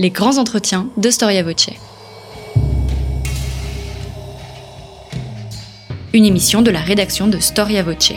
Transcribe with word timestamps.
les 0.00 0.08
grands 0.08 0.38
entretiens 0.38 0.88
de 0.96 1.10
Storia 1.10 1.42
Voce. 1.42 1.68
Une 6.14 6.24
émission 6.24 6.62
de 6.62 6.70
la 6.70 6.80
rédaction 6.80 7.28
de 7.28 7.38
Storia 7.38 7.82
Voce. 7.82 8.14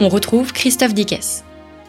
On 0.00 0.10
retrouve 0.10 0.52
Christophe 0.52 0.92
Dickès. 0.92 1.42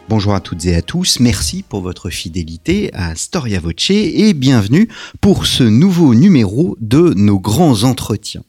Bonjour 0.08 0.34
à 0.34 0.40
toutes 0.40 0.64
et 0.64 0.74
à 0.74 0.80
tous, 0.80 1.20
merci 1.20 1.62
pour 1.62 1.82
votre 1.82 2.08
fidélité 2.08 2.88
à 2.94 3.14
Storia 3.14 3.60
Voce 3.60 3.90
et 3.90 4.32
bienvenue 4.32 4.88
pour 5.20 5.44
ce 5.44 5.64
nouveau 5.64 6.14
numéro 6.14 6.78
de 6.80 7.12
nos 7.14 7.38
grands 7.38 7.82
entretiens. 7.82 8.42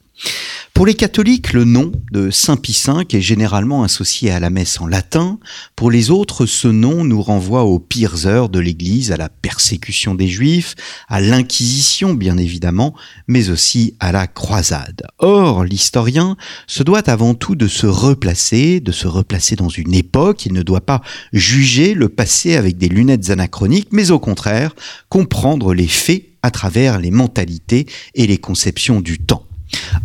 Pour 0.80 0.86
les 0.86 0.94
catholiques, 0.94 1.52
le 1.52 1.66
nom 1.66 1.92
de 2.14 2.30
Saint 2.30 2.56
Pie 2.56 2.82
V 2.88 3.04
est 3.12 3.20
généralement 3.20 3.84
associé 3.84 4.32
à 4.32 4.40
la 4.40 4.50
messe 4.50 4.80
en 4.80 4.88
latin. 4.88 5.38
Pour 5.76 5.92
les 5.92 6.10
autres, 6.10 6.46
ce 6.46 6.70
nom 6.70 7.04
nous 7.04 7.22
renvoie 7.22 7.66
aux 7.66 7.80
pires 7.80 8.28
heures 8.28 8.48
de 8.48 8.60
l'Église, 8.60 9.12
à 9.12 9.18
la 9.18 9.28
persécution 9.28 10.16
des 10.16 10.30
Juifs, 10.30 10.76
à 11.10 11.20
l'Inquisition 11.20 12.14
bien 12.14 12.38
évidemment, 12.38 12.96
mais 13.28 13.50
aussi 13.50 13.96
à 14.00 14.14
la 14.14 14.26
croisade. 14.26 15.04
Or, 15.18 15.66
l'historien 15.66 16.38
se 16.66 16.82
doit 16.82 17.10
avant 17.10 17.34
tout 17.34 17.56
de 17.56 17.68
se 17.68 17.86
replacer, 17.86 18.80
de 18.80 18.94
se 18.94 19.08
replacer 19.10 19.58
dans 19.58 19.68
une 19.68 19.94
époque. 19.94 20.46
Il 20.46 20.54
ne 20.54 20.64
doit 20.64 20.86
pas 20.86 21.02
juger 21.34 21.94
le 21.94 22.08
passé 22.08 22.56
avec 22.56 22.78
des 22.78 22.88
lunettes 22.88 23.32
anachroniques, 23.32 23.90
mais 23.92 24.12
au 24.12 24.20
contraire, 24.20 24.74
comprendre 25.10 25.74
les 25.74 25.90
faits 25.90 26.24
à 26.42 26.52
travers 26.52 27.00
les 27.00 27.12
mentalités 27.12 27.86
et 28.16 28.28
les 28.28 28.38
conceptions 28.38 29.02
du 29.02 29.20
temps. 29.20 29.44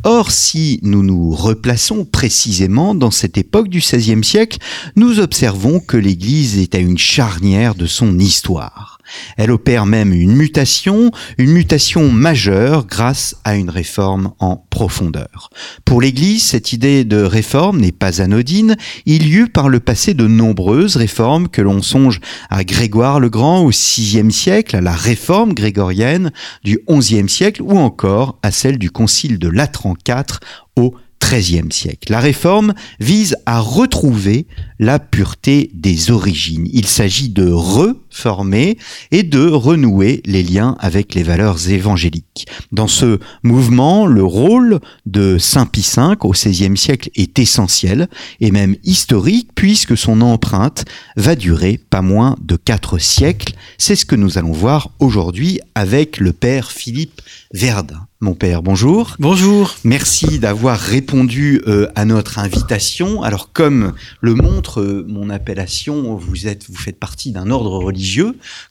Or, 0.02 0.30
si 0.30 0.80
nous 0.82 1.02
nous 1.02 1.30
replaçons 1.30 2.04
précisément 2.04 2.94
dans 2.94 3.10
cette 3.10 3.38
époque 3.38 3.68
du 3.68 3.78
XVIe 3.78 4.24
siècle, 4.24 4.58
nous 4.96 5.20
observons 5.20 5.80
que 5.80 5.96
l'Église 5.96 6.58
est 6.58 6.74
à 6.74 6.78
une 6.78 6.98
charnière 6.98 7.74
de 7.74 7.86
son 7.86 8.18
histoire. 8.18 8.98
Elle 9.36 9.50
opère 9.50 9.86
même 9.86 10.12
une 10.12 10.34
mutation, 10.34 11.10
une 11.38 11.50
mutation 11.50 12.10
majeure 12.10 12.86
grâce 12.86 13.36
à 13.44 13.56
une 13.56 13.70
réforme 13.70 14.32
en 14.38 14.56
profondeur. 14.56 15.50
Pour 15.84 16.00
l'Église, 16.00 16.44
cette 16.44 16.72
idée 16.72 17.04
de 17.04 17.22
réforme 17.22 17.80
n'est 17.80 17.92
pas 17.92 18.22
anodine. 18.22 18.76
Il 19.06 19.26
y 19.26 19.34
eut 19.34 19.48
par 19.48 19.68
le 19.68 19.80
passé 19.80 20.14
de 20.14 20.26
nombreuses 20.26 20.96
réformes 20.96 21.48
que 21.48 21.62
l'on 21.62 21.82
songe 21.82 22.20
à 22.50 22.64
Grégoire 22.64 23.20
le 23.20 23.30
Grand 23.30 23.60
au 23.60 23.70
VIe 23.70 24.32
siècle, 24.32 24.76
à 24.76 24.80
la 24.80 24.92
réforme 24.92 25.54
grégorienne 25.54 26.32
du 26.62 26.80
XIe 26.90 27.28
siècle 27.28 27.62
ou 27.62 27.78
encore 27.78 28.38
à 28.42 28.50
celle 28.50 28.78
du 28.78 28.90
Concile 28.90 29.38
de 29.38 29.48
Latran 29.48 29.94
IV 30.06 30.40
au 30.76 30.94
XIIIe 31.24 31.72
siècle. 31.72 32.12
La 32.12 32.20
réforme 32.20 32.74
vise 33.00 33.36
à 33.46 33.60
retrouver 33.60 34.46
la 34.78 34.98
pureté 34.98 35.70
des 35.74 36.10
origines. 36.10 36.68
Il 36.72 36.86
s'agit 36.86 37.30
de 37.30 37.50
reformer 38.14 38.78
et 39.10 39.22
de 39.22 39.46
renouer 39.46 40.22
les 40.24 40.42
liens 40.42 40.76
avec 40.78 41.14
les 41.14 41.22
valeurs 41.22 41.68
évangéliques. 41.68 42.46
Dans 42.72 42.88
ce 42.88 43.18
mouvement, 43.42 44.06
le 44.06 44.24
rôle 44.24 44.80
de 45.06 45.38
Saint 45.38 45.66
Pie 45.66 45.86
V 45.96 46.14
au 46.20 46.30
XVIe 46.30 46.76
siècle 46.76 47.10
est 47.14 47.38
essentiel 47.38 48.08
et 48.40 48.50
même 48.50 48.76
historique 48.84 49.50
puisque 49.54 49.96
son 49.96 50.20
empreinte 50.20 50.84
va 51.16 51.34
durer 51.34 51.80
pas 51.90 52.02
moins 52.02 52.36
de 52.40 52.56
quatre 52.56 52.98
siècles. 52.98 53.54
C'est 53.78 53.96
ce 53.96 54.04
que 54.04 54.16
nous 54.16 54.38
allons 54.38 54.52
voir 54.52 54.90
aujourd'hui 54.98 55.60
avec 55.74 56.18
le 56.18 56.32
père 56.32 56.70
Philippe 56.70 57.20
Verdun. 57.52 58.06
Mon 58.24 58.34
père, 58.34 58.62
bonjour. 58.62 59.16
Bonjour. 59.18 59.74
Merci 59.84 60.38
d'avoir 60.38 60.78
répondu 60.78 61.60
euh, 61.66 61.88
à 61.94 62.06
notre 62.06 62.38
invitation. 62.38 63.22
Alors, 63.22 63.52
comme 63.52 63.92
le 64.22 64.34
montre 64.34 64.80
euh, 64.80 65.04
mon 65.06 65.28
appellation, 65.28 66.16
vous 66.16 66.46
êtes, 66.46 66.70
vous 66.70 66.76
faites 66.76 66.98
partie 66.98 67.32
d'un 67.32 67.50
ordre 67.50 67.72
religieux 67.72 68.03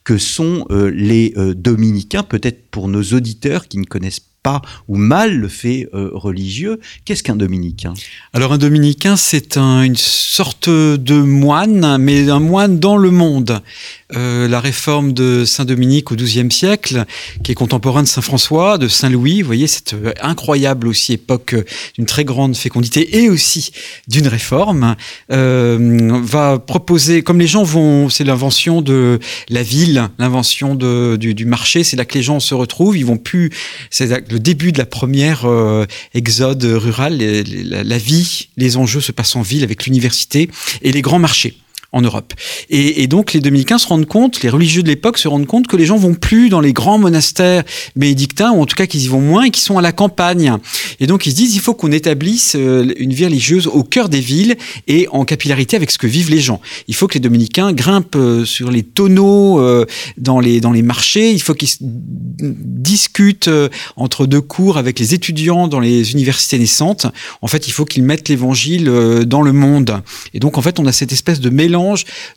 que 0.04 0.18
sont 0.18 0.66
euh, 0.70 0.90
les 0.90 1.34
dominicains. 1.56 2.22
Peut-être 2.22 2.70
pour 2.70 2.88
nos 2.88 3.02
auditeurs 3.02 3.68
qui 3.68 3.78
ne 3.78 3.84
connaissent 3.84 4.22
pas 4.42 4.62
ou 4.88 4.96
mal 4.96 5.34
le 5.36 5.48
fait 5.48 5.88
religieux. 5.92 6.78
Qu'est-ce 7.04 7.22
qu'un 7.22 7.36
dominicain? 7.36 7.94
Alors 8.34 8.52
un 8.52 8.58
dominicain, 8.58 9.16
c'est 9.16 9.56
une 9.56 9.96
sorte 9.96 10.68
de 10.68 11.14
moine, 11.14 11.96
mais 11.98 12.28
un 12.28 12.40
moine 12.40 12.78
dans 12.78 12.98
le 12.98 13.10
monde. 13.10 13.62
Euh, 14.16 14.46
la 14.48 14.60
réforme 14.60 15.12
de 15.12 15.44
Saint 15.44 15.64
Dominique 15.64 16.12
au 16.12 16.16
XIIe 16.16 16.50
siècle, 16.50 17.04
qui 17.42 17.52
est 17.52 17.54
contemporain 17.54 18.02
de 18.02 18.08
Saint 18.08 18.22
François, 18.22 18.78
de 18.78 18.86
Saint 18.86 19.10
Louis. 19.10 19.42
Vous 19.42 19.46
voyez 19.46 19.66
cette 19.66 19.94
euh, 19.94 20.12
incroyable 20.20 20.86
aussi 20.86 21.14
époque 21.14 21.54
euh, 21.54 21.64
d'une 21.96 22.06
très 22.06 22.24
grande 22.24 22.56
fécondité 22.56 23.18
et 23.18 23.28
aussi 23.28 23.72
d'une 24.06 24.28
réforme, 24.28 24.96
va 25.28 26.58
proposer, 26.58 27.22
comme 27.22 27.38
les 27.38 27.46
gens 27.46 27.64
vont, 27.64 28.08
c'est 28.08 28.24
l'invention 28.24 28.82
de 28.82 29.18
la 29.48 29.62
ville, 29.62 30.08
l'invention 30.18 30.74
du, 30.74 31.46
marché, 31.46 31.84
c'est 31.84 31.96
là 31.96 32.04
que 32.04 32.14
les 32.14 32.22
gens 32.22 32.40
se 32.40 32.54
retrouvent. 32.54 32.96
Ils 32.96 33.06
vont 33.06 33.16
plus, 33.16 33.50
c'est 33.90 34.30
le 34.30 34.38
début 34.38 34.72
de 34.72 34.78
la 34.78 34.86
première 34.86 35.46
exode 36.14 36.64
rural. 36.64 37.18
la 37.18 37.98
vie, 37.98 38.48
les 38.56 38.76
enjeux 38.76 39.00
se 39.00 39.12
passent 39.12 39.36
en 39.36 39.42
ville 39.42 39.64
avec 39.64 39.84
l'université 39.84 40.50
et 40.82 40.92
les 40.92 41.02
grands 41.02 41.18
marchés 41.18 41.56
en 41.94 42.02
Europe. 42.02 42.34
Et, 42.70 43.06
donc 43.06 43.32
les 43.32 43.40
dominicains 43.40 43.78
se 43.78 43.86
rendent 43.86 44.06
compte, 44.06 44.42
les 44.42 44.48
religieux 44.48 44.82
de 44.82 44.88
l'époque 44.88 45.16
se 45.16 45.28
rendent 45.28 45.46
compte 45.46 45.68
que 45.68 45.76
les 45.76 45.86
gens 45.86 45.96
vont 45.96 46.14
plus 46.14 46.48
dans 46.48 46.60
les 46.60 46.72
grands 46.72 46.98
monastères 46.98 47.62
bénédictins, 47.94 48.50
ou 48.50 48.60
en 48.60 48.66
tout 48.66 48.74
cas 48.74 48.86
qu'ils 48.86 49.04
y 49.04 49.08
vont 49.08 49.20
moins 49.20 49.44
et 49.44 49.50
qu'ils 49.50 49.62
sont 49.62 49.78
à 49.78 49.82
la 49.82 49.92
campagne. 49.92 50.56
Et 50.98 51.06
donc 51.06 51.24
ils 51.26 51.30
se 51.30 51.36
disent, 51.36 51.54
il 51.54 51.60
faut 51.60 51.72
qu'on 51.72 51.92
établisse 51.92 52.56
euh, 52.56 52.92
une 52.98 53.12
vie 53.12 53.24
religieuse 53.24 53.68
au 53.68 53.84
cœur 53.84 54.08
des 54.08 54.18
villes 54.20 54.56
et 54.88 55.06
en 55.12 55.24
capillarité 55.24 55.76
avec 55.76 55.92
ce 55.92 55.98
que 55.98 56.08
vivent 56.08 56.30
les 56.30 56.40
gens. 56.40 56.60
Il 56.88 56.96
faut 56.96 57.06
que 57.06 57.14
les 57.14 57.20
dominicains 57.20 57.72
grimpent 57.72 58.16
euh, 58.16 58.44
sur 58.44 58.72
les 58.72 58.82
tonneaux 58.82 59.60
euh, 59.60 59.86
dans 60.18 60.40
les, 60.40 60.60
dans 60.60 60.72
les 60.72 60.82
marchés, 60.82 61.30
il 61.30 61.40
faut 61.40 61.54
qu'ils 61.54 61.68
discutent 62.40 63.50
entre 63.96 64.26
deux 64.26 64.40
cours 64.40 64.78
avec 64.78 64.98
les 64.98 65.14
étudiants 65.14 65.68
dans 65.68 65.80
les 65.80 66.12
universités 66.12 66.58
naissantes. 66.58 67.06
En 67.40 67.46
fait, 67.46 67.68
il 67.68 67.70
faut 67.70 67.84
qu'ils 67.84 68.02
mettent 68.02 68.28
l'évangile 68.28 68.90
dans 69.26 69.42
le 69.42 69.52
monde. 69.52 70.02
Et 70.32 70.40
donc 70.40 70.58
en 70.58 70.62
fait, 70.62 70.80
on 70.80 70.86
a 70.86 70.92
cette 70.92 71.12
espèce 71.12 71.38
de 71.38 71.50
mélange 71.50 71.83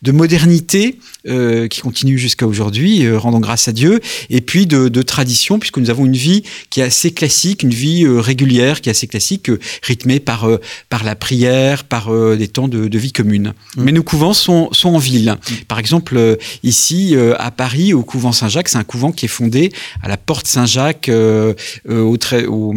de 0.02 0.12
modernité 0.12 1.00
euh, 1.28 1.68
qui 1.68 1.82
continue 1.82 2.18
jusqu'à 2.18 2.48
aujourd'hui, 2.48 3.06
euh, 3.06 3.18
rendant 3.18 3.40
grâce 3.40 3.68
à 3.68 3.72
Dieu, 3.72 4.00
et 4.30 4.42
puis 4.42 4.66
de, 4.66 5.02
tradition, 5.02 5.60
puisque 5.60 5.78
nous 5.78 5.90
avons 5.90 6.06
une 6.06 6.16
vie 6.16 6.44
qui 6.70 6.80
est 6.80 6.84
assez 6.84 7.12
classique, 7.12 7.64
une 7.64 7.74
vie 7.74 8.04
euh, 8.04 8.20
régulière, 8.20 8.82
qui 8.82 8.90
est 8.90 8.92
assez 8.92 9.08
classique, 9.08 9.52
rythmée 9.84 10.20
par, 10.20 10.48
par 10.90 11.04
la 11.04 11.16
prière, 11.16 11.84
par 11.84 12.12
des 12.36 12.48
temps 12.48 12.68
de, 12.68 12.98
vie 12.98 13.12
commune. 13.12 13.54
Mmh. 13.76 13.84
Mais 13.84 13.92
nos 13.92 14.04
couvents 14.04 14.34
sont, 14.34 14.70
sont 14.72 14.90
en 14.90 14.98
ville. 14.98 15.36
Par 15.68 15.80
exemple, 15.80 16.38
ici, 16.64 17.16
à 17.38 17.52
Paris, 17.52 17.94
au 17.94 18.04
couvent 18.04 18.32
Saint-Jacques, 18.32 18.70
c'est 18.70 18.78
un 18.78 18.84
couvent 18.84 19.12
qui 19.12 19.26
est 19.26 19.30
fondé 19.30 19.72
à 20.02 20.08
la 20.08 20.18
porte 20.18 20.48
Saint-Jacques, 20.48 21.10
au, 21.10 22.18
au 22.48 22.74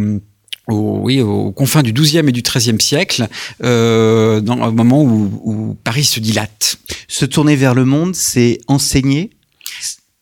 oui, 0.71 1.21
aux 1.21 1.51
confins 1.51 1.83
du 1.83 1.93
XIIe 1.93 2.27
et 2.27 2.31
du 2.31 2.41
XIIIe 2.41 2.81
siècle, 2.81 3.27
euh, 3.63 4.41
dans, 4.41 4.67
au 4.67 4.71
moment 4.71 5.03
où 5.03 5.77
Paris 5.83 6.03
se 6.03 6.19
dilate. 6.19 6.77
Se 7.07 7.25
tourner 7.25 7.55
vers 7.55 7.73
le 7.73 7.85
monde, 7.85 8.15
c'est 8.15 8.59
enseigner 8.67 9.31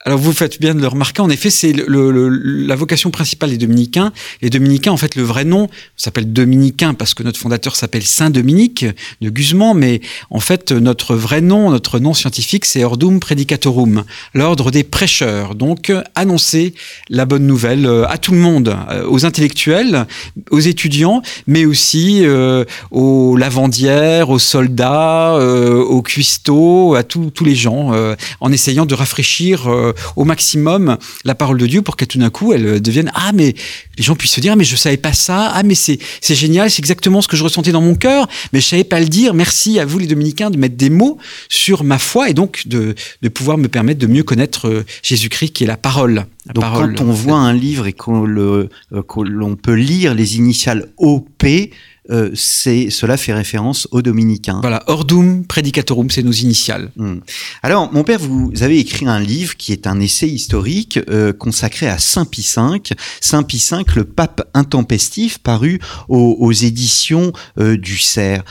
alors 0.09 0.17
vous 0.17 0.33
faites 0.33 0.59
bien 0.59 0.73
de 0.73 0.81
le 0.81 0.87
remarquer, 0.87 1.21
en 1.21 1.29
effet, 1.29 1.51
c'est 1.51 1.71
la 1.71 2.75
vocation 2.75 3.11
principale 3.11 3.51
des 3.51 3.59
dominicains. 3.59 4.11
Les 4.41 4.49
dominicains, 4.49 4.91
en 4.91 4.97
fait, 4.97 5.15
le 5.15 5.21
vrai 5.21 5.45
nom 5.45 5.69
s'appelle 5.97 6.33
dominicain 6.33 6.95
parce 6.95 7.13
que 7.13 7.21
notre 7.21 7.39
fondateur 7.39 7.75
s'appelle 7.75 8.01
Saint 8.01 8.31
Dominique 8.31 8.87
de 9.21 9.29
Guzman, 9.29 9.77
mais 9.77 10.01
en 10.31 10.39
fait, 10.39 10.71
notre 10.71 11.15
vrai 11.15 11.41
nom, 11.41 11.69
notre 11.69 11.99
nom 11.99 12.15
scientifique, 12.15 12.65
c'est 12.65 12.83
Ordum 12.83 13.19
Predicatorum, 13.19 14.03
l'ordre 14.33 14.71
des 14.71 14.83
prêcheurs. 14.83 15.53
Donc, 15.53 15.93
annoncer 16.15 16.73
la 17.09 17.25
bonne 17.25 17.45
nouvelle 17.45 17.85
euh, 17.85 18.07
à 18.07 18.17
tout 18.17 18.31
le 18.31 18.39
monde, 18.39 18.75
euh, 18.89 19.05
aux 19.07 19.27
intellectuels, 19.27 20.07
aux 20.49 20.59
étudiants, 20.59 21.21
mais 21.45 21.65
aussi 21.65 22.21
euh, 22.25 22.65
aux 22.89 23.37
lavandières, 23.37 24.31
aux 24.31 24.39
soldats, 24.39 25.35
aux 25.37 26.01
cuistots, 26.01 26.95
à 26.95 27.03
tous 27.03 27.45
les 27.45 27.53
gens, 27.53 27.91
en 28.39 28.51
essayant 28.51 28.87
de 28.87 28.95
rafraîchir 28.95 29.69
au 30.15 30.25
maximum 30.25 30.97
la 31.25 31.35
parole 31.35 31.57
de 31.57 31.67
Dieu 31.67 31.81
pour 31.81 31.95
qu'elle 31.95 32.07
tout 32.07 32.19
d'un 32.19 32.29
coup 32.29 32.53
elle 32.53 32.81
devienne 32.81 33.11
ah 33.15 33.31
mais 33.33 33.55
les 33.97 34.03
gens 34.03 34.15
puissent 34.15 34.33
se 34.33 34.41
dire 34.41 34.53
ah, 34.53 34.55
mais 34.55 34.63
je 34.63 34.75
savais 34.75 34.97
pas 34.97 35.13
ça 35.13 35.51
ah 35.53 35.63
mais 35.63 35.75
c'est 35.75 35.99
c'est 36.21 36.35
génial 36.35 36.69
c'est 36.69 36.79
exactement 36.79 37.21
ce 37.21 37.27
que 37.27 37.37
je 37.37 37.43
ressentais 37.43 37.71
dans 37.71 37.81
mon 37.81 37.95
cœur 37.95 38.27
mais 38.53 38.61
je 38.61 38.65
savais 38.65 38.83
pas 38.83 38.99
le 38.99 39.07
dire. 39.07 39.33
Merci 39.33 39.79
à 39.79 39.85
vous 39.85 39.99
les 39.99 40.07
dominicains 40.07 40.49
de 40.49 40.57
mettre 40.57 40.75
des 40.75 40.89
mots 40.89 41.17
sur 41.47 41.83
ma 41.83 41.97
foi 41.97 42.29
et 42.29 42.33
donc 42.33 42.67
de, 42.67 42.95
de 43.21 43.29
pouvoir 43.29 43.57
me 43.57 43.67
permettre 43.67 43.99
de 43.99 44.07
mieux 44.07 44.23
connaître 44.23 44.67
euh, 44.67 44.85
Jésus-Christ 45.03 45.51
qui 45.51 45.63
est 45.63 45.67
la 45.67 45.77
parole. 45.77 46.25
Donc 46.53 46.63
quand 46.63 47.01
on 47.01 47.11
voit 47.11 47.37
un 47.37 47.53
livre 47.53 47.87
et 47.87 47.93
qu'on 47.93 48.23
le 48.23 48.69
euh, 48.93 49.01
l'on 49.23 49.55
peut 49.55 49.73
lire 49.73 50.13
les 50.13 50.37
initiales 50.37 50.87
OP 50.97 51.45
euh, 52.09 52.31
c'est 52.33 52.89
cela 52.89 53.17
fait 53.17 53.33
référence 53.33 53.87
aux 53.91 54.01
dominicains. 54.01 54.59
Voilà, 54.61 54.83
Ordum 54.87 55.45
Predicatorum, 55.45 56.09
c'est 56.09 56.23
nos 56.23 56.31
initiales. 56.31 56.91
Hmm. 56.95 57.17
Alors, 57.63 57.91
mon 57.93 58.03
père, 58.03 58.19
vous 58.19 58.51
avez 58.61 58.79
écrit 58.79 59.07
un 59.07 59.19
livre 59.19 59.55
qui 59.57 59.71
est 59.71 59.87
un 59.87 59.99
essai 59.99 60.27
historique 60.27 60.99
euh, 61.09 61.33
consacré 61.33 61.87
à 61.87 61.97
Saint 61.99 62.25
Pie 62.25 62.47
V, 62.55 62.79
Saint 63.21 63.43
Pie 63.43 63.63
V, 63.71 63.83
le 63.95 64.03
pape 64.05 64.49
intempestif, 64.53 65.37
paru 65.39 65.79
aux, 66.07 66.51
éditions 66.51 67.31
euh, 67.59 67.77
du 67.77 67.97
Cerf. 67.97 68.43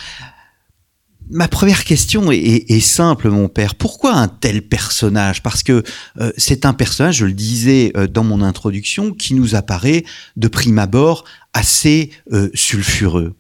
Ma 1.31 1.49
première 1.49 1.85
question 1.85 2.31
est, 2.33 2.81
simple, 2.81 3.29
mon 3.31 3.49
père. 3.49 3.75
Pourquoi 3.75 4.15
un 4.15 4.29
tel 4.29 4.63
personnage? 4.63 5.43
Parce 5.43 5.63
que 5.63 5.83
euh, 6.21 6.33
c'est 6.37 6.65
un 6.65 6.73
personnage, 6.73 7.17
je 7.17 7.27
le 7.27 7.33
disais 7.33 7.93
euh, 7.97 8.07
dans 8.07 8.25
mon 8.25 8.43
introduction, 8.43 9.13
qui 9.13 9.35
nous 9.35 9.55
apparaît 9.55 10.05
de 10.37 10.49
prime 10.49 10.79
abord 10.79 11.25
assez 11.53 12.11
euh, 12.33 12.51
sulfureux. 12.55 13.35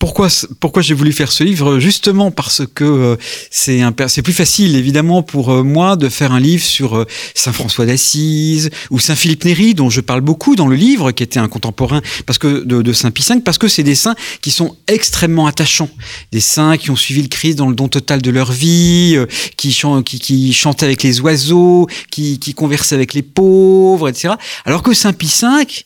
Pourquoi, 0.00 0.28
pourquoi 0.60 0.80
j'ai 0.80 0.94
voulu 0.94 1.12
faire 1.12 1.30
ce 1.30 1.44
livre? 1.44 1.78
Justement 1.78 2.30
parce 2.30 2.62
que 2.74 2.84
euh, 2.84 3.16
c'est 3.50 3.82
c'est 4.08 4.22
plus 4.22 4.32
facile 4.32 4.74
évidemment 4.74 5.22
pour 5.22 5.50
euh, 5.50 5.62
moi 5.62 5.96
de 5.96 6.08
faire 6.08 6.32
un 6.32 6.40
livre 6.40 6.64
sur 6.64 6.96
euh, 6.96 7.06
Saint 7.34 7.52
François 7.52 7.84
d'Assise 7.84 8.70
ou 8.88 8.98
Saint 8.98 9.14
Philippe 9.14 9.44
Néri, 9.44 9.74
dont 9.74 9.90
je 9.90 10.00
parle 10.00 10.22
beaucoup 10.22 10.56
dans 10.56 10.68
le 10.68 10.74
livre, 10.74 11.12
qui 11.12 11.22
était 11.22 11.38
un 11.38 11.48
contemporain 11.48 12.00
parce 12.24 12.38
que 12.38 12.64
de, 12.64 12.92
Saint 12.94 13.10
Pie 13.10 13.26
V, 13.28 13.42
parce 13.44 13.58
que 13.58 13.68
c'est 13.68 13.82
des 13.82 13.94
saints 13.94 14.14
qui 14.40 14.50
sont 14.50 14.74
extrêmement 14.86 15.46
attachants, 15.46 15.90
des 16.32 16.40
saints 16.40 16.78
qui 16.78 16.90
ont 16.90 16.96
suivi 16.96 17.20
le 17.20 17.28
Christ 17.28 17.56
dans 17.56 17.68
le 17.68 17.74
don 17.74 17.88
total 17.88 18.22
de 18.22 18.30
leur 18.30 18.52
vie, 18.52 19.18
qui, 19.58 19.70
chantent, 19.70 20.04
qui, 20.04 20.18
qui 20.18 20.54
chantaient 20.54 20.86
avec 20.86 21.02
les 21.02 21.20
oiseaux, 21.20 21.88
qui, 22.10 22.38
qui 22.38 22.54
conversaient 22.54 22.94
avec 22.94 23.12
les 23.12 23.22
pauvres, 23.22 24.08
etc. 24.08 24.32
Alors 24.64 24.82
que 24.82 24.94
Saint 24.94 25.12
Pie 25.12 25.30
V 25.42 25.84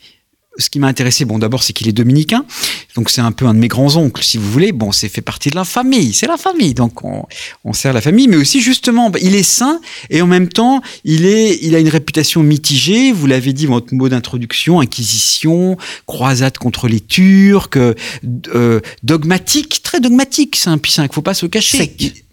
ce 0.59 0.71
qui 0.71 0.79
m'a 0.79 0.87
intéressé, 0.87 1.25
bon, 1.25 1.39
d'abord, 1.39 1.63
c'est 1.63 1.73
qu'il 1.73 1.89
est 1.89 1.93
dominicain. 1.93 2.45
Donc, 2.95 3.11
c'est 3.11 3.21
un 3.21 3.33
peu 3.33 3.47
un 3.47 3.55
de 3.55 3.59
mes 3.59 3.69
grands-oncles, 3.69 4.23
si 4.23 4.39
vous 4.39 4.51
voulez. 4.51 4.73
Bon, 4.73 4.93
c'est 4.93 5.09
fait 5.09 5.21
partie 5.21 5.51
de 5.51 5.57
la 5.57 5.65
famille. 5.65 6.15
C'est 6.15 6.27
la 6.27 6.37
famille. 6.37 6.75
Donc, 6.75 7.05
on, 7.05 7.25
on 7.65 7.73
sert 7.73 7.93
la 7.93 8.01
famille. 8.01 8.29
Mais 8.29 8.37
aussi, 8.37 8.61
justement, 8.61 9.11
bah, 9.11 9.19
il 9.21 9.35
est 9.35 9.43
saint 9.43 9.81
et 10.11 10.23
en 10.23 10.27
même 10.27 10.49
temps, 10.49 10.81
il 11.05 11.27
est, 11.27 11.59
il 11.63 11.75
a 11.75 11.81
une 11.81 11.89
réputation 11.89 12.43
mitigée. 12.43 13.13
Vous 13.13 13.27
l'avez 13.27 13.53
dit, 13.53 13.67
votre 13.67 13.93
mot 13.95 14.09
d'introduction, 14.09 14.81
inquisition, 14.81 15.77
croisade 16.07 16.59
contre 16.59 16.89
les 16.89 17.01
Turcs, 17.01 17.77
euh, 17.77 18.81
dogmatique, 19.03 19.83
très 19.83 20.01
dogmatique. 20.01 20.57
C'est 20.57 20.71
un 20.71 20.79
puissant, 20.79 21.03
il 21.03 21.13
faut 21.13 21.23
pas 21.23 21.35
se 21.35 21.47
cacher. 21.47 22.24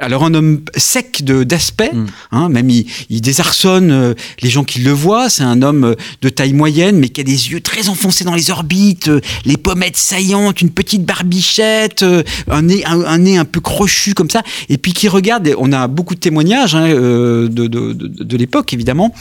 Alors 0.00 0.24
un 0.24 0.32
homme 0.32 0.60
sec 0.76 1.22
de 1.22 1.44
d'aspect, 1.44 1.92
mm. 1.92 2.06
hein, 2.32 2.48
même 2.48 2.70
il, 2.70 2.86
il 3.10 3.20
désarçonne 3.20 3.90
euh, 3.90 4.14
les 4.40 4.48
gens 4.48 4.64
qui 4.64 4.80
le 4.80 4.92
voient. 4.92 5.28
C'est 5.28 5.42
un 5.42 5.60
homme 5.60 5.84
euh, 5.84 5.94
de 6.22 6.30
taille 6.30 6.54
moyenne, 6.54 6.98
mais 6.98 7.10
qui 7.10 7.20
a 7.20 7.24
des 7.24 7.50
yeux 7.50 7.60
très 7.60 7.90
enfoncés 7.90 8.24
dans 8.24 8.34
les 8.34 8.50
orbites, 8.50 9.08
euh, 9.08 9.20
les 9.44 9.58
pommettes 9.58 9.98
saillantes, 9.98 10.62
une 10.62 10.70
petite 10.70 11.04
barbichette, 11.04 12.04
un 12.48 12.62
nez 12.62 12.82
un, 12.86 13.18
nez 13.18 13.36
un 13.36 13.44
peu 13.44 13.60
crochu 13.60 14.14
comme 14.14 14.30
ça, 14.30 14.42
et 14.70 14.78
puis 14.78 14.94
qui 14.94 15.06
regarde. 15.08 15.54
On 15.58 15.72
a 15.72 15.86
beaucoup 15.86 16.14
de 16.14 16.20
témoignages 16.20 16.74
hein, 16.74 16.88
de, 16.88 17.48
de, 17.48 17.66
de, 17.66 17.92
de 17.92 18.36
l'époque 18.36 18.72
évidemment 18.72 19.14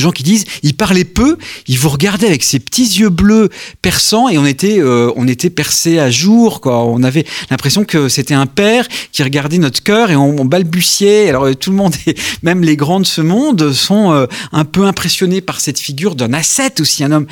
gens 0.00 0.10
qui 0.10 0.22
disent 0.22 0.44
il 0.62 0.74
parlait 0.74 1.04
peu, 1.04 1.36
il 1.68 1.78
vous 1.78 1.90
regardait 1.90 2.26
avec 2.26 2.42
ses 2.42 2.58
petits 2.58 2.98
yeux 2.98 3.10
bleus 3.10 3.50
perçants 3.82 4.28
et 4.28 4.38
on 4.38 4.46
était 4.46 4.78
euh, 4.80 5.12
on 5.16 5.28
était 5.28 5.50
percé 5.50 5.98
à 5.98 6.10
jour 6.10 6.60
quoi. 6.60 6.84
On 6.84 7.02
avait 7.02 7.24
l'impression 7.50 7.84
que 7.84 8.08
c'était 8.08 8.34
un 8.34 8.46
père 8.46 8.88
qui 9.12 9.22
regardait 9.22 9.58
notre 9.58 9.82
cœur 9.82 10.10
et 10.10 10.16
on, 10.16 10.44
balbutiait. 10.44 11.28
Alors 11.28 11.54
tout 11.56 11.70
le 11.70 11.76
monde, 11.76 11.94
même 12.42 12.62
les 12.62 12.76
grands 12.76 13.00
de 13.00 13.06
ce 13.06 13.20
monde, 13.20 13.72
sont 13.72 14.12
euh, 14.12 14.26
un 14.52 14.64
peu 14.64 14.84
impressionnés 14.84 15.40
par 15.40 15.60
cette 15.60 15.78
figure 15.78 16.14
d'un 16.14 16.32
ascète 16.32 16.80
aussi, 16.80 17.04
un 17.04 17.12
homme. 17.12 17.26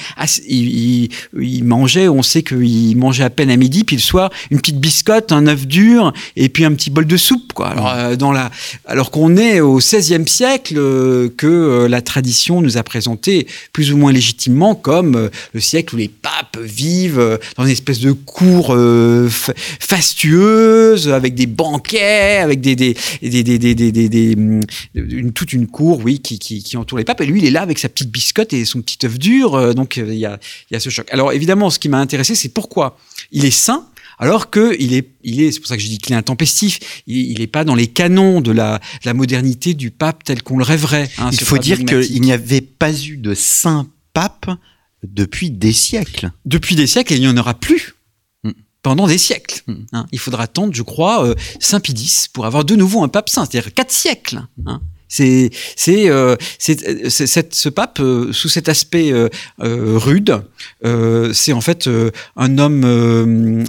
il, 0.47 1.09
il, 1.39 1.65
mangeait, 1.65 2.09
on 2.09 2.23
sait 2.23 2.43
qu'il 2.43 2.97
mangeait 2.97 3.25
à 3.25 3.31
peine 3.31 3.51
à 3.51 3.57
midi, 3.57 3.85
puis 3.85 3.97
le 3.97 4.03
soir 4.03 4.31
une 4.51 4.59
petite 4.59 4.81
biscotte, 4.81 5.33
un 5.33 5.47
œuf 5.47 5.67
dur 5.67 6.13
et 6.37 6.49
puis 6.49 6.65
un 6.65 6.73
petit 6.75 6.91
bol 6.91 7.07
de 7.07 7.17
soupe 7.17 7.53
quoi. 7.53 7.69
Alors 7.69 7.89
euh, 7.89 8.17
dans 8.17 8.33
la 8.33 8.51
alors 8.87 9.11
qu'on 9.11 9.37
est 9.37 9.61
au 9.61 9.79
XVIe 9.79 10.29
siècle 10.29 10.75
que 11.37 11.87
la 11.89 12.03
tradition 12.03 12.50
nous 12.61 12.77
a 12.77 12.83
présenté 12.83 13.47
plus 13.73 13.93
ou 13.93 13.97
moins 13.97 14.13
légitimement 14.13 14.75
comme 14.75 15.17
euh, 15.17 15.29
le 15.53 15.61
siècle 15.61 15.95
où 15.95 15.99
les 15.99 16.09
papes 16.09 16.59
vivent 16.61 17.19
euh, 17.19 17.39
dans 17.57 17.65
une 17.65 17.71
espèce 17.71 18.01
de 18.01 18.13
cour 18.13 18.75
euh, 18.75 19.29
fastueuse, 19.31 21.09
avec 21.09 21.35
des 21.35 21.47
banquets, 21.47 22.39
avec 22.39 22.61
des, 22.61 22.77
des, 22.77 24.35
hum, 24.37 24.61
une, 24.95 25.33
toute 25.33 25.53
une 25.53 25.67
cour, 25.67 26.01
oui, 26.05 26.21
qui, 26.21 26.77
entoure 26.77 26.99
les 26.99 27.05
papes. 27.05 27.21
Et 27.21 27.27
lui, 27.27 27.41
il 27.41 27.47
est 27.47 27.51
là 27.51 27.63
avec 27.63 27.79
sa 27.79 27.89
petite 27.89 28.11
biscotte 28.11 28.53
et 28.53 28.65
son 28.65 28.83
petit 28.83 29.07
œuf 29.07 29.19
dur. 29.19 29.75
Donc, 29.75 29.97
il 29.97 30.15
y 30.15 30.27
a, 30.27 30.39
il 30.71 30.75
y 30.75 30.77
a 30.77 30.81
ce 30.81 30.91
choc. 30.91 31.07
Alors, 31.13 31.33
évidemment, 31.33 31.71
ce 31.71 31.79
qui 31.79 31.89
m'a 31.89 31.99
intéressé, 31.99 32.35
c'est 32.35 32.49
pourquoi 32.51 32.97
il 33.33 33.45
est 33.45 33.51
saint, 33.51 33.87
alors 34.21 34.51
que 34.51 34.77
il 34.79 34.93
est, 34.93 35.09
il 35.25 35.41
est, 35.41 35.51
c'est 35.51 35.61
pour 35.61 35.67
ça 35.67 35.77
que 35.77 35.83
je 35.83 35.89
dis 35.89 35.99
qu'il 35.99 36.13
est 36.13 36.17
intempestif. 36.17 37.03
Il 37.07 37.39
n'est 37.39 37.47
pas 37.47 37.65
dans 37.65 37.75
les 37.75 37.87
canons 37.87 38.43
de 38.43 38.53
la, 38.53 38.79
la 39.05 39.15
modernité 39.15 39.73
du 39.73 39.91
pape 39.91 40.25
tel 40.25 40.43
qu'on 40.43 40.59
le 40.59 40.63
rêverait. 40.63 41.11
Hein, 41.19 41.31
il 41.33 41.41
faut 41.41 41.57
dire 41.57 41.79
qu'il 41.79 42.21
n'y 42.21 42.31
avait 42.31 42.61
pas 42.61 42.93
eu 42.93 43.17
de 43.17 43.35
saint 43.35 43.89
pape 44.13 44.51
depuis 45.03 45.51
des 45.51 45.73
siècles. 45.73 46.31
Depuis 46.45 46.77
des 46.77 46.87
siècles, 46.87 47.15
et 47.15 47.17
il 47.17 47.23
n'y 47.23 47.29
en 47.29 47.37
aura 47.39 47.55
plus 47.55 47.95
hmm. 48.45 48.51
pendant 48.83 49.07
des 49.07 49.17
siècles. 49.17 49.63
Hmm. 49.67 49.87
Hein. 49.95 50.07
Il 50.13 50.19
faudra 50.19 50.43
attendre, 50.43 50.75
je 50.75 50.83
crois, 50.83 51.25
euh, 51.25 51.35
Saint 51.59 51.81
Pie 51.81 51.93
X 51.93 52.29
pour 52.29 52.45
avoir 52.45 52.67
de 52.67 52.77
nouveau 52.77 53.03
un 53.03 53.09
pape 53.09 53.31
saint, 53.31 53.47
c'est-à-dire 53.47 53.73
quatre 53.73 53.93
siècles. 53.93 54.43
Hein. 54.67 54.83
C'est 55.11 55.51
c'est 55.75 56.09
euh, 56.09 56.37
ce 56.55 57.69
pape 57.69 57.99
euh, 57.99 58.33
sous 58.33 58.49
cet 58.49 58.69
aspect 58.69 59.13
euh, 59.13 59.29
euh 59.61 59.99
rude, 59.99 60.41
c'est 61.33 61.53
en 61.53 61.61
fait 61.61 61.91
un 62.37 62.59
homme 62.59 62.85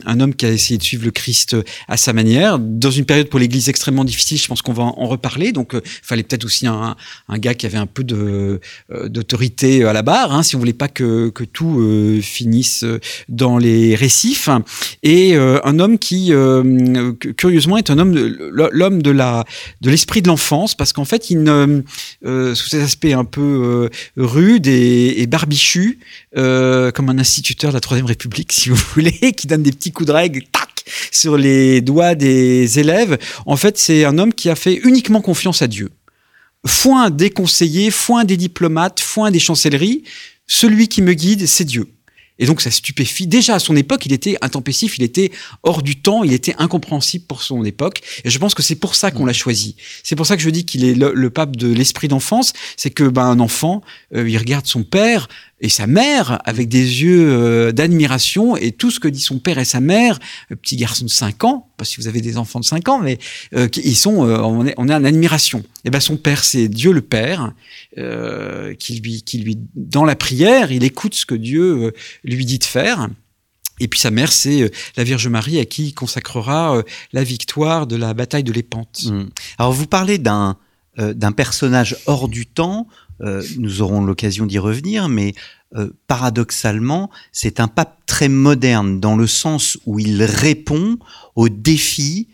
un 0.06 0.20
homme 0.20 0.36
qui 0.36 0.46
a 0.46 0.52
essayé 0.52 0.78
de 0.78 0.84
suivre 0.84 1.04
le 1.04 1.12
Christ 1.12 1.58
à 1.88 1.98
sa 1.98 2.14
manière 2.14 2.60
dans 2.60 2.92
une 2.92 3.06
période 3.06 3.28
pour 3.28 3.40
l'Église 3.40 3.70
extrêmement 3.70 4.04
difficile. 4.04 4.38
Je 4.38 4.48
pense 4.48 4.62
qu'on 4.62 4.74
va 4.74 4.84
en 4.84 5.08
reparler. 5.08 5.52
Donc 5.52 5.72
il 5.74 5.82
fallait 6.04 6.22
peut-être 6.22 6.46
aussi 6.46 6.68
un, 6.68 6.96
un 7.28 7.38
gars 7.40 7.56
qui 7.56 7.66
avait 7.66 7.80
un 7.80 7.88
peu 7.88 8.04
de 8.04 8.60
d'autorité 9.08 9.84
à 9.84 9.94
la 9.94 10.04
barre, 10.04 10.34
hein, 10.34 10.44
si 10.44 10.56
on 10.56 10.60
voulait 10.60 10.74
pas 10.74 10.90
que 10.90 11.30
que 11.30 11.44
tout 11.44 12.22
finisse 12.22 12.86
dans 13.30 13.58
les 13.58 13.96
récifs. 13.96 14.50
Et 15.02 15.36
un 15.36 15.80
homme 15.80 15.98
qui 15.98 16.32
curieusement 17.36 17.78
est 17.78 17.90
un 17.90 17.98
homme 17.98 18.14
l'homme 18.52 19.02
de 19.02 19.12
la 19.12 19.44
de 19.82 19.90
l'esprit 19.90 20.22
de 20.22 20.28
l'enfance 20.28 20.76
parce 20.76 20.94
qu'en 20.94 21.06
fait 21.06 21.31
euh, 21.36 21.82
euh, 22.26 22.56
sous 22.56 22.70
cet 22.70 22.82
aspect 22.82 23.14
un 23.14 23.26
peu 23.26 23.42
euh, 23.42 23.90
rude 24.18 24.68
et, 24.68 25.26
barbichu, 25.28 26.00
comme 26.34 27.10
un 27.10 27.20
instituteur 27.20 27.72
de 27.72 27.76
la 27.76 27.82
Troisième 27.82 28.06
République, 28.06 28.52
si 28.54 28.70
vous 28.70 28.80
voulez, 28.94 29.34
qui 29.34 29.48
donne 29.48 29.64
des 29.64 29.72
petits 29.72 29.92
coups 29.92 30.08
de 30.08 30.14
règle, 30.14 30.44
tac, 30.52 30.84
sur 31.12 31.38
les 31.38 31.82
doigts 31.82 32.16
des 32.16 32.80
élèves. 32.80 33.18
En 33.46 33.58
fait, 33.58 33.78
c'est 33.78 34.06
un 34.06 34.18
homme 34.18 34.34
qui 34.34 34.50
a 34.50 34.56
fait 34.56 34.76
uniquement 34.76 35.22
confiance 35.22 35.62
à 35.62 35.68
Dieu. 35.68 35.90
Foin 36.66 37.10
des 37.10 37.32
conseillers, 37.32 37.90
foin 37.90 38.24
des 38.24 38.38
diplomates, 38.38 39.00
foin 39.00 39.32
des 39.32 39.40
chancelleries, 39.40 40.04
celui 40.48 40.88
qui 40.88 41.02
me 41.02 41.14
guide, 41.14 41.48
c'est 41.48 41.66
Dieu. 41.66 41.88
Et 42.42 42.48
donc 42.48 42.60
ça 42.60 42.72
stupéfie. 42.72 43.28
Déjà 43.28 43.56
à 43.56 43.60
son 43.60 43.76
époque, 43.76 44.06
il 44.08 44.14
était 44.14 44.36
intempestif, 44.42 44.98
il 44.98 45.04
était 45.04 45.32
hors 45.62 45.84
du 45.84 45.96
temps, 45.96 46.24
il 46.24 46.34
était 46.34 46.56
incompréhensible 46.58 47.24
pour 47.26 47.44
son 47.44 47.64
époque. 47.64 48.02
Et 48.26 48.32
je 48.32 48.40
pense 48.40 48.56
que 48.56 48.64
c'est 48.64 48.76
pour 48.76 48.96
ça 48.96 49.12
qu'on 49.12 49.26
l'a 49.26 49.32
choisi. 49.32 49.76
C'est 50.04 50.16
pour 50.16 50.26
ça 50.26 50.36
que 50.36 50.42
je 50.42 50.50
dis 50.50 50.66
qu'il 50.66 50.84
est 50.84 50.96
le, 50.96 51.30
pape 51.30 51.56
de 51.56 51.72
l'esprit 51.72 52.08
d'enfance. 52.08 52.52
C'est 52.76 52.90
que 52.90 53.04
ben, 53.04 53.26
un 53.26 53.40
enfant, 53.40 53.84
euh, 54.16 54.28
il 54.28 54.38
regarde 54.40 54.66
son 54.66 54.84
père 54.84 55.30
et 55.62 55.70
sa 55.70 55.88
mère 55.88 56.42
avec 56.44 56.68
des 56.68 57.04
yeux 57.04 57.32
euh, 57.32 57.72
d'admiration 57.72 58.58
et 58.58 58.72
tout 58.72 58.90
ce 58.90 59.00
que 59.00 59.08
dit 59.08 59.22
son 59.22 59.38
père 59.38 59.60
et 59.60 59.66
sa 59.66 59.80
mère, 59.80 60.20
petit 60.50 60.76
garçon 60.76 61.06
de 61.06 61.10
5 61.10 61.44
ans, 61.44 61.70
pas 61.78 61.86
si 61.86 61.98
vous 61.98 62.08
avez 62.08 62.20
des 62.20 62.38
enfants 62.38 62.60
de 62.60 62.66
5 62.66 62.90
ans, 62.90 63.00
mais 63.00 63.20
euh, 63.56 63.68
ils 63.84 63.96
sont, 63.96 64.28
euh, 64.28 64.40
on, 64.40 64.66
est, 64.66 64.74
on 64.78 64.90
est 64.90 64.94
en 64.94 65.04
admiration. 65.04 65.64
Et 65.86 65.92
ben 65.92 66.00
son 66.00 66.18
père, 66.18 66.44
c'est 66.44 66.68
Dieu 66.68 66.92
le 66.92 67.02
Père, 67.02 67.54
qui 68.80 69.00
lui, 69.00 69.22
qui 69.22 69.40
lui, 69.40 69.58
dans 69.76 70.06
la 70.06 70.16
prière, 70.16 70.72
il 70.72 70.84
écoute 70.84 71.14
ce 71.14 71.26
que 71.26 71.36
Dieu 71.36 71.94
lui 72.24 72.46
dit 72.46 72.60
de 72.60 72.64
faire. 72.64 73.10
Et 73.80 73.88
puis 73.88 74.00
sa 74.00 74.12
mère, 74.12 74.32
c'est 74.32 74.72
la 74.96 75.04
Vierge 75.04 75.28
Marie 75.28 75.60
à 75.60 75.66
qui 75.66 75.88
il 75.88 75.94
consacrera 75.94 76.82
la 77.14 77.24
victoire 77.24 77.88
de 77.88 77.96
la 77.96 78.14
bataille 78.14 78.44
de 78.44 78.54
l'Épante. 78.54 79.06
Mmh. 79.06 79.24
Alors 79.58 79.74
vous 79.74 79.88
parlez 79.88 80.18
d'un 80.18 80.58
d'un 80.98 81.32
personnage 81.32 81.96
hors 82.06 82.28
du 82.28 82.46
temps 82.46 82.86
euh, 82.86 83.11
nous 83.58 83.82
aurons 83.82 84.04
l'occasion 84.04 84.46
d'y 84.46 84.58
revenir, 84.58 85.10
mais 85.10 85.34
euh, 85.76 85.90
paradoxalement, 86.08 87.10
c'est 87.32 87.62
un 87.62 87.70
pape 87.70 88.06
très 88.06 88.28
moderne 88.28 89.00
dans 89.00 89.16
le 89.16 89.28
sens 89.28 89.78
où 89.86 90.00
il 90.00 90.24
répond 90.24 90.98
aux 91.36 91.48
défis 91.48 92.28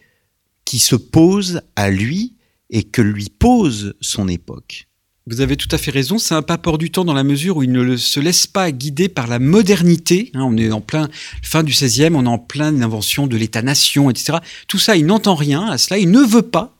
qui 0.65 0.79
se 0.79 0.95
posent 0.95 1.61
à 1.75 1.89
lui 1.89 2.33
et 2.69 2.83
que 2.83 3.01
lui 3.01 3.29
pose 3.29 3.95
son 4.01 4.27
époque. 4.27 4.87
Vous 5.27 5.41
avez 5.41 5.57
tout 5.57 5.67
à 5.71 5.77
fait 5.77 5.91
raison, 5.91 6.17
c'est 6.17 6.35
un 6.35 6.41
pape 6.41 6.65
hors 6.65 6.77
du 6.77 6.89
temps 6.89 7.05
dans 7.05 7.13
la 7.13 7.23
mesure 7.23 7.57
où 7.57 7.63
il 7.63 7.71
ne 7.71 7.97
se 7.97 8.19
laisse 8.19 8.47
pas 8.47 8.71
guider 8.71 9.09
par 9.09 9.27
la 9.27 9.39
modernité. 9.39 10.31
Hein, 10.33 10.43
on 10.43 10.55
est 10.57 10.71
en 10.71 10.81
plein 10.81 11.09
fin 11.43 11.63
du 11.63 11.73
XVIe, 11.73 12.09
on 12.13 12.25
est 12.25 12.29
en 12.29 12.39
pleine 12.39 12.81
invention 12.81 13.27
de 13.27 13.35
l'État-nation, 13.35 14.09
etc. 14.09 14.39
Tout 14.67 14.79
ça, 14.79 14.95
il 14.95 15.05
n'entend 15.05 15.35
rien 15.35 15.65
à 15.65 15.77
cela, 15.77 15.99
il 15.99 16.09
ne 16.09 16.21
veut 16.21 16.43
pas 16.43 16.76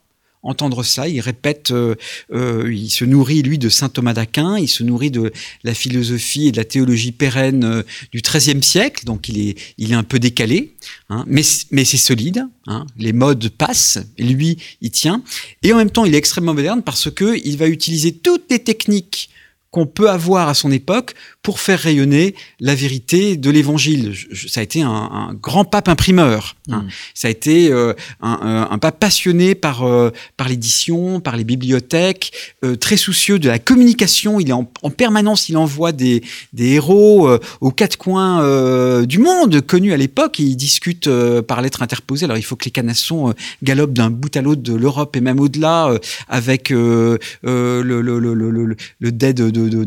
entendre 0.47 0.81
ça. 0.83 1.07
Il 1.07 1.19
répète, 1.19 1.71
euh, 1.71 1.95
euh, 2.33 2.73
il 2.73 2.89
se 2.89 3.05
nourrit, 3.05 3.41
lui, 3.41 3.57
de 3.57 3.69
saint 3.69 3.89
Thomas 3.89 4.13
d'Aquin, 4.13 4.57
il 4.57 4.67
se 4.67 4.81
nourrit 4.81 5.11
de 5.11 5.31
la 5.63 5.73
philosophie 5.73 6.47
et 6.47 6.51
de 6.51 6.57
la 6.57 6.63
théologie 6.63 7.11
pérenne 7.11 7.63
euh, 7.63 7.83
du 8.11 8.21
XIIIe 8.21 8.63
siècle, 8.63 9.05
donc 9.05 9.27
il 9.29 9.39
est, 9.49 9.57
il 9.77 9.91
est 9.91 9.95
un 9.95 10.03
peu 10.03 10.19
décalé, 10.19 10.73
hein, 11.09 11.25
mais, 11.27 11.43
mais 11.71 11.83
c'est 11.83 11.97
solide, 11.97 12.45
hein, 12.65 12.85
les 12.97 13.13
modes 13.13 13.49
passent, 13.49 13.99
lui, 14.17 14.57
il 14.81 14.91
tient. 14.91 15.21
Et 15.63 15.73
en 15.73 15.77
même 15.77 15.91
temps, 15.91 16.05
il 16.05 16.15
est 16.15 16.17
extrêmement 16.17 16.53
moderne 16.53 16.81
parce 16.81 17.11
que 17.11 17.37
il 17.45 17.57
va 17.57 17.67
utiliser 17.67 18.13
toutes 18.13 18.45
les 18.49 18.59
techniques 18.59 19.29
qu'on 19.69 19.85
peut 19.85 20.09
avoir 20.09 20.47
à 20.47 20.53
son 20.53 20.71
époque 20.71 21.13
pour 21.43 21.59
faire 21.59 21.79
rayonner 21.79 22.35
la 22.61 22.73
vérité 22.73 23.35
de 23.35 23.49
l'évangile. 23.49 24.15
Ça 24.47 24.61
a 24.61 24.63
été 24.63 24.81
un 24.81 25.33
grand 25.33 25.65
pape 25.65 25.89
imprimeur. 25.89 26.56
Hein. 26.69 26.83
Mmh. 26.83 26.89
Ça 27.13 27.27
a 27.27 27.31
été 27.31 27.71
euh, 27.71 27.93
un, 28.21 28.39
euh, 28.43 28.65
un, 28.69 28.77
pas 28.77 28.91
passionné 28.91 29.55
par, 29.55 29.83
euh, 29.83 30.11
par 30.35 30.49
l'édition, 30.49 31.19
par 31.19 31.37
les 31.37 31.43
bibliothèques, 31.43 32.31
euh, 32.63 32.75
très 32.75 32.97
soucieux 32.97 33.39
de 33.39 33.47
la 33.47 33.59
communication. 33.59 34.39
Il 34.39 34.49
est 34.49 34.53
en, 34.53 34.69
en 34.81 34.89
permanence, 34.89 35.49
il 35.49 35.57
envoie 35.57 35.91
des, 35.91 36.23
des 36.53 36.73
héros 36.73 37.27
euh, 37.27 37.39
aux 37.61 37.71
quatre 37.71 37.97
coins 37.97 38.41
euh, 38.41 39.05
du 39.05 39.19
monde, 39.19 39.61
connus 39.61 39.93
à 39.93 39.97
l'époque, 39.97 40.39
et 40.39 40.43
ils 40.43 40.57
discutent 40.57 41.09
par 41.47 41.61
lettres 41.61 41.81
interposées. 41.81 42.25
Alors 42.25 42.37
il 42.37 42.43
faut 42.43 42.55
que 42.55 42.65
les 42.65 42.71
canassons 42.71 43.33
galopent 43.63 43.93
d'un 43.93 44.09
bout 44.09 44.35
à 44.35 44.41
l'autre 44.41 44.61
de 44.61 44.73
l'Europe 44.73 45.15
et 45.15 45.21
même 45.21 45.39
au-delà, 45.39 45.91
avec 46.27 46.69
le, 46.69 47.19
le, 47.43 47.81
le, 47.81 48.19
le, 48.19 49.11
dé 49.11 49.33
de, 49.33 49.49
de, 49.49 49.83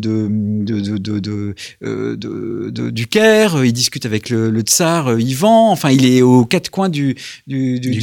de, 1.81 2.91
du 2.91 3.07
Caire. 3.07 3.65
Il 3.65 3.73
discute 3.73 4.07
avec 4.07 4.31
le, 4.31 4.61
tsar 4.61 5.19
Ivan. 5.19 5.71
Enfin, 5.71 5.91
il 5.91 6.07
est 6.07 6.23
aux 6.23 6.45
quatre 6.45 6.70
coins 6.71 6.89
du, 6.89 7.15
du, 7.47 7.79
du, 7.81 7.91
Du 7.91 7.99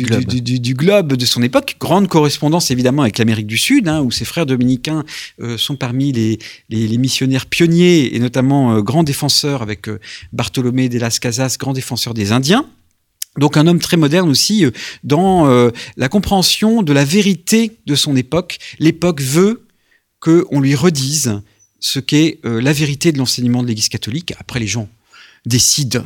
du- 0.59 0.74
globe. 0.75 1.13
de 1.13 1.25
son 1.25 1.41
époque. 1.41 1.75
Grande 1.79 2.07
correspondance 2.07 2.69
évidemment 2.71 3.01
avec 3.01 3.17
l'Amérique 3.17 3.47
du 3.47 3.57
Sud, 3.57 3.88
hein, 3.88 4.01
où 4.01 4.12
ses 4.12 4.25
frères 4.25 4.45
dominicains 4.45 5.03
euh, 5.41 5.57
sont 5.57 5.75
parmi 5.75 6.12
les, 6.12 6.38
les, 6.69 6.88
les 6.88 6.97
missionnaires 6.97 7.45
pionniers 7.47 8.15
et 8.15 8.19
notamment 8.19 8.75
euh, 8.75 8.81
grands 8.81 9.03
défenseurs 9.03 9.62
avec 9.62 9.88
euh, 9.89 10.00
Bartolomé 10.33 10.89
de 10.89 11.00
las 11.00 11.19
Casas, 11.19 11.55
grand 11.59 11.74
défenseur 11.74 12.13
des 12.13 12.31
Indiens. 12.31 12.69
Donc 13.39 13.55
un 13.55 13.67
homme 13.67 13.79
très 13.79 13.97
moderne 13.97 14.29
aussi 14.29 14.65
dans 15.03 15.47
euh, 15.47 15.69
la 15.95 16.09
compréhension 16.09 16.81
de 16.83 16.91
la 16.91 17.05
vérité 17.05 17.77
de 17.86 17.95
son 17.95 18.15
époque. 18.15 18.57
L'époque 18.79 19.21
veut 19.21 19.63
qu'on 20.19 20.59
lui 20.59 20.74
redise 20.74 21.39
ce 21.79 22.00
qu'est 22.00 22.39
euh, 22.45 22.59
la 22.59 22.74
vérité 22.74 23.12
de 23.12 23.19
l'enseignement 23.19 23.62
de 23.62 23.67
l'Église 23.67 23.89
catholique. 23.89 24.33
Après, 24.39 24.59
les 24.59 24.65
gens 24.65 24.89
décident 25.45 26.03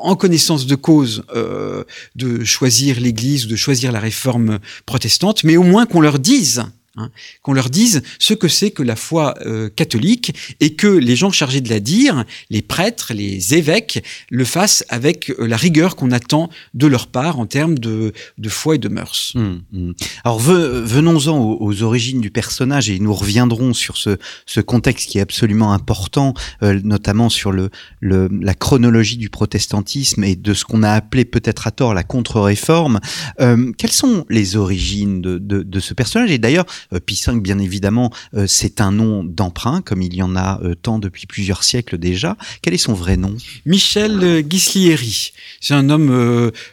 en 0.00 0.16
connaissance 0.16 0.66
de 0.66 0.74
cause 0.74 1.22
euh, 1.34 1.84
de 2.14 2.44
choisir 2.44 3.00
l'Église 3.00 3.46
ou 3.46 3.48
de 3.48 3.56
choisir 3.56 3.92
la 3.92 4.00
réforme 4.00 4.58
protestante, 4.86 5.44
mais 5.44 5.56
au 5.56 5.62
moins 5.62 5.86
qu'on 5.86 6.00
leur 6.00 6.18
dise 6.18 6.64
hein, 6.96 7.10
qu'on 7.42 7.52
leur 7.52 7.70
dise 7.70 8.02
ce 8.18 8.34
que 8.34 8.48
c'est 8.48 8.70
que 8.70 8.82
la 8.82 8.96
foi 8.96 9.34
euh, 9.44 9.68
catholique 9.68 10.34
et 10.60 10.74
que 10.74 10.86
les 10.86 11.16
gens 11.16 11.30
chargés 11.30 11.60
de 11.60 11.68
la 11.68 11.80
dire, 11.80 12.24
les 12.50 12.62
prêtres, 12.62 13.12
les 13.14 13.54
évêques, 13.54 14.02
le 14.30 14.44
fassent 14.44 14.84
avec 14.88 15.30
euh, 15.30 15.46
la 15.46 15.56
rigueur 15.56 15.96
qu'on 15.96 16.10
attend 16.10 16.50
de 16.74 16.86
leur 16.86 17.06
part 17.06 17.38
en 17.38 17.46
termes 17.46 17.78
de, 17.78 18.12
de 18.38 18.48
foi 18.48 18.76
et 18.76 18.78
de 18.78 18.88
mœurs. 18.88 19.32
Hum, 19.34 19.62
hum. 19.74 19.94
Alors 20.24 20.40
ve- 20.40 20.82
venons-en 20.84 21.38
aux, 21.38 21.82
origines 21.82 22.20
du 22.20 22.30
personnage 22.30 22.88
et 22.90 22.98
nous 22.98 23.12
reviendrons 23.14 23.74
sur 23.74 23.96
ce, 23.96 24.16
ce 24.46 24.60
contexte 24.60 25.08
qui 25.10 25.18
est 25.18 25.20
absolument 25.20 25.72
important, 25.72 26.34
euh, 26.62 26.80
notamment 26.82 27.28
sur 27.28 27.52
le, 27.52 27.70
le, 28.00 28.28
la 28.40 28.54
chronologie 28.54 29.18
du 29.18 29.30
protestantisme 29.30 30.24
et 30.24 30.36
de 30.36 30.54
ce 30.54 30.64
qu'on 30.64 30.82
a 30.82 30.90
appelé 30.90 31.24
peut-être 31.24 31.66
à 31.66 31.70
tort 31.70 31.94
la 31.94 32.02
contre-réforme. 32.02 33.00
Quelles 33.38 33.92
sont 33.92 34.24
les 34.28 34.56
origines 34.56 35.20
de, 35.20 35.38
de, 35.38 35.62
de 35.62 35.80
ce 35.80 35.94
personnage? 35.94 36.30
Et 36.30 36.38
d'ailleurs, 36.38 36.66
euh, 36.92 37.00
Pie 37.00 37.20
V, 37.26 37.40
bien 37.40 37.58
évidemment, 37.58 38.12
euh, 38.34 38.46
c'est 38.46 38.80
un 38.80 38.92
nom 38.92 39.24
d'emprunt, 39.24 39.82
comme 39.82 40.02
il 40.02 40.14
y 40.14 40.22
en 40.22 40.36
a 40.36 40.60
euh, 40.62 40.74
tant 40.74 40.98
depuis 40.98 41.26
plusieurs 41.26 41.64
siècles 41.64 41.98
déjà. 41.98 42.36
Quel 42.62 42.74
est 42.74 42.78
son 42.78 42.94
vrai 42.94 43.16
nom? 43.16 43.34
Michel 43.64 44.42
Ghislieri, 44.42 45.32
c'est 45.60 45.74
un 45.74 45.90
homme 45.90 46.08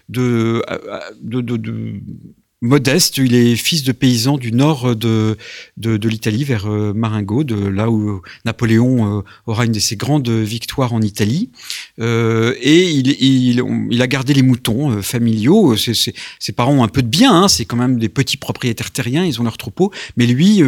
de, 0.09 0.61
de, 1.21 1.41
de- 1.41 2.01
modeste. 2.63 3.17
Il 3.17 3.35
est 3.35 3.55
fils 3.55 3.83
de 3.83 3.91
paysan 3.91 4.37
du 4.37 4.51
nord 4.51 4.95
de, 4.95 5.37
de, 5.77 5.97
de 5.97 6.09
l'Italie, 6.09 6.43
vers 6.43 6.65
euh, 6.65 6.93
Marengo, 6.93 7.43
de 7.43 7.55
là 7.55 7.91
où 7.91 8.21
Napoléon 8.45 9.19
euh, 9.19 9.21
aura 9.45 9.65
une 9.65 9.73
de 9.73 9.79
ses 9.79 9.97
grandes 9.97 10.29
victoires 10.29 10.93
en 10.93 11.01
Italie. 11.01 11.49
Euh, 11.99 12.55
et 12.61 12.89
il, 12.89 13.09
il, 13.21 13.63
il 13.91 14.01
a 14.01 14.07
gardé 14.07 14.33
les 14.33 14.41
moutons 14.41 14.91
euh, 14.91 15.01
familiaux. 15.01 15.75
Ses 15.75 16.51
parents 16.53 16.73
ont 16.73 16.83
un 16.83 16.87
peu 16.87 17.03
de 17.03 17.07
bien, 17.07 17.43
hein. 17.43 17.47
c'est 17.47 17.65
quand 17.65 17.77
même 17.77 17.99
des 17.99 18.09
petits 18.09 18.37
propriétaires 18.37 18.91
terriens, 18.91 19.25
ils 19.25 19.39
ont 19.41 19.43
leur 19.43 19.57
troupeau. 19.57 19.91
Mais 20.15 20.25
lui, 20.25 20.61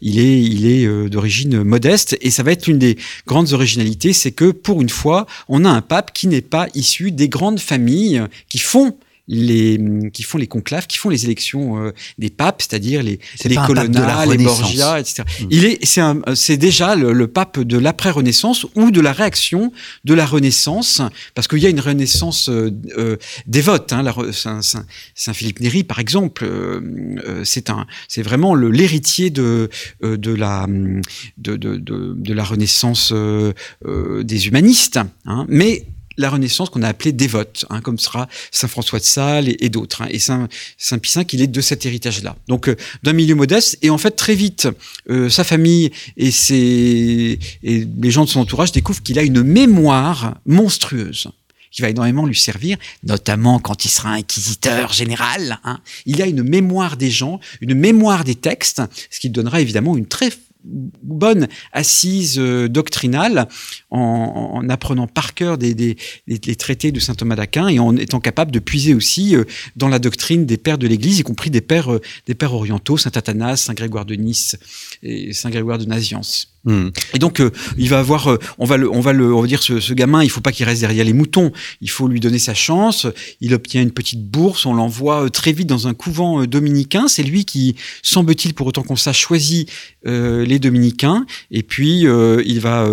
il 0.00 0.18
est, 0.18 0.42
il 0.42 0.66
est 0.66 1.08
d'origine 1.10 1.62
modeste. 1.62 2.16
Et 2.22 2.30
ça 2.30 2.42
va 2.42 2.52
être 2.52 2.66
l'une 2.66 2.78
des 2.78 2.96
grandes 3.26 3.52
originalités, 3.52 4.12
c'est 4.12 4.32
que 4.32 4.50
pour 4.50 4.80
une 4.80 4.88
fois, 4.88 5.26
on 5.48 5.64
a 5.64 5.70
un 5.70 5.82
pape 5.82 6.12
qui 6.14 6.28
n'est 6.28 6.40
pas 6.40 6.68
issu 6.74 7.12
des 7.12 7.28
grandes 7.28 7.60
familles 7.60 8.22
qui 8.48 8.58
font 8.58 8.96
les 9.28 9.78
qui 10.12 10.22
font 10.22 10.38
les 10.38 10.46
conclaves, 10.46 10.86
qui 10.86 10.98
font 10.98 11.08
les 11.08 11.24
élections 11.24 11.78
euh, 11.84 11.92
des 12.18 12.30
papes, 12.30 12.60
c'est-à-dire 12.62 13.02
les 13.02 13.18
les 13.48 13.54
Colonna, 13.66 14.26
les. 14.26 14.44
Borgia, 14.44 15.00
etc. 15.00 15.22
Mm. 15.40 15.46
Il 15.50 15.64
est 15.64 15.78
c'est 15.84 16.00
un 16.00 16.20
c'est 16.34 16.56
déjà 16.56 16.94
le, 16.96 17.12
le 17.12 17.28
pape 17.28 17.60
de 17.60 17.78
l'après-Renaissance 17.78 18.66
ou 18.74 18.90
de 18.90 19.00
la 19.00 19.12
réaction 19.12 19.72
de 20.04 20.14
la 20.14 20.26
Renaissance, 20.26 21.00
parce 21.34 21.46
qu'il 21.48 21.58
y 21.60 21.66
a 21.66 21.68
une 21.70 21.80
Renaissance 21.80 22.48
euh, 22.48 22.70
euh, 22.98 23.16
dévote. 23.46 23.92
Hein, 23.92 24.02
la 24.02 24.14
Saint, 24.32 24.60
Saint- 24.62 24.86
Saint 25.14 25.32
Philippe 25.32 25.60
Néri, 25.60 25.84
par 25.84 25.98
exemple, 26.00 26.44
euh, 26.44 26.80
euh, 27.26 27.42
c'est 27.44 27.70
un 27.70 27.86
c'est 28.08 28.22
vraiment 28.22 28.54
le- 28.54 28.70
l'héritier 28.70 29.30
de 29.30 29.70
euh, 30.02 30.16
de 30.16 30.34
la 30.34 30.66
de, 30.68 31.56
de, 31.56 31.76
de, 31.76 32.14
de 32.16 32.32
la 32.34 32.44
Renaissance 32.44 33.10
euh, 33.12 33.52
euh, 33.86 34.22
des 34.24 34.48
humanistes, 34.48 34.98
hein, 35.26 35.46
mais 35.48 35.86
la 36.16 36.30
Renaissance 36.30 36.70
qu'on 36.70 36.82
a 36.82 36.88
appelée 36.88 37.12
dévote, 37.12 37.64
hein, 37.70 37.80
comme 37.80 37.98
sera 37.98 38.28
Saint 38.50 38.68
François 38.68 38.98
de 38.98 39.04
Sales 39.04 39.54
et, 39.58 39.68
d'autres. 39.68 40.02
hein. 40.02 40.08
et 40.10 40.18
Saint, 40.18 40.48
Saint 40.78 40.98
Pie 40.98 41.18
est 41.18 41.46
de 41.46 41.60
cet 41.60 41.86
héritage-là. 41.86 42.36
Donc 42.48 42.68
euh, 42.68 42.76
d'un 43.02 43.12
milieu 43.12 43.34
modeste, 43.34 43.78
et 43.82 43.90
en 43.90 43.98
fait 43.98 44.12
très 44.12 44.34
vite, 44.34 44.68
euh, 45.10 45.28
sa 45.28 45.44
famille 45.44 45.90
et, 46.16 46.30
ses, 46.30 47.38
et 47.62 47.86
les 48.00 48.10
gens 48.10 48.24
de 48.24 48.30
son 48.30 48.40
entourage 48.40 48.72
découvrent 48.72 49.02
qu'il 49.02 49.18
a 49.18 49.22
une 49.22 49.42
mémoire 49.42 50.38
monstrueuse 50.46 51.28
qui 51.70 51.80
va 51.80 51.88
énormément 51.88 52.26
lui 52.26 52.36
servir, 52.36 52.76
notamment 53.02 53.58
quand 53.58 53.84
il 53.84 53.88
sera 53.88 54.10
inquisiteur 54.10 54.92
général. 54.92 55.58
hein. 55.64 55.80
Il 56.04 56.20
a 56.20 56.26
une 56.26 56.42
mémoire 56.42 56.96
des 56.98 57.10
gens, 57.10 57.40
une 57.62 57.74
mémoire 57.74 58.24
des 58.24 58.34
textes, 58.34 58.82
ce 59.10 59.18
qui 59.18 59.30
donnera 59.30 59.60
évidemment 59.60 59.96
une 59.96 60.06
très 60.06 60.30
bonne 60.64 61.48
assise 61.72 62.38
euh, 62.38 62.68
doctrinale 62.68 63.48
en, 63.92 64.50
en 64.54 64.68
apprenant 64.68 65.06
par 65.06 65.34
cœur 65.34 65.58
des, 65.58 65.74
des, 65.74 65.96
des- 66.26 66.40
les 66.44 66.56
traités 66.56 66.90
de 66.92 66.98
saint 67.00 67.14
Thomas 67.14 67.36
d'Aquin 67.36 67.68
et 67.68 67.78
en 67.78 67.96
étant 67.96 68.20
capable 68.20 68.50
de 68.50 68.58
puiser 68.58 68.94
aussi 68.94 69.36
euh, 69.36 69.44
dans 69.76 69.88
la 69.88 69.98
doctrine 69.98 70.46
des 70.46 70.56
pères 70.56 70.78
de 70.78 70.86
l'Église, 70.86 71.18
y 71.18 71.22
compris 71.22 71.50
des 71.50 71.60
pères, 71.60 71.92
euh, 71.92 72.00
des 72.26 72.34
pères 72.34 72.54
orientaux, 72.54 72.96
saint 72.96 73.12
Athanas, 73.14 73.56
saint 73.58 73.74
Grégoire 73.74 74.04
de 74.04 74.14
Nice 74.14 74.56
et 75.02 75.32
saint 75.32 75.50
Grégoire 75.50 75.78
de 75.78 75.84
Naziance. 75.84 76.48
Hum. 76.64 76.92
Et 77.12 77.18
donc, 77.18 77.40
euh, 77.40 77.50
il 77.76 77.88
va 77.88 77.98
avoir, 77.98 78.30
euh, 78.30 78.38
on 78.56 78.64
va 78.66 78.76
le, 78.76 78.88
on 78.88 79.00
va 79.00 79.12
le, 79.12 79.34
on 79.34 79.40
va 79.40 79.48
dire 79.48 79.62
ce, 79.62 79.80
ce 79.80 79.92
gamin, 79.94 80.22
il 80.22 80.30
faut 80.30 80.40
pas 80.40 80.52
qu'il 80.52 80.64
reste 80.64 80.80
derrière 80.80 81.04
les 81.04 81.12
moutons. 81.12 81.50
Il 81.80 81.90
faut 81.90 82.06
lui 82.06 82.20
donner 82.20 82.38
sa 82.38 82.54
chance. 82.54 83.08
Il 83.40 83.52
obtient 83.52 83.82
une 83.82 83.90
petite 83.90 84.24
bourse, 84.24 84.64
on 84.64 84.72
l'envoie 84.74 85.24
euh, 85.24 85.28
très 85.28 85.52
vite 85.52 85.66
dans 85.68 85.88
un 85.88 85.94
couvent 85.94 86.44
dominicain. 86.46 87.08
C'est 87.08 87.24
lui 87.24 87.44
qui, 87.44 87.74
semble-t-il, 88.02 88.54
pour 88.54 88.68
autant 88.68 88.84
qu'on 88.84 88.96
sache, 88.96 89.20
choisit 89.20 89.68
les 90.04 90.58
dominicains. 90.58 91.26
Et 91.50 91.62
puis, 91.62 92.00
il 92.00 92.60
va 92.60 92.88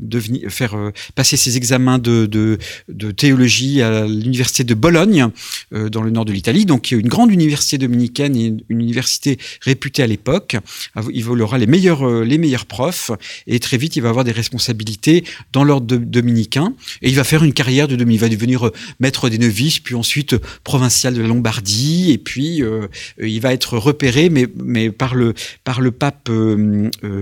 devenir, 0.00 0.50
faire 0.50 0.74
euh, 0.74 0.90
passer 1.14 1.36
ses 1.36 1.56
examens 1.56 1.98
de, 1.98 2.26
de, 2.26 2.58
de 2.88 3.10
théologie 3.10 3.82
à 3.82 4.06
l'université 4.06 4.64
de 4.64 4.74
Bologne, 4.74 5.28
euh, 5.72 5.88
dans 5.88 6.02
le 6.02 6.10
nord 6.10 6.24
de 6.24 6.32
l'Italie. 6.32 6.64
Donc, 6.64 6.90
une 6.90 7.08
grande 7.08 7.32
université 7.32 7.78
dominicaine 7.78 8.36
et 8.36 8.46
une, 8.46 8.60
université 8.68 9.38
réputée 9.62 10.02
à 10.02 10.06
l'époque. 10.06 10.56
Il 11.12 11.28
aura 11.28 11.58
les 11.58 11.66
meilleurs, 11.66 12.06
euh, 12.06 12.24
les 12.24 12.38
meilleurs 12.38 12.66
profs 12.66 13.10
et 13.46 13.58
très 13.58 13.76
vite 13.76 13.96
il 13.96 14.02
va 14.02 14.08
avoir 14.08 14.24
des 14.24 14.32
responsabilités 14.32 15.24
dans 15.52 15.64
l'ordre 15.64 15.96
dominicain 15.96 16.74
et 17.02 17.08
il 17.08 17.14
va 17.14 17.24
faire 17.24 17.44
une 17.44 17.52
carrière 17.52 17.88
de 17.88 17.96
demi. 17.96 18.14
Il 18.14 18.20
va 18.20 18.28
devenir 18.28 18.70
maître 19.00 19.28
des 19.28 19.38
novices, 19.38 19.80
puis 19.80 19.94
ensuite 19.94 20.36
provincial 20.64 21.14
de 21.14 21.20
la 21.20 21.28
Lombardie 21.28 22.10
et 22.10 22.18
puis 22.18 22.62
euh, 22.62 22.86
il 23.20 23.40
va 23.40 23.52
être 23.52 23.76
repéré, 23.76 24.30
mais, 24.30 24.46
mais 24.56 24.90
par 24.90 25.14
le 25.14 25.34
par 25.64 25.80
le 25.80 25.90
pape 25.90 26.30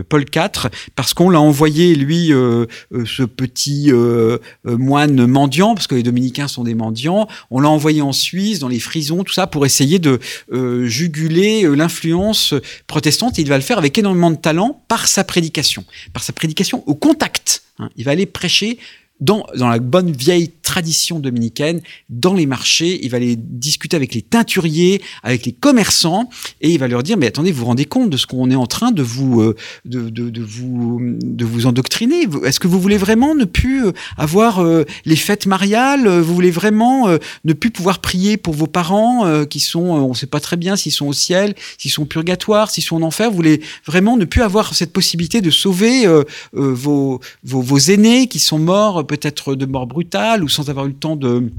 Paul 0.08 0.24
IV 0.34 0.70
parce 0.94 1.14
qu'on 1.14 1.30
l'a 1.30 1.40
envoyé 1.40 1.94
lui 1.94 2.32
euh, 2.32 2.66
ce 3.04 3.22
petit 3.22 3.90
euh, 3.92 4.38
euh, 4.66 4.76
moine 4.76 5.26
mendiant 5.26 5.74
parce 5.74 5.86
que 5.86 5.94
les 5.94 6.02
dominicains 6.02 6.48
sont 6.48 6.64
des 6.64 6.74
mendiants. 6.74 7.28
On 7.50 7.60
l'a 7.60 7.68
envoyé 7.68 8.02
en 8.02 8.12
Suisse 8.12 8.58
dans 8.58 8.68
les 8.68 8.80
frisons 8.80 9.24
tout 9.24 9.32
ça 9.32 9.46
pour 9.46 9.66
essayer 9.66 9.98
de 9.98 10.18
euh, 10.52 10.86
juguler 10.86 11.64
euh, 11.64 11.74
l'influence 11.74 12.54
protestante. 12.86 13.38
Et 13.38 13.42
il 13.42 13.48
va 13.48 13.56
le 13.56 13.62
faire 13.62 13.78
avec 13.78 13.96
énormément 13.98 14.30
de 14.30 14.36
talent 14.36 14.82
par 14.88 15.08
sa 15.08 15.24
prédication, 15.24 15.84
par 16.12 16.22
sa 16.22 16.32
prédication 16.32 16.82
au 16.86 16.94
contact. 16.94 17.62
hein. 17.78 17.90
Il 17.96 18.04
va 18.04 18.12
aller 18.12 18.26
prêcher 18.26 18.78
dans, 19.20 19.46
dans 19.56 19.68
la 19.68 19.78
bonne 19.80 20.12
vieille 20.12 20.48
tradition 20.68 21.18
dominicaine, 21.18 21.80
dans 22.10 22.34
les 22.34 22.44
marchés, 22.44 23.00
il 23.02 23.10
va 23.10 23.16
aller 23.16 23.36
discuter 23.36 23.96
avec 23.96 24.14
les 24.14 24.20
teinturiers, 24.20 25.00
avec 25.22 25.46
les 25.46 25.52
commerçants, 25.52 26.28
et 26.60 26.70
il 26.70 26.78
va 26.78 26.88
leur 26.88 27.02
dire, 27.02 27.16
mais 27.16 27.26
attendez, 27.26 27.52
vous 27.52 27.60
vous 27.60 27.64
rendez 27.72 27.86
compte 27.86 28.10
de 28.10 28.18
ce 28.18 28.26
qu'on 28.26 28.50
est 28.50 28.54
en 28.54 28.66
train 28.66 28.92
de 28.92 29.02
vous, 29.02 29.40
euh, 29.40 29.56
de, 29.86 30.10
de, 30.10 30.42
vous, 30.42 31.00
de 31.22 31.44
vous 31.46 31.64
endoctriner? 31.64 32.26
Est-ce 32.44 32.60
que 32.60 32.68
vous 32.68 32.80
voulez 32.80 32.98
vraiment 32.98 33.34
ne 33.34 33.46
plus 33.46 33.86
euh, 33.86 33.92
avoir 34.18 34.58
euh, 34.58 34.84
les 35.06 35.16
fêtes 35.16 35.46
mariales? 35.46 36.06
Vous 36.06 36.34
voulez 36.34 36.50
vraiment 36.50 37.08
ne 37.44 37.52
plus 37.54 37.70
pouvoir 37.70 38.00
prier 38.00 38.36
pour 38.36 38.52
vos 38.52 38.66
parents 38.66 39.24
qui 39.46 39.60
sont, 39.60 39.80
on 39.80 40.10
ne 40.10 40.14
sait 40.14 40.26
pas 40.26 40.40
très 40.40 40.56
bien 40.56 40.76
s'ils 40.76 40.92
sont 40.92 41.06
au 41.06 41.12
ciel, 41.14 41.54
s'ils 41.78 41.90
sont 41.90 42.02
au 42.02 42.06
purgatoire, 42.06 42.70
s'ils 42.70 42.84
sont 42.84 42.96
en 42.96 43.02
enfer? 43.02 43.30
Vous 43.30 43.36
voulez 43.36 43.62
vraiment 43.86 44.16
ne 44.16 44.26
plus 44.26 44.42
avoir 44.42 44.74
cette 44.74 44.92
possibilité 44.92 45.40
de 45.40 45.50
sauver 45.50 46.06
vos, 46.52 47.20
vos, 47.44 47.62
vos 47.62 47.78
aînés 47.78 48.26
qui 48.26 48.38
sont 48.38 48.58
morts 48.58 49.06
peut-être 49.06 49.54
de 49.54 49.66
mort 49.66 49.86
brutale 49.86 50.44
ou 50.44 50.48
sans 50.58 50.70
avoir 50.70 50.86
eu 50.86 50.90
le 50.90 50.94
temps 50.94 51.16
de 51.16 51.50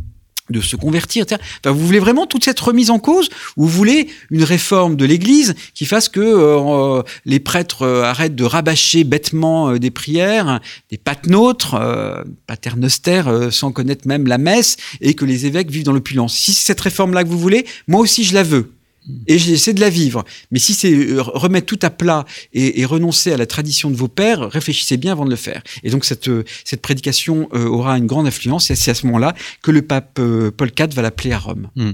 de 0.49 0.61
se 0.61 0.75
convertir. 0.75 1.25
Enfin, 1.31 1.71
vous 1.71 1.85
voulez 1.85 1.99
vraiment 1.99 2.25
toute 2.25 2.43
cette 2.43 2.59
remise 2.59 2.89
en 2.89 2.99
cause 2.99 3.29
ou 3.55 3.65
vous 3.65 3.69
voulez 3.69 4.09
une 4.31 4.43
réforme 4.43 4.95
de 4.95 5.05
l'Église 5.05 5.55
qui 5.73 5.85
fasse 5.85 6.09
que 6.09 6.19
euh, 6.19 7.03
les 7.25 7.39
prêtres 7.39 7.83
euh, 7.83 8.03
arrêtent 8.03 8.35
de 8.35 8.43
rabâcher 8.43 9.03
bêtement 9.03 9.69
euh, 9.69 9.77
des 9.79 9.91
prières, 9.91 10.59
des 10.89 10.97
patenôtres, 10.97 11.75
euh, 11.75 12.23
paternoster, 12.47 13.21
sans 13.51 13.71
connaître 13.71 14.07
même 14.07 14.27
la 14.27 14.37
messe, 14.37 14.77
et 15.01 15.13
que 15.13 15.25
les 15.25 15.45
évêques 15.45 15.69
vivent 15.69 15.83
dans 15.83 15.93
l'opulence? 15.93 16.35
Si 16.35 16.51
c'est 16.53 16.65
cette 16.65 16.81
réforme-là 16.81 17.23
que 17.23 17.29
vous 17.29 17.39
voulez, 17.39 17.65
moi 17.87 18.01
aussi 18.01 18.23
je 18.23 18.33
la 18.33 18.43
veux 18.43 18.71
et 19.27 19.37
j'essaie 19.37 19.73
de 19.73 19.81
la 19.81 19.89
vivre. 19.89 20.23
Mais 20.51 20.59
si 20.59 20.73
c'est 20.73 20.93
euh, 20.93 21.21
remettre 21.21 21.65
tout 21.65 21.79
à 21.81 21.89
plat 21.89 22.25
et, 22.53 22.85
renoncer 22.85 23.31
à 23.31 23.37
la 23.37 23.45
tradition 23.45 23.89
de 23.89 23.95
vos 23.95 24.07
pères, 24.07 24.49
réfléchissez 24.49 24.97
bien 24.97 25.11
avant 25.13 25.25
de 25.25 25.29
le 25.29 25.35
faire. 25.35 25.61
Et 25.83 25.89
donc 25.89 26.05
cette, 26.05 26.27
euh, 26.27 26.43
cette 26.63 26.81
prédication 26.81 27.49
euh, 27.53 27.65
aura 27.65 27.97
une 27.97 28.07
grande 28.07 28.27
influence 28.27 28.71
et 28.71 28.75
c'est 28.75 28.91
à 28.91 28.95
ce 28.95 29.05
moment-là 29.07 29.35
que 29.61 29.71
le 29.71 29.81
pape 29.81 30.19
Paul 30.57 30.71
IV 30.77 30.93
va 30.93 31.01
l'appeler 31.01 31.31
à 31.31 31.39
Rome. 31.39 31.69
Mmh. 31.75 31.91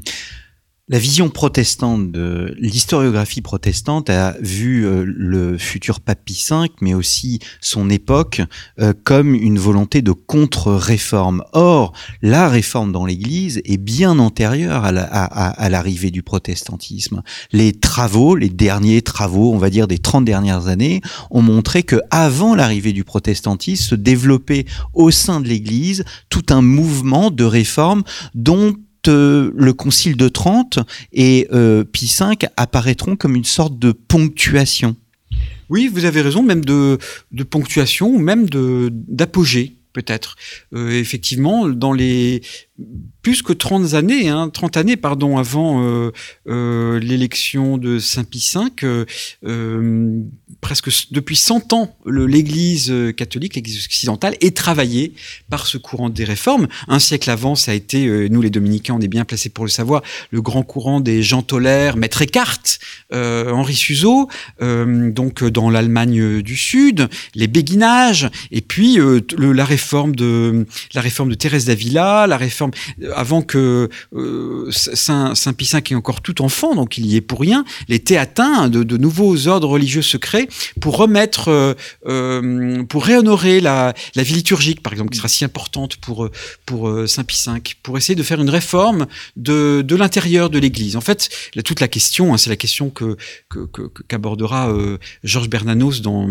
La 0.87 0.99
vision 0.99 1.29
protestante 1.29 2.11
de 2.11 2.53
l'historiographie 2.59 3.41
protestante 3.41 4.11
a 4.11 4.35
vu 4.39 4.85
euh, 4.85 5.03
le 5.03 5.57
futur 5.57 5.99
Pie 5.99 6.45
V, 6.47 6.67
mais 6.79 6.93
aussi 6.93 7.39
son 7.59 7.89
époque, 7.89 8.43
euh, 8.79 8.93
comme 9.03 9.33
une 9.33 9.57
volonté 9.57 10.03
de 10.03 10.11
contre-réforme. 10.11 11.43
Or, 11.53 11.91
la 12.21 12.47
réforme 12.49 12.91
dans 12.91 13.07
l'Église 13.07 13.63
est 13.65 13.77
bien 13.77 14.19
antérieure 14.19 14.85
à 14.85 15.69
l'arrivée 15.69 16.11
du 16.11 16.21
protestantisme. 16.21 17.23
Les 17.51 17.73
travaux, 17.73 18.35
les 18.35 18.49
derniers 18.49 19.01
travaux, 19.01 19.53
on 19.53 19.57
va 19.57 19.71
dire 19.71 19.87
des 19.87 19.97
30 19.97 20.23
dernières 20.23 20.67
années, 20.67 21.01
ont 21.31 21.41
montré 21.41 21.81
que 21.81 21.99
avant 22.11 22.53
l'arrivée 22.53 22.93
du 22.93 23.03
protestantisme 23.03 23.83
se 23.83 23.95
développait 23.95 24.65
au 24.93 25.09
sein 25.09 25.41
de 25.41 25.47
l'Église 25.47 26.05
tout 26.29 26.45
un 26.49 26.61
mouvement 26.61 27.31
de 27.31 27.43
réforme 27.43 28.03
dont 28.35 28.75
euh, 29.07 29.51
le 29.55 29.73
Concile 29.73 30.17
de 30.17 30.27
Trente 30.27 30.79
et 31.11 31.47
euh, 31.53 31.83
Pie 31.83 32.13
V 32.19 32.47
apparaîtront 32.57 33.15
comme 33.15 33.35
une 33.35 33.45
sorte 33.45 33.77
de 33.79 33.91
ponctuation. 33.91 34.95
Oui, 35.69 35.89
vous 35.91 36.05
avez 36.05 36.21
raison, 36.21 36.43
même 36.43 36.63
de, 36.63 36.97
ponctuation 37.49 38.17
même 38.17 38.47
d'apogée 38.49 39.77
peut-être. 39.93 40.35
Euh, 40.73 40.89
effectivement, 40.91 41.69
dans 41.69 41.93
les 41.93 42.41
plus 43.21 43.41
que 43.41 43.53
30 43.53 43.93
années, 43.93 44.27
hein, 44.27 44.49
30 44.49 44.75
années 44.75 44.97
avant 45.01 46.11
l'élection 46.45 47.77
de 47.77 47.97
Saint 47.99 48.25
Pie 48.25 48.53
V, 48.53 49.05
presque 50.65 50.89
depuis 51.11 51.35
100 51.35 51.73
ans, 51.73 51.95
l'Église 52.07 52.91
catholique, 53.15 53.53
l'Église 53.53 53.85
occidentale, 53.85 54.35
est 54.41 54.57
travaillée 54.57 55.13
par 55.47 55.67
ce 55.67 55.77
courant 55.77 56.09
des 56.09 56.23
réformes. 56.23 56.67
Un 56.87 56.97
siècle 56.97 57.29
avant, 57.29 57.53
ça 57.53 57.69
a 57.69 57.75
été, 57.75 58.07
euh, 58.07 58.29
nous 58.31 58.41
les 58.41 58.49
dominicains, 58.49 58.95
on 58.95 58.99
est 58.99 59.07
bien 59.07 59.25
placés 59.25 59.49
pour 59.49 59.63
le 59.63 59.69
savoir, 59.69 60.01
le 60.31 60.41
grand 60.41 60.63
courant 60.63 61.01
des 61.01 61.21
Jean 61.21 61.43
Toller, 61.43 61.91
Maître 61.97 62.23
Eckhart, 62.23 62.63
Henri 63.13 63.75
Suzeau, 63.75 64.27
donc 64.59 65.43
dans 65.43 65.69
l'Allemagne 65.69 66.41
du 66.41 66.57
Sud, 66.57 67.09
les 67.35 67.45
béguinages, 67.47 68.31
et 68.51 68.61
puis 68.61 68.97
la 69.37 69.65
réforme 69.65 70.15
de 70.15 70.65
la 70.95 71.01
réforme 71.01 71.29
de 71.29 71.35
Thérèse 71.35 71.65
d'Avila, 71.65 72.25
la 72.25 72.37
réforme 72.37 72.71
avant 73.15 73.43
que 73.43 73.89
euh, 74.15 74.71
Saint, 74.71 75.35
Saint 75.35 75.53
Pie 75.53 75.69
V 75.71 75.79
est 75.91 75.95
encore 75.95 76.21
tout 76.21 76.41
enfant, 76.41 76.73
donc 76.73 76.97
il 76.97 77.05
y 77.05 77.17
est 77.17 77.21
pour 77.21 77.39
rien, 77.39 77.65
les 77.87 77.99
théatins 77.99 78.67
de 78.67 78.97
nouveaux 78.97 79.47
ordres 79.47 79.67
religieux 79.67 80.01
secrets 80.01 80.47
pour 80.81 80.97
remettre, 80.97 81.49
euh, 81.49 81.73
euh, 82.05 82.83
pour 82.83 83.05
réhonorer 83.05 83.61
la, 83.61 83.93
la, 84.15 84.23
vie 84.23 84.33
liturgique, 84.33 84.81
par 84.81 84.93
exemple, 84.93 85.11
qui 85.11 85.17
sera 85.17 85.27
si 85.27 85.45
importante 85.45 85.97
pour, 85.97 86.29
pour 86.65 86.89
euh, 86.89 87.07
Saint 87.07 87.23
Pie 87.23 87.41
V, 87.45 87.61
pour 87.83 87.97
essayer 87.97 88.15
de 88.15 88.23
faire 88.23 88.41
une 88.41 88.49
réforme 88.49 89.07
de, 89.35 89.83
de 89.85 89.95
l'intérieur 89.95 90.49
de 90.49 90.59
l'Église. 90.59 90.95
En 90.95 91.01
fait, 91.01 91.29
toute 91.63 91.79
la 91.79 91.87
question, 91.87 92.33
hein, 92.33 92.37
c'est 92.37 92.49
la 92.49 92.55
question 92.55 92.89
que 92.89 93.17
qu'abordera 94.07 94.67
que, 94.67 94.71
euh, 94.71 94.97
Georges 95.23 95.49
Bernanos 95.49 96.01
dans 96.01 96.29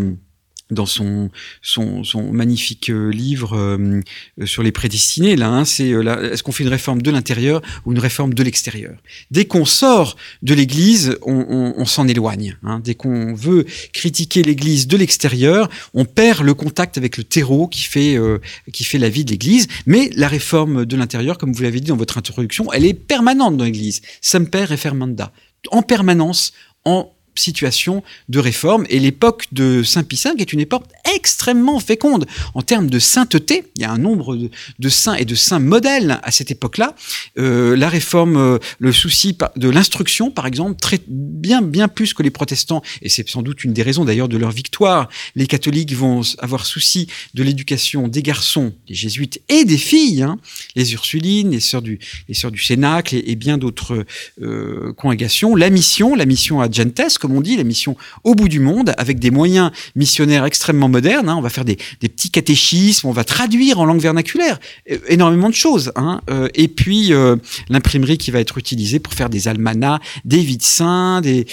dans 0.71 0.85
son, 0.85 1.29
son, 1.61 2.03
son, 2.03 2.31
magnifique 2.31 2.89
euh, 2.89 3.09
livre 3.09 3.55
euh, 3.55 4.01
sur 4.45 4.63
les 4.63 4.71
prédestinés. 4.71 5.35
Là, 5.35 5.49
hein, 5.49 5.65
c'est 5.65 5.91
euh, 5.91 6.31
est-ce 6.31 6.43
qu'on 6.43 6.51
fait 6.51 6.63
une 6.63 6.69
réforme 6.69 7.01
de 7.01 7.11
l'intérieur 7.11 7.61
ou 7.85 7.91
une 7.91 7.99
réforme 7.99 8.33
de 8.33 8.43
l'extérieur? 8.43 8.95
Dès 9.29 9.45
qu'on 9.45 9.65
sort 9.65 10.15
de 10.41 10.53
l'Église, 10.53 11.17
on, 11.21 11.45
on, 11.49 11.73
on 11.77 11.85
s'en 11.85 12.07
éloigne. 12.07 12.57
Hein. 12.63 12.81
Dès 12.83 12.95
qu'on 12.95 13.33
veut 13.35 13.65
critiquer 13.93 14.41
l'Église 14.41 14.87
de 14.87 14.97
l'extérieur, 14.97 15.69
on 15.93 16.05
perd 16.05 16.41
le 16.41 16.53
contact 16.53 16.97
avec 16.97 17.17
le 17.17 17.23
terreau 17.23 17.67
qui 17.67 17.83
fait 17.83 18.17
euh, 18.17 18.39
qui 18.73 18.83
fait 18.83 18.97
la 18.97 19.09
vie 19.09 19.25
de 19.25 19.31
l'Église. 19.31 19.67
Mais 19.85 20.09
la 20.15 20.27
réforme 20.27 20.85
de 20.85 20.95
l'intérieur, 20.95 21.37
comme 21.37 21.53
vous 21.53 21.63
l'avez 21.63 21.79
dit 21.79 21.89
dans 21.89 21.97
votre 21.97 22.17
introduction, 22.17 22.71
elle 22.73 22.85
est 22.85 22.93
permanente 22.93 23.57
dans 23.57 23.65
l'Église. 23.65 24.01
Semper 24.21 24.65
refermanda, 24.65 25.31
en 25.69 25.81
permanence, 25.81 26.53
en 26.85 27.14
situation 27.39 28.03
de 28.29 28.39
réforme. 28.39 28.85
Et 28.89 28.99
l'époque 28.99 29.47
de 29.51 29.83
Saint 29.83 30.03
Pie 30.03 30.19
V 30.23 30.31
est 30.39 30.53
une 30.53 30.59
époque 30.59 30.83
extrêmement 31.15 31.79
féconde 31.79 32.25
en 32.53 32.61
termes 32.61 32.89
de 32.89 32.99
sainteté. 32.99 33.63
Il 33.75 33.81
y 33.81 33.85
a 33.85 33.91
un 33.91 33.97
nombre 33.97 34.37
de, 34.79 34.89
saints 34.89 35.15
et 35.15 35.25
de 35.25 35.35
saints 35.35 35.59
modèles 35.59 36.19
à 36.23 36.31
cette 36.31 36.51
époque-là. 36.51 36.95
Euh, 37.37 37.75
la 37.75 37.89
réforme, 37.89 38.37
euh, 38.37 38.57
le 38.79 38.91
souci 38.91 39.37
de 39.55 39.69
l'instruction, 39.69 40.31
par 40.31 40.47
exemple, 40.47 40.79
très 40.79 40.99
bien, 41.07 41.61
bien 41.61 41.87
plus 41.87 42.13
que 42.13 42.23
les 42.23 42.31
protestants, 42.31 42.81
et 43.01 43.09
c'est 43.09 43.27
sans 43.29 43.41
doute 43.41 43.63
une 43.63 43.73
des 43.73 43.83
raisons 43.83 44.05
d'ailleurs 44.05 44.29
de 44.29 44.37
leur 44.37 44.51
victoire. 44.51 45.09
Les 45.35 45.47
catholiques 45.47 45.93
vont 45.93 46.21
avoir 46.39 46.65
souci 46.65 47.07
de 47.33 47.43
l'éducation 47.43 48.07
des 48.07 48.21
garçons, 48.21 48.73
des 48.87 48.95
jésuites 48.95 49.41
et 49.49 49.65
des 49.65 49.77
filles, 49.77 50.23
hein, 50.23 50.37
les 50.75 50.93
Ursulines, 50.93 51.51
les 51.51 51.59
sœurs 51.59 51.81
du, 51.81 51.99
les 52.27 52.33
sœurs 52.33 52.51
du 52.51 52.61
Cénacle 52.61 53.15
et, 53.15 53.23
et 53.31 53.35
bien 53.35 53.57
d'autres 53.57 54.05
euh, 54.41 54.93
congrégations. 54.93 55.55
La 55.55 55.69
mission, 55.69 56.15
la 56.15 56.25
mission 56.25 56.61
à 56.61 56.69
Gentes, 56.69 57.17
comme 57.25 57.35
on 57.35 57.41
dit, 57.41 57.57
la 57.57 57.63
mission 57.63 57.97
au 58.23 58.35
bout 58.35 58.47
du 58.47 58.59
monde, 58.59 58.93
avec 58.99 59.17
des 59.17 59.31
moyens 59.31 59.71
missionnaires 59.95 60.45
extrêmement 60.45 60.89
modernes. 60.89 61.27
Hein. 61.27 61.35
On 61.37 61.41
va 61.41 61.49
faire 61.49 61.65
des, 61.65 61.77
petits 61.99 62.29
catéchismes, 62.29 63.07
on 63.07 63.11
va 63.11 63.23
traduire 63.23 63.79
en 63.79 63.85
langue 63.85 63.99
vernaculaire 63.99 64.59
énormément 65.07 65.49
de 65.49 65.55
choses. 65.55 65.91
Hein. 65.95 66.21
Euh, 66.29 66.47
et 66.53 66.67
puis 66.67 67.13
euh, 67.13 67.35
l'imprimerie 67.69 68.19
qui 68.19 68.29
va 68.29 68.39
être 68.39 68.59
utilisée 68.59 68.99
pour 68.99 69.13
faire 69.13 69.29
des 69.29 69.47
almanachs, 69.47 70.01
des 70.23 70.37
vides 70.39 70.61
saints, 70.61 71.21
des, 71.21 71.45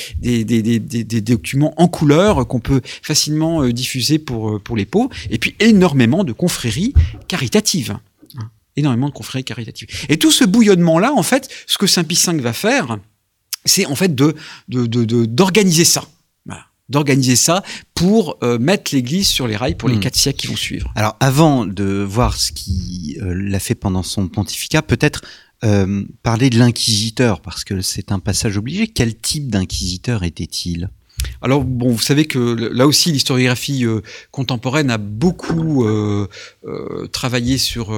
documents 1.23 1.73
en 1.81 1.89
couleur 1.89 2.47
qu'on 2.47 2.61
peut 2.61 2.83
facilement 2.85 3.63
euh, 3.63 3.73
diffuser 3.73 4.19
pour, 4.19 4.61
les 4.77 4.85
pots. 4.85 5.09
Et 5.31 5.39
puis 5.39 5.55
énormément 5.59 6.25
de 6.25 6.33
confréries 6.33 6.93
caritatives 7.29 7.97
hein. 8.39 8.51
énormément 8.77 9.09
de 9.09 9.15
confréries 9.15 9.45
caritatives. 9.45 9.89
Et 10.11 10.19
tout 10.19 10.31
ce 10.31 10.45
bouillonnement-là, 10.45 11.13
en 11.15 11.23
fait, 11.23 11.49
ce 11.67 11.79
que 11.79 11.87
Saint 11.87 12.05
Pie 12.05 12.21
V 12.27 12.39
va 12.39 12.53
faire, 12.53 12.99
c'est 13.65 13.87
en 13.87 13.95
fait 13.95 14.15
de 14.15 14.35
d'organiser 14.69 15.85
ça. 15.85 16.05
Voilà 16.47 16.67
d'organiser 16.89 17.37
ça 17.37 17.63
pour 17.95 18.37
euh, 18.43 18.59
mettre 18.59 18.95
l'Église 18.95 19.27
sur 19.27 19.49
les 19.49 19.57
rails 19.57 19.77
pour 19.77 19.89
les 19.89 19.97
mmh. 19.97 20.01
quatre 20.01 20.17
siècles 20.17 20.41
qui 20.41 20.47
vont 20.49 20.57
suivre. 20.57 20.93
Alors 20.95 21.17
avant 21.21 21.65
de 21.65 21.85
voir 21.85 22.37
ce 22.37 22.53
qui 22.53 23.17
euh, 23.23 23.35
l'a 23.35 23.59
fait 23.61 23.75
pendant 23.75 24.03
son 24.03 24.29
pontificat, 24.29 24.83
peut-être 24.83 25.23
euh, 25.65 26.05
parler 26.23 26.51
de 26.51 26.59
l'inquisiteur, 26.59 27.41
parce 27.41 27.63
que 27.65 27.81
c'est 27.83 28.11
un 28.11 28.19
passage 28.19 28.57
obligé. 28.57 28.89
Quel 28.89 29.17
type 29.17 29.49
d'inquisiteur 29.49 30.25
était-il? 30.25 30.91
Alors 31.41 31.65
bon, 31.65 31.91
vous 31.91 32.03
savez 32.03 32.27
que 32.27 32.39
là 32.39 32.87
aussi 32.87 33.13
l'historiographie 33.13 33.85
euh, 33.85 34.01
contemporaine 34.31 34.91
a 34.91 34.99
beaucoup 34.99 35.85
euh, 35.85 36.29
euh, 36.67 37.07
travaillé 37.09 37.59
sur 37.59 37.93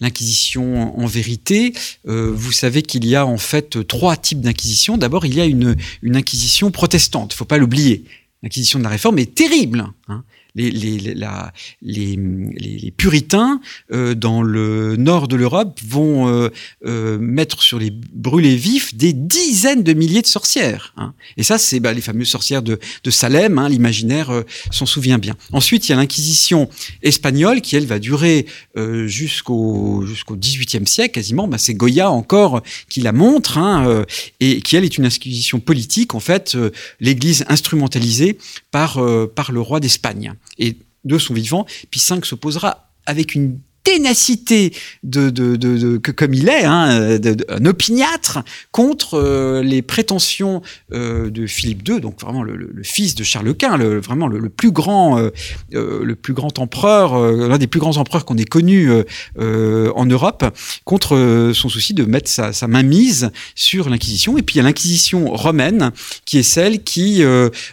l'inquisition 0.00 0.98
en 0.98 1.06
vérité. 1.06 1.72
Vous 2.04 2.52
savez 2.52 2.82
qu'il 2.82 3.06
y 3.06 3.16
a 3.16 3.26
en 3.26 3.38
fait 3.38 3.86
trois 3.86 4.16
types 4.16 4.40
d'inquisition. 4.40 4.96
D'abord, 4.96 5.26
il 5.26 5.34
y 5.34 5.40
a 5.40 5.44
une, 5.44 5.76
une 6.02 6.16
inquisition 6.16 6.70
protestante. 6.70 7.34
Il 7.34 7.36
faut 7.36 7.44
pas 7.44 7.58
l'oublier. 7.58 8.04
L'inquisition 8.42 8.78
de 8.78 8.84
la 8.84 8.90
Réforme 8.90 9.18
est 9.18 9.34
terrible. 9.34 9.86
Hein 10.08 10.24
les, 10.56 10.70
les, 10.70 11.14
la, 11.14 11.52
les, 11.82 12.18
les, 12.56 12.90
puritains 12.90 13.60
euh, 13.92 14.14
dans 14.14 14.42
le 14.42 14.96
nord 14.96 15.28
de 15.28 15.36
l'Europe 15.36 15.78
vont 15.86 16.28
euh, 16.28 16.48
euh, 16.84 17.18
mettre 17.18 17.62
sur 17.62 17.78
les 17.78 17.90
brûlés 17.90 18.56
vifs 18.56 18.94
des 18.94 19.12
dizaines 19.12 19.82
de 19.82 19.92
milliers 19.92 20.22
de 20.22 20.26
sorcières. 20.26 20.94
Hein. 20.96 21.14
Et 21.36 21.42
ça, 21.42 21.58
c'est 21.58 21.80
bah, 21.80 21.92
les 21.92 22.00
fameuses 22.00 22.28
sorcières 22.28 22.62
de, 22.62 22.78
de 23.04 23.10
Salem, 23.10 23.58
hein, 23.58 23.68
l'imaginaire 23.68 24.30
euh, 24.30 24.42
s'en 24.70 24.86
souvient 24.86 25.18
bien. 25.18 25.36
Ensuite, 25.52 25.88
il 25.88 25.92
y 25.92 25.94
a 25.94 25.96
l'inquisition 25.96 26.68
espagnole 27.02 27.60
qui, 27.60 27.76
elle, 27.76 27.86
va 27.86 27.98
durer 27.98 28.46
euh, 28.76 29.06
jusqu'au 29.06 30.04
jusqu'au 30.06 30.36
XVIIIe 30.36 30.86
siècle 30.86 31.14
quasiment. 31.14 31.48
Bah, 31.48 31.58
c'est 31.58 31.74
Goya 31.74 32.10
encore 32.10 32.62
qui 32.88 33.00
la 33.00 33.12
montre, 33.12 33.58
hein, 33.58 33.86
euh, 33.88 34.04
et 34.40 34.60
qui, 34.60 34.76
elle, 34.76 34.84
est 34.84 34.96
une 34.98 35.06
inquisition 35.06 35.60
politique, 35.60 36.14
en 36.14 36.20
fait, 36.20 36.56
l'Église 37.00 37.44
instrumentalisée 37.48 38.38
par, 38.76 39.00
par 39.34 39.52
le 39.52 39.60
roi 39.60 39.80
d'Espagne 39.80 40.34
et 40.58 40.76
de 41.04 41.18
son 41.18 41.32
vivant. 41.32 41.64
Puis 41.90 42.00
V 42.10 42.20
s'opposera 42.22 42.90
avec 43.06 43.34
une 43.34 43.58
ténacité 43.86 44.72
de, 45.04 45.30
de, 45.30 45.54
de, 45.54 45.96
que 45.98 46.10
comme 46.10 46.34
il 46.34 46.48
est, 46.48 46.64
hein, 46.64 47.20
un 47.48 47.66
opiniâtre 47.66 48.40
contre 48.72 49.14
euh, 49.14 49.62
les 49.62 49.80
prétentions 49.80 50.60
euh, 50.92 51.30
de 51.30 51.46
Philippe 51.46 51.88
II, 51.88 52.00
donc 52.00 52.20
vraiment 52.20 52.42
le, 52.42 52.56
le, 52.56 52.82
fils 52.82 53.14
de 53.14 53.22
Charles 53.22 53.54
Quint, 53.54 53.76
le, 53.76 54.00
vraiment 54.00 54.26
le, 54.26 54.48
plus 54.48 54.72
grand, 54.72 55.20
euh, 55.20 55.30
le 55.70 56.14
plus 56.16 56.34
grand 56.34 56.58
empereur, 56.58 57.16
l'un 57.32 57.58
des 57.58 57.68
plus 57.68 57.78
grands 57.78 57.96
empereurs 57.96 58.24
qu'on 58.24 58.36
ait 58.36 58.44
connu 58.44 58.90
en 59.38 60.06
Europe, 60.06 60.44
contre 60.84 61.52
son 61.54 61.68
souci 61.68 61.94
de 61.94 62.04
mettre 62.04 62.28
sa, 62.28 62.52
sa 62.52 62.66
main 62.66 62.82
mise 62.82 63.30
sur 63.54 63.88
l'Inquisition. 63.88 64.36
Et 64.36 64.42
puis 64.42 64.56
il 64.56 64.58
y 64.58 64.60
a 64.60 64.64
l'Inquisition 64.64 65.30
romaine, 65.32 65.92
qui 66.24 66.38
est 66.38 66.42
celle 66.42 66.82
qui 66.82 67.22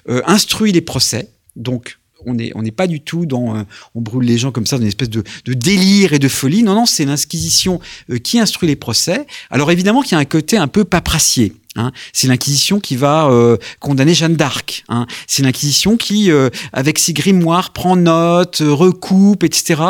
instruit 0.06 0.71
les 0.71 0.82
procès. 0.82 1.30
Donc 1.56 1.97
on 2.26 2.36
n'est 2.36 2.52
on 2.56 2.62
n'est 2.62 2.72
pas 2.72 2.88
du 2.88 3.02
tout 3.02 3.26
dans 3.26 3.56
euh, 3.56 3.64
on 3.96 4.02
brûle 4.02 4.26
les 4.26 4.38
gens 4.38 4.52
comme 4.52 4.66
ça 4.66 4.78
dans 4.78 4.84
une 4.84 4.88
espèce 4.88 5.10
de, 5.10 5.24
de 5.46 5.54
délire 5.54 6.14
et 6.14 6.20
de 6.20 6.28
folie. 6.28 6.64
Non, 6.64 6.76
non, 6.76 6.86
c'est 6.86 7.06
l'inquisition 7.06 7.80
euh, 8.10 8.18
qui 8.18 8.40
instruit 8.40 8.68
les 8.68 8.76
procès. 8.76 9.26
Alors 9.50 9.72
évidemment 9.72 10.02
qu'il 10.02 10.14
y 10.14 10.16
a 10.16 10.20
un 10.20 10.26
côté 10.26 10.58
un 10.58 10.68
peu 10.68 10.84
paprassier. 10.84 11.54
Hein. 11.76 11.92
C'est 12.12 12.28
l'Inquisition 12.28 12.80
qui 12.80 12.96
va 12.96 13.28
euh, 13.30 13.58
condamner 13.80 14.14
Jeanne 14.14 14.36
d'Arc. 14.36 14.84
Hein. 14.90 15.08
C'est 15.28 15.44
l'Inquisition 15.44 15.98
qui, 15.98 16.32
euh, 16.32 16.50
avec 16.72 17.00
ses 17.00 17.14
grimoires, 17.14 17.74
prend 17.74 17.96
note, 17.96 18.62
euh, 18.62 18.72
recoupe, 18.72 19.44
etc. 19.44 19.82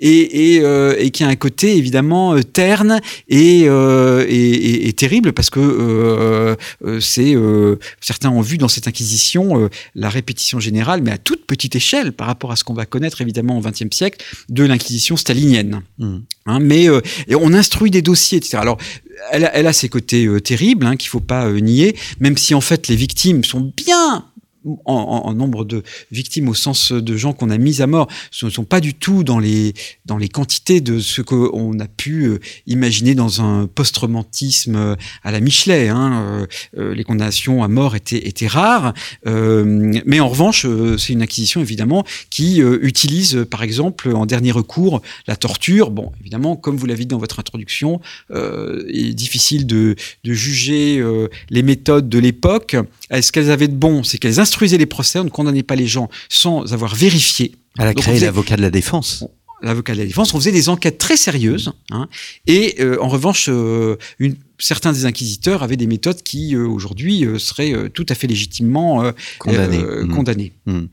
Et, 0.00 0.56
et, 0.56 0.62
et, 0.98 1.10
qui 1.10 1.24
a 1.24 1.28
un 1.28 1.36
côté 1.36 1.76
évidemment 1.76 2.40
terne 2.40 3.00
et, 3.28 3.62
et, 3.62 4.88
et, 4.88 4.92
terrible 4.92 5.32
parce 5.32 5.50
que 5.50 6.56
c'est 7.00 7.36
certains 8.00 8.30
ont 8.30 8.40
vu 8.40 8.58
dans 8.58 8.68
cette 8.68 8.88
Inquisition 8.88 9.68
la 9.94 10.08
répétition 10.08 10.60
générale, 10.60 11.02
mais 11.02 11.10
à 11.10 11.18
toute 11.18 11.46
petite 11.46 11.76
échelle 11.76 12.12
par 12.12 12.26
rapport 12.26 12.52
à 12.52 12.56
ce 12.56 12.64
qu'on 12.64 12.74
va 12.74 12.86
connaître 12.86 13.20
évidemment 13.20 13.58
au 13.58 13.60
XXe 13.60 13.94
siècle 13.94 14.24
de 14.48 14.64
l'Inquisition 14.64 15.16
stalinienne. 15.16 15.82
Mmh. 15.98 16.16
Hein, 16.46 16.58
mais 16.60 16.88
on 17.34 17.52
instruit 17.52 17.90
des 17.90 18.02
dossiers, 18.02 18.38
etc. 18.38 18.58
Alors 18.60 18.78
elle, 19.30 19.66
a 19.66 19.72
ses 19.72 19.88
côtés 19.88 20.26
euh, 20.26 20.40
terribles 20.40 20.86
hein, 20.86 20.96
qu'il 20.96 21.08
faut 21.08 21.20
pas 21.20 21.46
euh, 21.46 21.60
nier, 21.60 21.96
même 22.20 22.36
si 22.36 22.54
en 22.54 22.60
fait 22.60 22.88
les 22.88 22.96
victimes 22.96 23.44
sont 23.44 23.72
bien 23.76 24.24
en, 24.84 25.34
nombre 25.34 25.64
de 25.64 25.82
victimes 26.10 26.48
au 26.48 26.54
sens 26.54 26.92
de 26.92 27.16
gens 27.16 27.32
qu'on 27.32 27.50
a 27.50 27.58
mis 27.58 27.80
à 27.82 27.86
mort 27.86 28.08
ce 28.30 28.46
ne 28.46 28.50
sont 28.50 28.64
pas 28.64 28.80
du 28.80 28.94
tout 28.94 29.24
dans 29.24 29.38
les 29.38 29.74
dans 30.04 30.18
les 30.18 30.28
quantités 30.28 30.80
de 30.80 30.98
ce 30.98 31.22
qu'on 31.22 31.78
a 31.78 31.88
pu 31.88 32.24
euh, 32.24 32.38
imaginer 32.66 33.14
dans 33.14 33.40
un 33.40 33.66
post-romantisme 33.66 34.76
euh, 34.76 34.96
à 35.22 35.30
la 35.30 35.40
Michelet. 35.40 35.88
Hein. 35.88 36.46
Euh, 36.76 36.94
les 36.94 37.04
condamnations 37.04 37.62
à 37.62 37.68
mort 37.68 37.96
étaient 37.96 38.26
étaient 38.26 38.46
rares, 38.46 38.94
mais 39.24 40.20
en 40.20 40.28
revanche, 40.28 40.66
c'est 40.98 41.12
une 41.12 41.22
acquisition 41.22 41.60
évidemment 41.60 42.04
qui 42.30 42.58
utilise 42.60 43.46
par 43.50 43.62
exemple 43.62 44.12
en 44.12 44.26
dernier 44.26 44.52
recours 44.52 45.02
la 45.26 45.36
torture. 45.36 45.90
Bon, 45.90 46.12
évidemment, 46.20 46.56
comme 46.56 46.76
vous 46.76 46.86
l'avez 46.86 47.00
dit 47.00 47.06
dans 47.06 47.18
votre 47.18 47.40
introduction, 47.40 48.00
il 48.30 49.08
est 49.10 49.14
difficile 49.14 49.66
de, 49.66 49.96
de 50.24 50.32
juger 50.32 51.02
les 51.50 51.62
méthodes 51.62 52.08
de 52.08 52.18
l'époque. 52.18 52.76
Est-ce 53.10 53.32
qu'elles 53.32 53.50
avaient 53.50 53.68
de 53.68 53.74
bon? 53.74 54.02
C'est 54.02 54.18
qu'elles 54.18 54.40
instruisait 54.52 54.76
les 54.76 54.86
procès, 54.86 55.18
on 55.18 55.24
ne 55.24 55.30
condamnait 55.30 55.62
pas 55.62 55.76
les 55.76 55.86
gens 55.86 56.10
sans 56.28 56.74
avoir 56.74 56.94
vérifié. 56.94 57.52
Elle 57.78 57.88
a 57.88 57.94
créé 57.94 58.20
l'avocat 58.20 58.56
de 58.56 58.62
la 58.62 58.70
défense. 58.70 59.24
L'avocat 59.62 59.94
de 59.94 60.00
la 60.00 60.04
défense, 60.04 60.34
on 60.34 60.38
faisait 60.38 60.52
des 60.52 60.68
enquêtes 60.68 60.98
très 60.98 61.16
sérieuses. 61.16 61.72
Hein, 61.90 62.08
et 62.46 62.76
euh, 62.80 63.00
en 63.00 63.08
revanche, 63.08 63.46
euh, 63.48 63.96
une, 64.18 64.36
certains 64.58 64.92
des 64.92 65.06
inquisiteurs 65.06 65.62
avaient 65.62 65.78
des 65.78 65.86
méthodes 65.86 66.22
qui, 66.22 66.54
euh, 66.54 66.66
aujourd'hui, 66.66 67.24
seraient 67.38 67.88
tout 67.94 68.04
à 68.10 68.14
fait 68.14 68.26
légitimement 68.26 69.10
condamnées. 69.38 70.52
Mmh. 70.66 70.72
Mmh. 70.72 70.88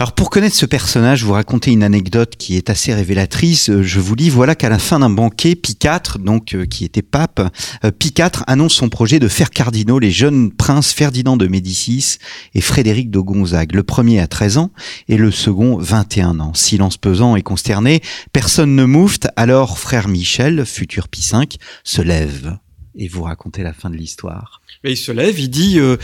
Alors 0.00 0.12
pour 0.12 0.30
connaître 0.30 0.56
ce 0.56 0.64
personnage, 0.64 1.24
vous 1.24 1.34
racontez 1.34 1.72
une 1.72 1.82
anecdote 1.82 2.34
qui 2.38 2.56
est 2.56 2.70
assez 2.70 2.94
révélatrice. 2.94 3.68
Euh, 3.68 3.82
je 3.82 4.00
vous 4.00 4.14
lis, 4.14 4.30
voilà 4.30 4.54
qu'à 4.54 4.70
la 4.70 4.78
fin 4.78 4.98
d'un 4.98 5.10
banquet, 5.10 5.54
Pie 5.54 5.76
IV, 5.84 6.16
donc 6.20 6.54
euh, 6.54 6.64
qui 6.64 6.86
était 6.86 7.02
pape, 7.02 7.52
euh, 7.84 7.90
Pie 7.90 8.14
IV 8.18 8.42
annonce 8.46 8.72
son 8.72 8.88
projet 8.88 9.18
de 9.18 9.28
faire 9.28 9.50
cardinaux 9.50 9.98
les 9.98 10.10
jeunes 10.10 10.52
princes 10.52 10.94
Ferdinand 10.94 11.36
de 11.36 11.46
Médicis 11.46 12.16
et 12.54 12.62
Frédéric 12.62 13.10
de 13.10 13.18
Gonzague. 13.18 13.74
Le 13.74 13.82
premier 13.82 14.20
à 14.20 14.26
13 14.26 14.56
ans 14.56 14.70
et 15.08 15.18
le 15.18 15.30
second 15.30 15.76
21 15.76 16.40
ans. 16.40 16.54
Silence 16.54 16.96
pesant 16.96 17.36
et 17.36 17.42
consterné, 17.42 18.00
personne 18.32 18.74
ne 18.74 18.86
moufte. 18.86 19.28
Alors 19.36 19.78
frère 19.78 20.08
Michel, 20.08 20.64
futur 20.64 21.08
Pie 21.08 21.28
V, 21.30 21.46
se 21.84 22.00
lève 22.00 22.56
et 22.96 23.08
vous 23.08 23.22
racontez 23.22 23.62
la 23.62 23.72
fin 23.72 23.90
de 23.90 23.96
l'histoire. 23.96 24.60
il 24.84 24.96
se 24.96 25.12
lève, 25.12 25.38
il 25.38 25.48
dit 25.48 25.78
euh, 25.78 25.96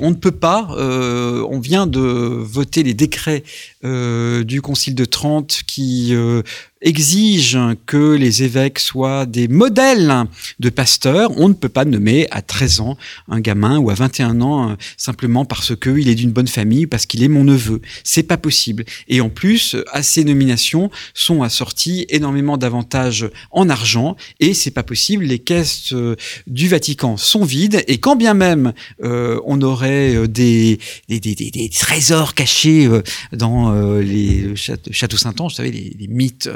on 0.00 0.10
ne 0.10 0.16
peut 0.16 0.30
pas, 0.30 0.68
euh, 0.72 1.46
on 1.48 1.60
vient 1.60 1.86
de 1.86 2.00
voter 2.00 2.82
les 2.82 2.94
décrets 2.94 3.44
euh, 3.84 4.44
du 4.44 4.60
Concile 4.60 4.94
de 4.94 5.04
Trente 5.04 5.62
qui 5.66 6.14
exige 6.82 7.58
que 7.86 8.14
les 8.14 8.42
évêques 8.42 8.78
soient 8.78 9.26
des 9.26 9.48
modèles 9.48 10.24
de 10.58 10.70
pasteurs. 10.70 11.30
On 11.36 11.48
ne 11.48 11.54
peut 11.54 11.68
pas 11.68 11.84
nommer 11.84 12.26
à 12.30 12.42
13 12.42 12.80
ans 12.80 12.96
un 13.28 13.40
gamin 13.40 13.78
ou 13.78 13.90
à 13.90 13.94
21 13.94 14.40
ans 14.40 14.70
euh, 14.70 14.74
simplement 14.96 15.44
parce 15.44 15.76
qu'il 15.76 16.08
est 16.08 16.14
d'une 16.14 16.32
bonne 16.32 16.48
famille, 16.48 16.86
parce 16.86 17.06
qu'il 17.06 17.22
est 17.22 17.28
mon 17.28 17.44
neveu. 17.44 17.80
C'est 18.04 18.22
pas 18.22 18.38
possible. 18.38 18.84
Et 19.08 19.20
en 19.20 19.28
plus, 19.28 19.76
à 19.92 20.02
ces 20.02 20.24
nominations 20.24 20.90
sont 21.12 21.42
assortis 21.42 22.06
énormément 22.08 22.56
d'avantages 22.56 23.28
en 23.50 23.68
argent 23.68 24.16
et 24.38 24.54
c'est 24.54 24.70
pas 24.70 24.82
possible. 24.82 25.24
Les 25.24 25.38
caisses 25.38 25.92
euh, 25.92 26.16
du 26.46 26.68
Vatican 26.68 27.16
sont 27.16 27.44
vides 27.44 27.84
et 27.88 27.98
quand 27.98 28.16
bien 28.16 28.34
même 28.34 28.72
euh, 29.02 29.40
on 29.44 29.60
aurait 29.60 30.28
des, 30.28 30.78
des, 31.08 31.20
des, 31.20 31.34
des, 31.34 31.68
trésors 31.68 32.34
cachés 32.34 32.88
dans 33.32 33.72
les 34.00 34.54
châteaux 34.56 35.16
Saint-Ange, 35.16 35.52
vous 35.52 35.56
savez, 35.56 35.70
les 35.70 36.08
mythes 36.08 36.48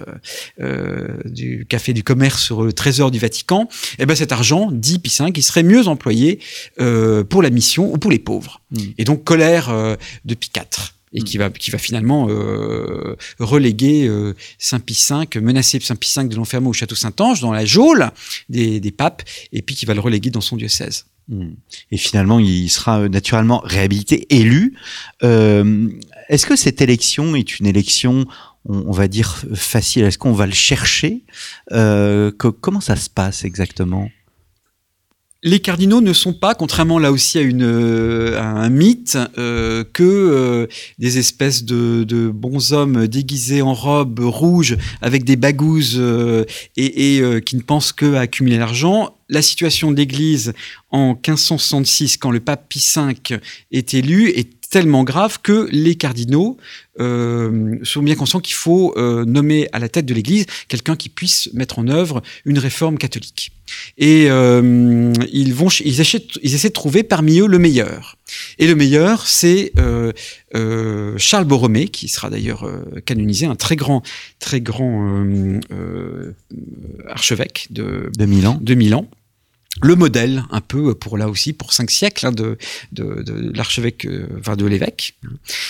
euh, 0.61 1.19
du 1.25 1.67
café 1.69 1.93
du 1.93 2.03
commerce 2.03 2.43
sur 2.43 2.63
le 2.63 2.73
trésor 2.73 3.11
du 3.11 3.19
Vatican, 3.19 3.69
eh 3.99 4.07
ben 4.07 4.15
cet 4.15 4.33
argent, 4.33 4.71
dit 4.71 5.01
V, 5.05 5.33
il 5.35 5.43
serait 5.43 5.63
mieux 5.63 5.89
employé 5.89 6.41
euh, 6.81 7.25
pour 7.25 7.43
la 7.43 7.51
mission 7.51 7.93
ou 7.93 7.99
pour 7.99 8.11
les 8.11 8.19
pauvres. 8.19 8.61
Hmm. 8.71 8.79
Et 8.99 9.05
donc 9.05 9.25
colère 9.25 9.71
euh, 9.71 9.97
de 10.25 10.35
Pie 10.35 10.51
IV 10.55 10.95
et 11.15 11.21
hmm. 11.21 11.25
qui 11.25 11.39
va 11.39 11.51
qui 11.51 11.71
va 11.71 11.79
finalement 11.79 12.29
euh, 12.29 13.17
reléguer 13.39 14.07
euh, 14.07 14.35
Saint 14.59 14.81
Pie 14.81 15.01
V, 15.09 15.41
menacer 15.41 15.81
Saint 15.81 15.97
Pie 15.97 16.13
V 16.15 16.25
de 16.25 16.37
l'enfermer 16.37 16.69
au 16.69 16.73
château 16.73 16.95
Saint-Ange 16.95 17.41
dans 17.41 17.53
la 17.53 17.65
geôle 17.65 18.11
des, 18.49 18.81
des, 18.81 18.91
papes, 18.91 19.23
et 19.53 19.63
puis 19.63 19.75
qui 19.75 19.87
va 19.87 19.95
le 19.95 20.01
reléguer 20.01 20.31
dans 20.31 20.41
son 20.41 20.57
diocèse. 20.57 21.07
Hmm. 21.29 21.53
Et 21.91 21.97
finalement, 21.97 22.39
il 22.39 22.69
sera 22.69 23.09
naturellement 23.09 23.61
réhabilité, 23.65 24.27
élu. 24.35 24.75
Euh, 25.23 25.89
Est-ce 26.29 26.47
que 26.47 26.57
cette 26.57 26.83
élection 26.83 27.35
est 27.35 27.59
une 27.59 27.67
élection 27.67 28.27
on, 28.69 28.93
va 28.93 29.09
dire, 29.09 29.45
facile. 29.55 30.05
Est-ce 30.05 30.19
qu'on 30.19 30.33
va 30.33 30.47
le 30.47 30.53
chercher? 30.53 31.25
Euh, 31.73 32.31
Comment 32.61 32.81
ça 32.81 32.97
se 32.97 33.11
passe 33.11 33.45
exactement? 33.45 34.09
Les 35.47 35.61
cardinaux 35.61 36.01
ne 36.01 36.15
sont 36.15 36.33
pas, 36.33 36.55
contrairement 36.55 36.99
là 36.99 37.13
aussi 37.13 37.39
à, 37.39 37.43
une, 37.43 37.65
euh, 37.65 38.41
un 38.41 38.71
mythe, 38.71 39.19
euh, 39.37 39.85
que 39.93 40.67
des 40.99 41.19
espèces 41.19 41.65
de, 41.65 42.05
de, 42.05 42.31
bons 42.31 42.73
hommes 42.73 43.07
déguisés 43.07 43.61
en 43.61 43.75
robe 43.75 44.21
rouge 44.21 44.79
avec 45.03 45.25
des 45.25 45.37
bagouses 45.37 46.03
et, 46.79 47.23
qui 47.45 47.57
ne 47.57 47.61
pensent 47.61 47.93
que 47.93 48.15
à 48.15 48.21
accumuler 48.21 48.57
l'argent. 48.57 49.15
La 49.29 49.43
situation 49.43 49.91
de 49.91 49.97
l'Église 49.97 50.55
en 50.91 51.09
1566, 51.09 52.17
quand 52.17 52.31
le 52.31 52.41
pape 52.41 52.67
Pie 52.71 52.95
V 52.97 53.39
est 53.71 53.93
élu, 53.93 54.31
est 54.31 54.64
tellement 54.75 55.05
grave 55.05 55.39
que 55.41 55.69
les 55.71 55.95
cardinaux 55.95 56.57
euh, 56.99 57.79
sont 57.85 58.03
bien 58.03 58.17
conscients 58.17 58.41
qu'il 58.41 58.57
faut 58.57 58.93
euh, 58.97 59.25
nommer 59.25 59.69
à 59.73 59.79
la 59.79 59.89
tête 59.89 60.05
de 60.05 60.13
l'Église 60.13 60.47
quelqu'un 60.67 60.97
qui 60.97 61.09
puisse 61.09 61.49
mettre 61.55 61.79
en 61.79 61.87
œuvre 61.87 62.23
une 62.45 62.59
réforme 62.59 62.99
catholique. 62.99 63.53
Et 63.99 64.27
euh, 64.31 65.13
ils 65.33 65.55
vont, 65.55 65.69
ils, 65.69 66.01
ils 66.01 66.55
essaient 66.57 66.69
de 66.71 66.75
trouver 66.75 67.05
parmi 67.05 67.39
eux 67.39 67.47
le 67.47 67.61
meilleur. 67.61 68.17
Et 68.59 68.67
le 68.67 68.75
meilleur, 68.75 69.29
c'est 69.29 69.71
Charles 71.19 71.45
Borromée, 71.45 71.87
qui 71.87 72.09
sera 72.09 72.29
d'ailleurs 72.29 72.69
canonisé, 73.05 73.47
un 73.47 73.55
très 73.55 73.77
grand, 73.77 74.03
très 74.41 74.61
grand 74.61 75.61
archevêque 77.09 77.69
de, 77.71 78.11
de 78.19 78.27
Milan. 78.27 78.59
De 78.61 78.75
Milan 78.75 79.09
le 79.83 79.97
modèle 79.97 80.45
un 80.51 80.61
peu 80.61 80.95
pour 80.95 81.19
là 81.19 81.29
aussi 81.29 81.53
pour 81.53 81.73
cinq 81.73 81.91
siècles 81.91 82.27
hein, 82.27 82.33
de, 82.33 82.57
de, 82.93 83.23
de 83.23 83.53
l'archevêque 83.57 84.05
euh, 84.07 84.27
enfin 84.39 84.57
de 84.57 84.67
l'évêque. 84.67 85.17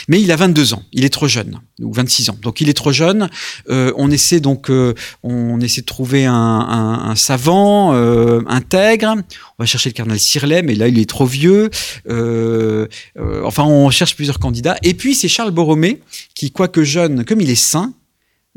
Mais 0.09 0.21
il 0.21 0.31
a 0.31 0.37
22 0.37 0.75
ans 0.75 0.83
il 0.93 1.05
est 1.05 1.11
trop 1.11 1.29
jeune 1.29 1.61
ou 1.81 1.93
26 1.93 2.31
ans. 2.31 2.39
Donc 2.43 2.61
il 2.61 2.69
est 2.69 2.75
trop 2.75 2.93
jeune. 2.93 3.29
Euh, 3.69 3.93
on 3.97 4.11
essaie 4.11 4.41
donc 4.41 4.71
euh, 4.71 4.95
on 5.23 5.61
essaie 5.61 5.81
de 5.81 5.87
trouver 5.87 6.27
un, 6.27 6.35
un, 6.35 7.11
un 7.11 7.17
savant 7.17 7.95
euh, 7.95 8.43
intègre. 8.47 9.17
On 9.59 9.63
va 9.63 9.67
chercher 9.67 9.91
le 9.91 9.95
cardinal 9.95 10.19
Sirlet 10.19 10.63
mais 10.63 10.75
là 10.75 10.89
il 10.89 10.99
est 10.99 11.09
trop 11.09 11.27
vieux. 11.27 11.71
Enfin 12.07 13.65
on 13.65 13.91
cherche 13.91 14.17
plusieurs 14.17 14.39
candidats. 14.39 14.77
Et 14.83 14.95
puis 14.95 15.15
c'est 15.15 15.29
Charles 15.29 15.51
Borromée 15.51 16.01
qui 16.35 16.51
quoique 16.51 16.85
jeune 16.85 17.25
comme 17.25 17.41
il 17.41 17.51
est 17.51 17.55
saint 17.55 17.93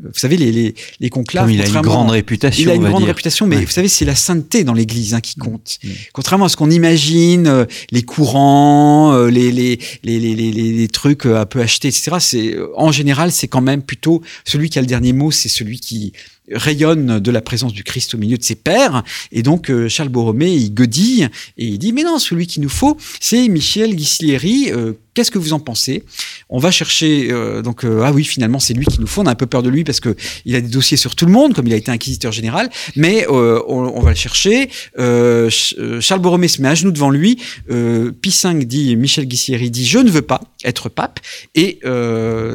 vous 0.00 0.10
savez, 0.14 0.36
les, 0.36 0.52
les, 0.52 0.74
les 1.00 1.10
conclaves. 1.10 1.46
Comme 1.46 1.54
il 1.54 1.60
a 1.60 1.66
une 1.66 1.80
grande 1.80 2.10
réputation. 2.10 2.62
Il 2.62 2.70
a 2.70 2.74
une 2.74 2.84
grande 2.84 2.98
dire. 3.00 3.08
réputation, 3.08 3.46
mais 3.48 3.56
Ouais. 3.56 3.64
vous 3.64 3.70
savez, 3.70 3.88
c'est 3.88 4.04
la 4.04 4.14
sainteté 4.14 4.62
dans 4.62 4.72
l'Église 4.74 5.14
hein, 5.14 5.20
qui 5.20 5.34
compte. 5.34 5.78
Mm. 5.82 5.88
Contrairement 6.12 6.44
à 6.44 6.48
ce 6.48 6.56
qu'on 6.56 6.70
imagine, 6.70 7.48
euh, 7.48 7.64
les 7.90 8.02
courants, 8.02 9.12
euh, 9.14 9.28
les, 9.28 9.50
les, 9.50 9.78
les, 10.04 10.18
les, 10.20 10.88
trucs 10.88 11.26
euh, 11.26 11.40
un 11.40 11.46
peu 11.46 11.60
achetés, 11.60 11.88
etc. 11.88 12.16
C'est 12.20 12.54
euh, 12.54 12.68
en 12.76 12.92
général, 12.92 13.32
c'est 13.32 13.48
quand 13.48 13.60
même 13.60 13.82
plutôt 13.82 14.22
celui 14.44 14.70
qui 14.70 14.78
a 14.78 14.82
le 14.82 14.86
dernier 14.86 15.12
mot, 15.12 15.32
c'est 15.32 15.48
celui 15.48 15.80
qui 15.80 16.12
rayonne 16.52 17.18
de 17.20 17.30
la 17.30 17.40
présence 17.40 17.72
du 17.72 17.84
Christ 17.84 18.14
au 18.14 18.18
milieu 18.18 18.36
de 18.38 18.42
ses 18.42 18.54
pairs. 18.54 19.02
Et 19.32 19.42
donc 19.42 19.70
euh, 19.70 19.88
Charles 19.88 20.08
Borromée, 20.08 20.54
il 20.54 20.72
godille 20.72 21.30
et 21.56 21.66
il 21.66 21.78
dit 21.78 21.92
mais 21.92 22.02
non, 22.04 22.18
celui 22.18 22.46
qu'il 22.46 22.62
nous 22.62 22.68
faut, 22.68 22.96
c'est 23.20 23.48
Michel 23.48 23.94
Ghislieri. 23.94 24.70
Euh, 24.72 24.92
Qu'est-ce 25.14 25.32
que 25.32 25.38
vous 25.38 25.52
en 25.52 25.58
pensez? 25.58 26.04
On 26.48 26.60
va 26.60 26.70
chercher 26.70 27.32
euh, 27.32 27.60
donc 27.60 27.84
ah 27.84 28.12
oui 28.12 28.22
finalement 28.22 28.60
c'est 28.60 28.72
lui 28.72 28.86
qu'il 28.86 29.00
nous 29.00 29.08
faut. 29.08 29.22
On 29.22 29.26
a 29.26 29.32
un 29.32 29.34
peu 29.34 29.46
peur 29.46 29.64
de 29.64 29.68
lui 29.68 29.82
parce 29.82 29.98
que 29.98 30.14
il 30.44 30.54
a 30.54 30.60
des 30.60 30.68
dossiers 30.68 30.96
sur 30.96 31.16
tout 31.16 31.26
le 31.26 31.32
monde 31.32 31.54
comme 31.54 31.66
il 31.66 31.72
a 31.72 31.76
été 31.76 31.90
inquisiteur 31.90 32.30
général. 32.30 32.70
Mais 32.94 33.26
on, 33.28 34.00
va 34.00 34.10
le 34.10 34.16
chercher. 34.16 34.70
Ch- 34.96 35.74
Charles 36.00 36.20
Borromée 36.20 36.46
se 36.46 36.62
met 36.62 36.68
à 36.68 36.76
genoux 36.76 36.92
devant 36.92 37.10
lui. 37.10 37.36
Pie 37.66 38.34
V 38.44 38.64
dit 38.64 38.94
Michel 38.94 39.26
Ghislieri 39.26 39.72
dit 39.72 39.84
je 39.86 39.98
ne 39.98 40.08
veux 40.08 40.22
pas 40.22 40.40
être 40.64 40.88
pape. 40.88 41.18
Et 41.56 41.80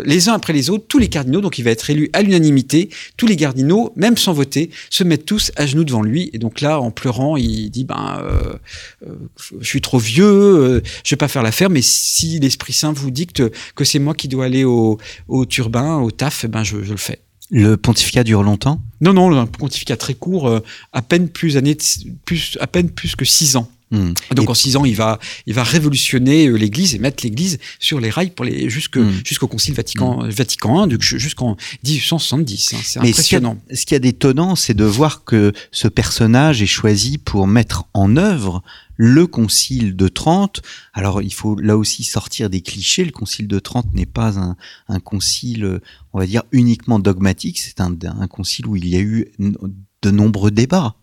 les 0.05 0.29
uns 0.29 0.33
après 0.33 0.53
les 0.53 0.69
autres, 0.69 0.85
tous 0.87 0.99
les 0.99 1.09
cardinaux, 1.09 1.41
donc 1.41 1.59
il 1.59 1.63
va 1.63 1.71
être 1.71 1.89
élu 1.89 2.09
à 2.13 2.21
l'unanimité, 2.21 2.89
tous 3.17 3.27
les 3.27 3.35
cardinaux, 3.35 3.82
même 3.95 4.17
sans 4.17 4.33
voter, 4.33 4.69
se 4.89 5.03
mettent 5.03 5.25
tous 5.25 5.51
à 5.55 5.65
genoux 5.65 5.83
devant 5.83 6.01
lui. 6.01 6.29
Et 6.33 6.37
donc 6.37 6.61
là, 6.61 6.79
en 6.79 6.91
pleurant, 6.91 7.37
il 7.37 7.69
dit 7.69 7.83
ben, 7.83 8.21
euh, 8.23 8.53
euh, 9.07 9.15
je 9.59 9.67
suis 9.67 9.81
trop 9.81 9.99
vieux, 9.99 10.25
euh, 10.25 10.81
je 11.03 11.11
vais 11.11 11.17
pas 11.17 11.27
faire 11.27 11.43
l'affaire, 11.43 11.69
mais 11.69 11.81
si 11.81 12.39
l'Esprit 12.39 12.73
Saint 12.73 12.93
vous 12.93 13.11
dicte 13.11 13.43
que 13.75 13.83
c'est 13.83 13.99
moi 13.99 14.13
qui 14.13 14.27
dois 14.27 14.45
aller 14.45 14.63
au, 14.63 14.97
au 15.27 15.45
turbin, 15.45 15.97
au 15.99 16.11
taf, 16.11 16.43
eh 16.45 16.47
ben 16.47 16.63
je, 16.63 16.83
je 16.83 16.91
le 16.91 16.97
fais. 16.97 17.19
Le 17.51 17.75
pontificat 17.77 18.23
dure 18.23 18.41
longtemps? 18.41 18.81
Non, 19.01 19.13
non, 19.13 19.37
un 19.37 19.45
pontificat 19.45 19.97
très 19.97 20.15
court, 20.15 20.47
euh, 20.47 20.59
à 20.91 21.01
peine 21.01 21.29
plus 21.29 21.57
années, 21.57 21.77
plus, 22.25 22.57
à 22.59 22.67
peine 22.67 22.89
plus 22.89 23.15
que 23.15 23.25
six 23.25 23.57
ans. 23.57 23.69
Hmm. 23.93 24.13
Donc 24.35 24.45
Et- 24.45 24.49
en 24.49 24.53
six 24.55 24.75
ans, 24.75 24.85
il 24.85 24.95
va, 24.95 25.19
il 25.45 25.53
va 25.53 25.63
révolutionner 25.63 26.47
euh, 26.47 26.55
l'Église 26.57 26.95
et 26.95 26.99
mettre 26.99 27.23
l'Église 27.23 27.59
sur 27.79 27.99
les 27.99 28.09
rails 28.09 28.31
pour 28.31 28.43
les 28.43 28.67
jusque- 28.69 28.97
Mm. 28.97 29.21
jusqu'au 29.23 29.47
Concile 29.47 29.75
Vatican, 29.75 30.27
Vatican 30.27 30.89
I, 30.89 30.95
jusqu'en 30.99 31.55
1870. 31.83 32.73
hein. 32.73 32.77
c'est 32.83 32.99
Mais 33.01 33.13
ce 33.13 33.21
qu'il 33.21 33.33
y 33.33 33.35
a- 33.35 33.37
impressionnant. 33.37 33.57
Ce 33.73 33.85
qui 33.85 33.95
est 33.95 33.99
d'étonnant, 33.99 34.55
c'est 34.55 34.73
de 34.73 34.83
voir 34.83 35.23
que 35.23 35.53
ce 35.71 35.87
personnage 35.87 36.61
est 36.61 36.65
choisi 36.67 37.17
pour 37.17 37.47
mettre 37.47 37.85
en 37.93 38.17
œuvre 38.17 38.63
le 38.95 39.25
concile 39.27 39.95
de 39.95 40.07
Trente. 40.07 40.61
Alors, 40.93 41.21
il 41.21 41.33
faut 41.33 41.55
là 41.59 41.77
aussi 41.77 42.03
sortir 42.03 42.49
des 42.49 42.61
clichés. 42.61 43.03
Le 43.05 43.11
concile 43.11 43.47
de 43.47 43.59
Trente 43.59 43.93
n'est 43.93 44.05
pas 44.05 44.37
un, 44.39 44.55
un 44.87 44.99
concile, 44.99 45.65
euh, 45.65 45.79
on 46.13 46.19
va 46.19 46.25
dire, 46.27 46.43
uniquement 46.51 46.99
dogmatique. 46.99 47.59
C'est 47.59 47.81
un, 47.81 47.95
un 48.19 48.27
concile 48.27 48.67
où 48.67 48.75
il 48.75 48.87
y 48.87 48.95
a 48.95 48.99
eu 48.99 49.31
de 49.39 50.11
nombreux 50.11 50.51
débats. 50.51 50.95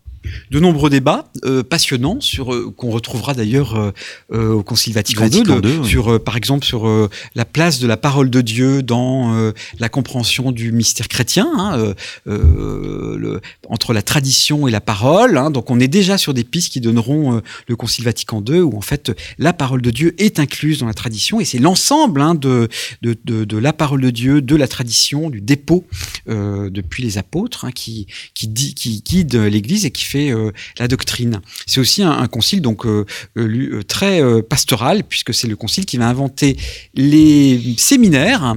De 0.51 0.59
nombreux 0.59 0.89
débats 0.89 1.31
euh, 1.45 1.63
passionnants 1.63 2.21
sur 2.21 2.53
euh, 2.53 2.71
qu'on 2.77 2.91
retrouvera 2.91 3.33
d'ailleurs 3.33 3.91
euh, 4.31 4.51
au 4.53 4.61
Concile 4.63 4.93
Vatican, 4.93 5.21
Vatican 5.21 5.55
II, 5.55 5.61
de- 5.61 5.69
II, 5.69 5.77
oui. 5.79 5.87
sur 5.87 6.23
par 6.23 6.37
exemple 6.37 6.65
sur 6.65 7.09
la 7.35 7.45
place 7.45 7.79
de 7.79 7.87
la 7.87 7.97
parole 7.97 8.29
de 8.29 8.41
Dieu 8.41 8.83
dans 8.83 9.51
la 9.79 9.89
compréhension 9.89 10.51
du 10.51 10.71
mystère 10.71 11.07
chrétien, 11.07 11.49
hein, 11.57 11.93
le- 12.25 13.41
entre 13.69 13.93
la 13.93 14.01
tradition 14.01 14.67
et 14.67 14.71
la 14.71 14.81
parole. 14.81 15.37
hein. 15.37 15.49
donc 15.51 15.69
on 15.71 15.79
est 15.79 15.87
déjà 15.87 16.17
sur 16.17 16.33
des 16.33 16.43
pistes 16.43 16.71
qui 16.71 16.81
donneront 16.81 17.41
le 17.67 17.75
Concile 17.75 18.05
Vatican 18.05 18.43
II 18.47 18.59
où 18.61 18.77
en 18.77 18.81
fait 18.81 19.11
la 19.37 19.53
parole 19.53 19.81
de 19.81 19.91
Dieu 19.91 20.15
est 20.21 20.39
incluse 20.39 20.79
dans 20.79 20.87
la 20.87 20.93
tradition 20.93 21.39
et 21.39 21.45
c'est 21.45 21.59
l'ensemble 21.59 22.21
hein, 22.21 22.35
de, 22.35 22.67
de, 23.01 23.15
de, 23.25 23.43
de 23.45 23.57
la 23.57 23.73
parole 23.73 24.01
de 24.01 24.09
Dieu, 24.09 24.41
de 24.41 24.55
la 24.55 24.67
tradition, 24.67 25.29
du 25.29 25.41
dépôt 25.41 25.85
depuis 26.27 27.03
les 27.03 27.17
apôtres 27.17 27.67
qui 27.73 28.07
qui, 28.33 28.47
dit, 28.47 28.73
qui 28.73 29.01
guide 29.01 29.35
l'Église 29.35 29.85
et 29.85 29.91
qui 29.91 30.05
euh, 30.17 30.51
la 30.79 30.87
doctrine. 30.87 31.41
C'est 31.65 31.79
aussi 31.79 32.03
un, 32.03 32.27
concile 32.27 32.61
donc 32.61 32.85
euh, 32.85 33.05
euh, 33.37 33.81
très 33.83 34.21
pastoral 34.43 35.03
puisque 35.03 35.33
c'est 35.33 35.47
le 35.47 35.55
concile 35.55 35.85
qui 35.85 35.97
va 35.97 36.07
inventer 36.07 36.57
les 36.93 37.75
séminaires. 37.77 38.55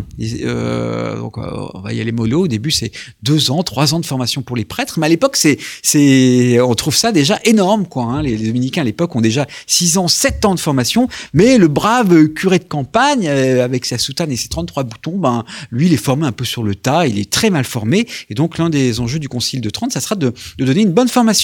Donc 1.17 1.39
on 1.39 1.81
va 1.81 1.93
y 1.93 2.01
aller 2.01 2.13
mollo. 2.13 2.45
Au 2.45 2.49
début 2.49 2.71
c'est 2.71 2.93
deux 3.23 3.51
ans, 3.51 3.63
trois 3.63 3.95
ans 3.95 4.01
de 4.01 4.07
formation 4.07 4.43
pour 4.43 4.57
les 4.57 4.65
prêtres, 4.65 4.99
mais 4.99 5.07
à 5.07 5.09
l'époque 5.09 5.37
c'est 5.37 6.61
on 6.61 6.75
trouve 6.75 6.95
ça 6.95 7.13
déjà 7.13 7.39
énorme 7.45 7.87
quoi. 7.87 8.05
hein. 8.05 8.23
Les, 8.23 8.37
dominicains 8.37 8.83
à 8.83 8.85
l'époque 8.85 9.15
ont 9.17 9.21
déjà 9.21 9.47
six 9.67 9.99
ans, 9.99 10.09
sept 10.09 10.45
ans 10.45 10.55
de 10.55 10.61
formation, 10.61 11.09
mais 11.33 11.59
le 11.59 11.69
brave 11.69 12.29
curé 12.29 12.59
de 12.59 12.65
campagne 12.65 13.29
avec 13.29 13.85
sa 13.87 13.99
soutane 13.99 14.31
et 14.31 14.37
ses 14.37 14.49
33 14.49 14.85
boutons, 14.85 15.19
ben 15.19 15.45
lui 15.71 15.87
il 15.87 15.93
est 15.93 15.99
formé 15.99 16.27
un 16.27 16.33
peu 16.33 16.45
sur 16.45 16.63
le 16.63 16.75
tas, 16.75 17.07
il 17.07 17.19
est 17.19 17.31
très 17.31 17.51
mal 17.51 17.65
formé 17.65 18.07
et 18.31 18.35
donc 18.35 18.59
l'un 18.59 18.71
des 18.71 19.01
enjeux 19.01 19.19
du 19.19 19.29
concile 19.29 19.61
de 19.61 19.71
Trente, 19.71 19.93
ça 19.93 20.01
sera 20.01 20.15
de 20.15 20.33
donner 20.59 20.83
une 20.83 20.93
bonne 20.93 21.09
formation 21.09 21.44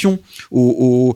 aux, 0.50 1.14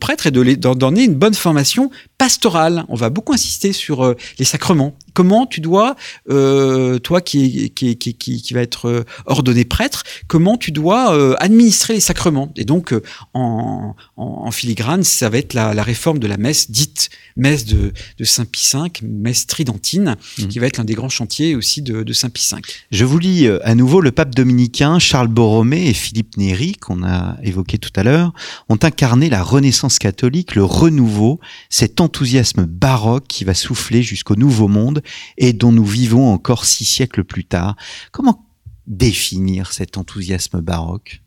prêtres 0.00 0.26
et 0.26 0.56
d'en 0.56 0.74
donner 0.74 1.04
une 1.04 1.14
bonne 1.14 1.34
formation 1.34 1.90
pastorale. 2.26 2.84
On 2.88 2.94
va 2.94 3.10
beaucoup 3.10 3.32
insister 3.32 3.72
sur 3.72 4.04
euh, 4.04 4.16
les 4.38 4.44
sacrements. 4.44 4.94
Comment 5.12 5.44
tu 5.44 5.60
dois, 5.60 5.96
euh, 6.30 7.00
toi 7.00 7.20
qui, 7.20 7.70
qui, 7.70 7.96
qui, 7.96 8.14
qui, 8.14 8.40
qui 8.40 8.54
va 8.54 8.60
être 8.60 8.86
euh, 8.88 9.04
ordonné 9.26 9.64
prêtre, 9.64 10.04
comment 10.28 10.56
tu 10.56 10.70
dois 10.70 11.14
euh, 11.16 11.34
administrer 11.40 11.94
les 11.94 12.00
sacrements? 12.00 12.52
Et 12.54 12.64
donc, 12.64 12.94
en, 13.34 13.96
en, 14.16 14.24
en 14.46 14.50
filigrane, 14.52 15.02
ça 15.02 15.28
va 15.30 15.38
être 15.38 15.52
la, 15.52 15.74
la 15.74 15.82
réforme 15.82 16.20
de 16.20 16.28
la 16.28 16.36
messe 16.36 16.70
dite 16.70 17.10
messe 17.36 17.64
de, 17.64 17.92
de 18.18 18.24
Saint 18.24 18.44
Pie 18.44 18.68
V, 18.72 18.78
messe 19.02 19.48
tridentine, 19.48 20.16
Mhm. 20.38 20.48
qui 20.48 20.58
va 20.60 20.66
être 20.68 20.76
l'un 20.78 20.84
des 20.84 20.94
grands 20.94 21.08
chantiers 21.08 21.56
aussi 21.56 21.82
de, 21.82 22.04
de 22.04 22.12
Saint 22.12 22.30
Pie 22.30 22.46
V. 22.52 22.60
Je 22.92 23.04
vous 23.04 23.18
lis 23.18 23.48
à 23.64 23.74
nouveau, 23.74 24.00
le 24.00 24.12
pape 24.12 24.32
dominicain 24.34 25.00
Charles 25.00 25.26
Borromée 25.28 25.88
et 25.88 25.92
Philippe 25.94 26.36
Néry, 26.36 26.74
qu'on 26.76 27.02
a 27.02 27.36
évoqué 27.42 27.78
tout 27.78 27.90
à 27.96 28.04
l'heure, 28.04 28.32
ont 28.68 28.78
incarné 28.80 29.28
la 29.28 29.42
renaissance 29.42 29.98
catholique, 29.98 30.54
le 30.54 30.62
renouveau, 30.64 31.40
cet 31.68 32.00
enthousiasme 32.12 32.66
baroque 32.66 33.26
qui 33.26 33.44
va 33.44 33.54
souffler 33.54 34.02
jusqu'au 34.02 34.36
nouveau 34.36 34.68
monde 34.68 35.02
et 35.38 35.54
dont 35.54 35.72
nous 35.72 35.86
vivons 35.86 36.30
encore 36.30 36.66
six 36.66 36.84
siècles 36.84 37.24
plus 37.24 37.46
tard. 37.46 37.74
Comment 38.10 38.44
définir 38.86 39.72
cet 39.72 39.96
enthousiasme 39.96 40.60
baroque? 40.60 41.22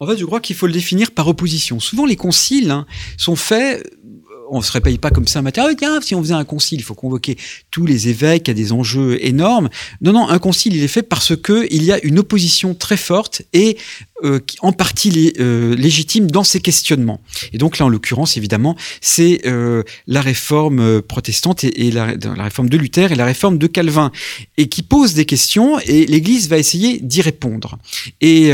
En 0.00 0.06
fait, 0.06 0.16
je 0.16 0.24
crois 0.24 0.40
qu'il 0.40 0.56
faut 0.56 0.66
le 0.66 0.72
définir 0.72 1.10
par 1.10 1.28
opposition. 1.28 1.78
Souvent, 1.78 2.06
les 2.06 2.16
conciles 2.16 2.70
hein, 2.70 2.86
sont 3.18 3.36
faits. 3.36 3.86
euh, 3.86 4.36
On 4.50 4.62
se 4.62 4.72
réveille 4.72 4.98
pas 4.98 5.10
comme 5.10 5.28
ça 5.28 5.40
un 5.40 5.42
matin. 5.42 5.66
Ah, 5.68 5.74
tiens, 5.76 6.00
si 6.00 6.14
on 6.14 6.22
faisait 6.22 6.34
un 6.34 6.44
concile, 6.44 6.80
il 6.80 6.82
faut 6.84 6.94
convoquer 6.94 7.36
tous 7.70 7.84
les 7.84 8.08
évêques 8.08 8.48
à 8.48 8.54
des 8.54 8.72
enjeux 8.72 9.22
énormes. 9.24 9.68
Non, 10.00 10.12
non, 10.12 10.26
un 10.26 10.38
concile, 10.38 10.74
il 10.74 10.82
est 10.82 10.88
fait 10.88 11.02
parce 11.02 11.36
que 11.36 11.68
il 11.70 11.84
y 11.84 11.92
a 11.92 12.02
une 12.02 12.18
opposition 12.18 12.74
très 12.74 12.96
forte 12.96 13.42
et 13.52 13.76
euh, 14.24 14.40
en 14.60 14.72
partie 14.72 15.10
lé- 15.10 15.32
euh, 15.40 15.74
légitime 15.76 16.30
dans 16.30 16.44
ces 16.44 16.60
questionnements. 16.60 17.20
Et 17.52 17.58
donc 17.58 17.78
là, 17.78 17.86
en 17.86 17.88
l'occurrence, 17.88 18.36
évidemment, 18.36 18.76
c'est 19.00 19.40
euh, 19.46 19.82
la 20.06 20.20
réforme 20.20 20.80
euh, 20.80 21.02
protestante 21.02 21.64
et, 21.64 21.90
la, 21.90 22.14
réforme 22.36 22.68
de 22.68 22.76
Luther 22.76 23.12
et 23.12 23.14
la 23.14 23.24
réforme 23.24 23.58
de 23.58 23.66
Calvin, 23.66 24.12
et 24.56 24.68
qui 24.68 24.82
pose 24.82 25.14
des 25.14 25.24
questions 25.24 25.78
et 25.80 26.06
l'Église 26.06 26.48
va 26.48 26.58
essayer 26.58 26.98
d'y 26.98 27.22
répondre. 27.22 27.78
Et, 28.20 28.52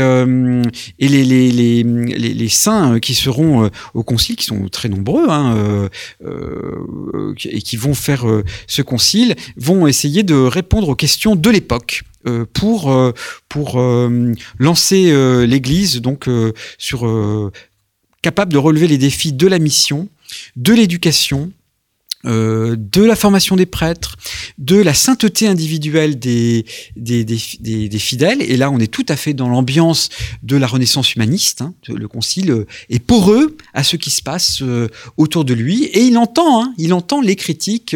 les, 0.99 2.49
saints 2.49 2.99
qui 2.99 3.13
seront 3.13 3.69
au 3.93 4.03
concile, 4.03 4.35
qui 4.35 4.45
sont 4.45 4.67
très 4.69 4.89
nombreux, 4.89 5.27
hein, 5.29 5.89
et 7.45 7.61
qui 7.61 7.77
vont 7.77 7.93
faire 7.93 8.25
ce 8.67 8.81
concile, 8.81 9.35
vont 9.57 9.87
essayer 9.87 10.23
de 10.23 10.35
répondre 10.35 10.89
aux 10.89 10.95
questions 10.95 11.35
de 11.35 11.49
l'époque 11.49 12.03
pour 12.53 12.91
euh, 12.91 13.13
pour 13.49 13.79
euh, 13.79 14.33
lancer 14.59 15.11
euh, 15.11 15.45
l'Église 15.45 16.01
donc 16.01 16.29
capable 18.21 18.51
de 18.51 18.57
relever 18.57 18.87
les 18.87 18.97
défis 18.97 19.33
de 19.33 19.47
la 19.47 19.59
mission, 19.59 20.09
de 20.55 20.73
l'éducation, 20.73 21.51
euh, 22.27 22.75
de 22.77 23.03
la 23.03 23.15
formation 23.15 23.55
des 23.55 23.65
prêtres, 23.65 24.15
de 24.57 24.75
la 24.75 24.93
sainteté 24.93 25.47
individuelle 25.47 26.19
des, 26.19 26.65
des, 26.95 27.23
des, 27.23 27.99
fidèles. 27.99 28.41
Et 28.41 28.57
là, 28.57 28.69
on 28.69 28.79
est 28.79 28.91
tout 28.91 29.05
à 29.09 29.15
fait 29.15 29.33
dans 29.33 29.49
l'ambiance 29.49 30.09
de 30.43 30.55
la 30.57 30.67
Renaissance 30.67 31.15
humaniste. 31.15 31.61
hein. 31.61 31.73
Le 31.87 32.07
Concile 32.07 32.51
euh, 32.51 32.65
est 32.89 32.99
poreux 32.99 33.55
à 33.73 33.83
ce 33.83 33.95
qui 33.95 34.09
se 34.11 34.21
passe 34.21 34.61
euh, 34.61 34.87
autour 35.17 35.45
de 35.45 35.53
lui, 35.53 35.85
et 35.85 36.01
il 36.01 36.17
entend, 36.17 36.63
hein, 36.63 36.73
il 36.77 36.93
entend 36.93 37.21
les 37.21 37.35
critiques 37.35 37.95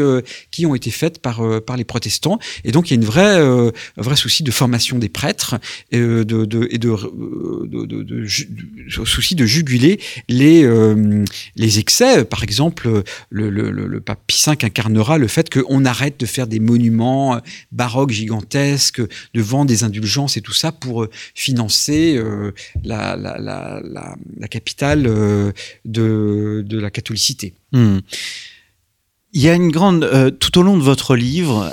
qui 0.52 0.66
ont 0.66 0.76
été 0.76 0.92
faites 0.92 1.20
par 1.20 1.42
par 1.66 1.78
les 1.78 1.84
protestants. 1.84 2.40
Et 2.64 2.72
donc, 2.72 2.90
il 2.90 2.94
y 2.94 2.98
a 2.98 3.00
une 3.02 3.06
vraie, 3.06 3.38
un 3.38 3.72
vrai 3.98 4.16
souci 4.16 4.44
de 4.44 4.52
formation 4.52 4.98
des 5.00 5.10
prêtres 5.10 5.56
euh, 5.94 6.24
de, 6.24 6.68
et 6.72 6.78
de, 6.78 6.94
souci 9.06 9.36
de 9.36 9.46
juguler 9.46 10.00
les 10.30 10.68
les 11.56 11.80
excès. 11.80 12.26
Par 12.26 12.44
exemple, 12.44 13.04
le, 13.30 13.50
le, 13.50 13.72
le, 13.72 13.88
le 13.88 14.02
pape 14.02 14.21
Pie 14.28 14.42
V 14.46 14.52
incarnera 14.64 15.18
le 15.18 15.28
fait 15.28 15.50
qu'on 15.50 15.86
arrête 15.86 16.20
de 16.20 16.26
faire 16.26 16.48
des 16.48 16.60
monuments 16.60 17.36
euh, 17.36 17.40
baroques 17.72 18.12
gigantesques, 18.12 19.02
de 19.02 19.42
vendre 19.42 19.68
des 19.68 19.84
indulgences 19.84 20.38
et 20.38 20.42
tout 20.42 20.54
ça 20.54 20.72
pour 20.72 21.04
euh, 21.04 21.10
financer 21.36 22.16
euh, 22.16 22.54
la, 22.84 23.16
la, 23.16 23.38
la, 23.38 23.82
la, 23.84 24.48
capitale 24.48 25.04
de, 25.04 25.54
de 25.86 26.80
la 26.80 26.90
catholicité. 26.90 27.54
Hmm. 27.72 28.00
Il 29.34 29.42
y 29.42 29.48
a 29.48 29.54
une 29.54 29.72
grande... 29.72 30.38
tout 30.40 30.60
au 30.60 30.62
long 30.62 30.78
de 30.78 30.84
votre 30.84 31.16
livre, 31.16 31.72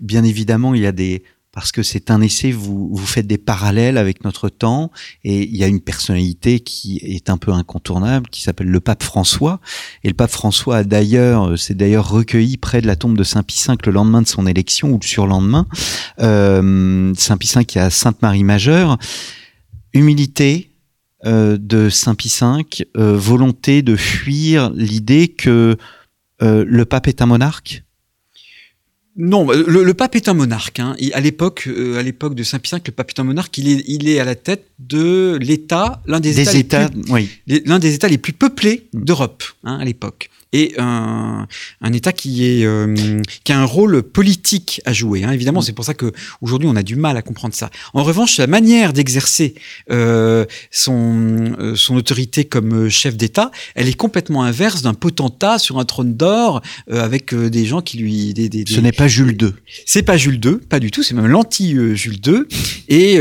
bien 0.00 0.22
évidemment, 0.22 0.72
il 0.74 0.82
y 0.82 0.86
a 0.86 0.92
des 0.92 1.24
parce 1.52 1.70
que 1.70 1.82
c'est 1.82 2.10
un 2.10 2.20
essai, 2.20 2.50
vous, 2.50 2.88
vous 2.90 3.06
faites 3.06 3.26
des 3.26 3.38
parallèles 3.38 3.98
avec 3.98 4.24
notre 4.24 4.48
temps, 4.48 4.90
et 5.22 5.42
il 5.42 5.56
y 5.56 5.64
a 5.64 5.66
une 5.66 5.80
personnalité 5.80 6.60
qui 6.60 6.98
est 7.02 7.30
un 7.30 7.36
peu 7.36 7.52
incontournable, 7.52 8.28
qui 8.30 8.42
s'appelle 8.42 8.68
le 8.68 8.80
pape 8.80 9.02
François. 9.02 9.60
Et 10.02 10.08
le 10.08 10.14
pape 10.14 10.30
François 10.30 10.78
a 10.78 10.84
d'ailleurs, 10.84 11.58
c'est 11.58 11.76
d'ailleurs 11.76 12.08
recueilli 12.08 12.56
près 12.56 12.80
de 12.80 12.86
la 12.86 12.96
tombe 12.96 13.16
de 13.16 13.24
Saint 13.24 13.42
Pie 13.42 13.62
V 13.68 13.74
le 13.84 13.92
lendemain 13.92 14.22
de 14.22 14.28
son 14.28 14.46
élection, 14.46 14.92
ou 14.92 14.98
le 15.00 15.06
surlendemain. 15.06 15.66
Euh, 16.20 17.12
Saint 17.16 17.36
Pie 17.36 17.52
V 17.54 17.64
qui 17.64 17.78
est 17.78 17.82
à 17.82 17.90
Sainte-Marie 17.90 18.44
Majeure. 18.44 18.98
Humilité, 19.94 20.72
euh, 21.24 21.56
de 21.56 21.88
Saint 21.88 22.16
Pie 22.16 22.34
V, 22.40 22.64
euh, 22.96 23.16
volonté 23.16 23.82
de 23.82 23.94
fuir 23.94 24.70
l'idée 24.70 25.28
que 25.28 25.76
euh, 26.42 26.64
le 26.66 26.84
pape 26.84 27.06
est 27.06 27.22
un 27.22 27.26
monarque 27.26 27.81
non, 29.16 29.50
le, 29.50 29.84
le, 29.84 29.94
pape 29.94 30.16
est 30.16 30.28
un 30.28 30.34
monarque. 30.34 30.80
Hein. 30.80 30.96
à 31.12 31.20
l'époque, 31.20 31.64
euh, 31.66 31.98
à 31.98 32.02
l'époque 32.02 32.34
de 32.34 32.42
Saint 32.42 32.58
Pie 32.58 32.70
V, 32.74 32.80
le 32.86 32.92
pape 32.92 33.10
est 33.10 33.20
un 33.20 33.24
monarque. 33.24 33.56
Il 33.58 33.68
est, 33.68 33.84
il 33.86 34.08
est 34.08 34.18
à 34.18 34.24
la 34.24 34.34
tête 34.34 34.66
de 34.78 35.38
l'État, 35.40 36.00
l'un 36.06 36.20
des, 36.20 36.34
des, 36.34 36.56
États, 36.56 36.88
oui. 37.10 37.28
l'un 37.46 37.78
des 37.78 37.94
États 37.94 38.08
les 38.08 38.18
plus 38.18 38.32
peuplés 38.32 38.88
d'Europe 38.94 39.44
hein, 39.64 39.78
à 39.78 39.84
l'époque 39.84 40.30
et 40.52 40.74
un, 40.78 41.46
un 41.80 41.92
État 41.92 42.12
qui, 42.12 42.46
est, 42.46 42.64
euh, 42.64 43.20
qui 43.44 43.52
a 43.52 43.58
un 43.58 43.64
rôle 43.64 44.02
politique 44.02 44.80
à 44.84 44.92
jouer. 44.92 45.24
Hein. 45.24 45.32
Évidemment, 45.32 45.60
mm. 45.60 45.64
c'est 45.64 45.72
pour 45.72 45.84
ça 45.84 45.94
que 45.94 46.12
aujourd'hui 46.40 46.68
on 46.68 46.76
a 46.76 46.82
du 46.82 46.96
mal 46.96 47.16
à 47.16 47.22
comprendre 47.22 47.54
ça. 47.54 47.70
En 47.94 48.02
revanche, 48.02 48.38
la 48.38 48.46
manière 48.46 48.92
d'exercer 48.92 49.54
euh, 49.90 50.44
son, 50.70 51.54
euh, 51.58 51.74
son 51.76 51.96
autorité 51.96 52.44
comme 52.44 52.88
chef 52.88 53.16
d'État, 53.16 53.50
elle 53.74 53.88
est 53.88 53.96
complètement 53.96 54.42
inverse 54.42 54.82
d'un 54.82 54.94
potentat 54.94 55.58
sur 55.58 55.78
un 55.78 55.84
trône 55.84 56.14
d'or 56.14 56.62
euh, 56.90 57.02
avec 57.02 57.32
euh, 57.32 57.50
des 57.50 57.64
gens 57.64 57.80
qui 57.80 57.98
lui. 57.98 58.34
Des, 58.34 58.48
des, 58.48 58.64
Ce 58.66 58.80
n'est 58.80 58.92
pas 58.92 59.08
Jules 59.08 59.36
II. 59.40 59.52
C'est 59.86 60.02
pas 60.02 60.16
Jules 60.16 60.40
II, 60.44 60.56
pas 60.56 60.80
du 60.80 60.90
tout. 60.90 61.02
C'est 61.02 61.14
même 61.14 61.26
l'anti-Jules 61.26 62.20
II. 62.26 62.44
Et 62.88 63.16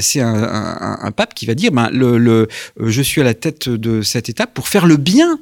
c'est 0.00 0.20
un, 0.20 0.34
un, 0.34 0.98
un, 1.02 1.10
pape 1.10 1.34
qui 1.34 1.46
va 1.46 1.54
dire 1.54 1.72
ben, 1.72 1.90
le, 1.92 2.18
le, 2.18 2.48
je 2.80 3.02
suis 3.02 3.20
à 3.20 3.24
la 3.24 3.34
tête 3.34 3.68
de 3.68 4.02
cet 4.02 4.28
État 4.28 4.46
pour 4.46 4.68
faire 4.68 4.86
le 4.86 4.96
bien 4.96 5.40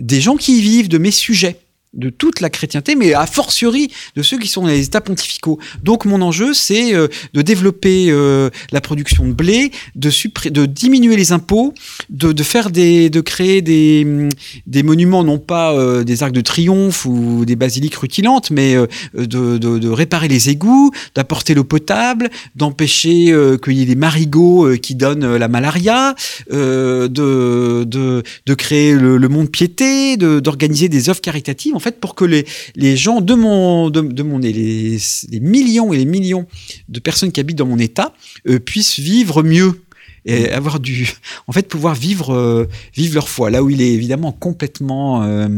des 0.00 0.20
gens 0.20 0.36
qui 0.36 0.58
y 0.58 0.60
vivent, 0.60 0.88
de 0.88 0.98
mes 0.98 1.10
sujets 1.10 1.60
de 1.92 2.08
toute 2.08 2.40
la 2.40 2.50
chrétienté, 2.50 2.94
mais 2.94 3.14
a 3.14 3.26
fortiori 3.26 3.90
de 4.14 4.22
ceux 4.22 4.38
qui 4.38 4.46
sont 4.46 4.62
dans 4.62 4.68
les 4.68 4.84
états 4.84 5.00
pontificaux. 5.00 5.58
Donc 5.82 6.04
mon 6.04 6.22
enjeu, 6.22 6.54
c'est 6.54 6.94
euh, 6.94 7.08
de 7.34 7.42
développer 7.42 8.06
euh, 8.10 8.48
la 8.70 8.80
production 8.80 9.26
de 9.26 9.32
blé, 9.32 9.72
de, 9.96 10.10
de 10.50 10.66
diminuer 10.66 11.16
les 11.16 11.32
impôts, 11.32 11.74
de, 12.08 12.30
de, 12.30 12.42
faire 12.44 12.70
des, 12.70 13.10
de 13.10 13.20
créer 13.20 13.60
des, 13.60 14.28
des 14.68 14.82
monuments, 14.84 15.24
non 15.24 15.38
pas 15.38 15.74
euh, 15.74 16.04
des 16.04 16.22
arcs 16.22 16.32
de 16.32 16.40
triomphe 16.40 17.06
ou 17.06 17.44
des 17.44 17.56
basiliques 17.56 17.96
rutilantes, 17.96 18.52
mais 18.52 18.76
de, 19.14 19.58
de, 19.58 19.88
réparer 19.88 20.28
les 20.28 20.48
égouts, 20.48 20.92
d'apporter 21.16 21.54
l'eau 21.54 21.64
potable, 21.64 22.30
d'empêcher 22.54 23.34
qu'il 23.62 23.72
y 23.72 23.82
ait 23.82 23.86
des 23.86 23.96
marigots 23.96 24.76
qui 24.80 24.94
donnent 24.94 25.36
la 25.36 25.48
malaria, 25.48 26.14
de, 26.50 27.08
de, 27.08 28.22
de 28.46 28.54
créer 28.54 28.94
le, 28.94 29.16
le 29.16 29.28
monde 29.28 29.50
piété, 29.50 30.16
d'organiser 30.16 30.88
des 30.88 31.08
œuvres 31.08 31.20
caritatives 31.20 31.74
en 31.80 31.82
fait, 31.82 31.98
pour 31.98 32.14
que 32.14 32.26
les, 32.26 32.44
les 32.76 32.94
gens 32.94 33.22
de 33.22 33.32
mon, 33.32 33.88
de, 33.88 34.02
de 34.02 34.22
mon 34.22 34.36
les, 34.36 34.52
les, 34.52 35.40
millions 35.40 35.94
et 35.94 35.96
les 35.96 36.04
millions 36.04 36.46
de 36.90 37.00
personnes 37.00 37.32
qui 37.32 37.40
habitent 37.40 37.56
dans 37.56 37.64
mon 37.64 37.78
État 37.78 38.12
euh, 38.46 38.58
puissent 38.58 38.98
vivre 38.98 39.42
mieux 39.42 39.82
et 40.26 40.50
avoir 40.50 40.78
du, 40.78 41.10
en 41.46 41.52
fait, 41.52 41.66
pouvoir 41.68 41.94
vivre, 41.94 42.34
euh, 42.34 42.68
vivre 42.94 43.14
leur 43.14 43.30
foi. 43.30 43.48
Là 43.48 43.62
où 43.62 43.70
il 43.70 43.80
est 43.80 43.94
évidemment 43.94 44.30
complètement 44.30 45.22
euh, 45.22 45.48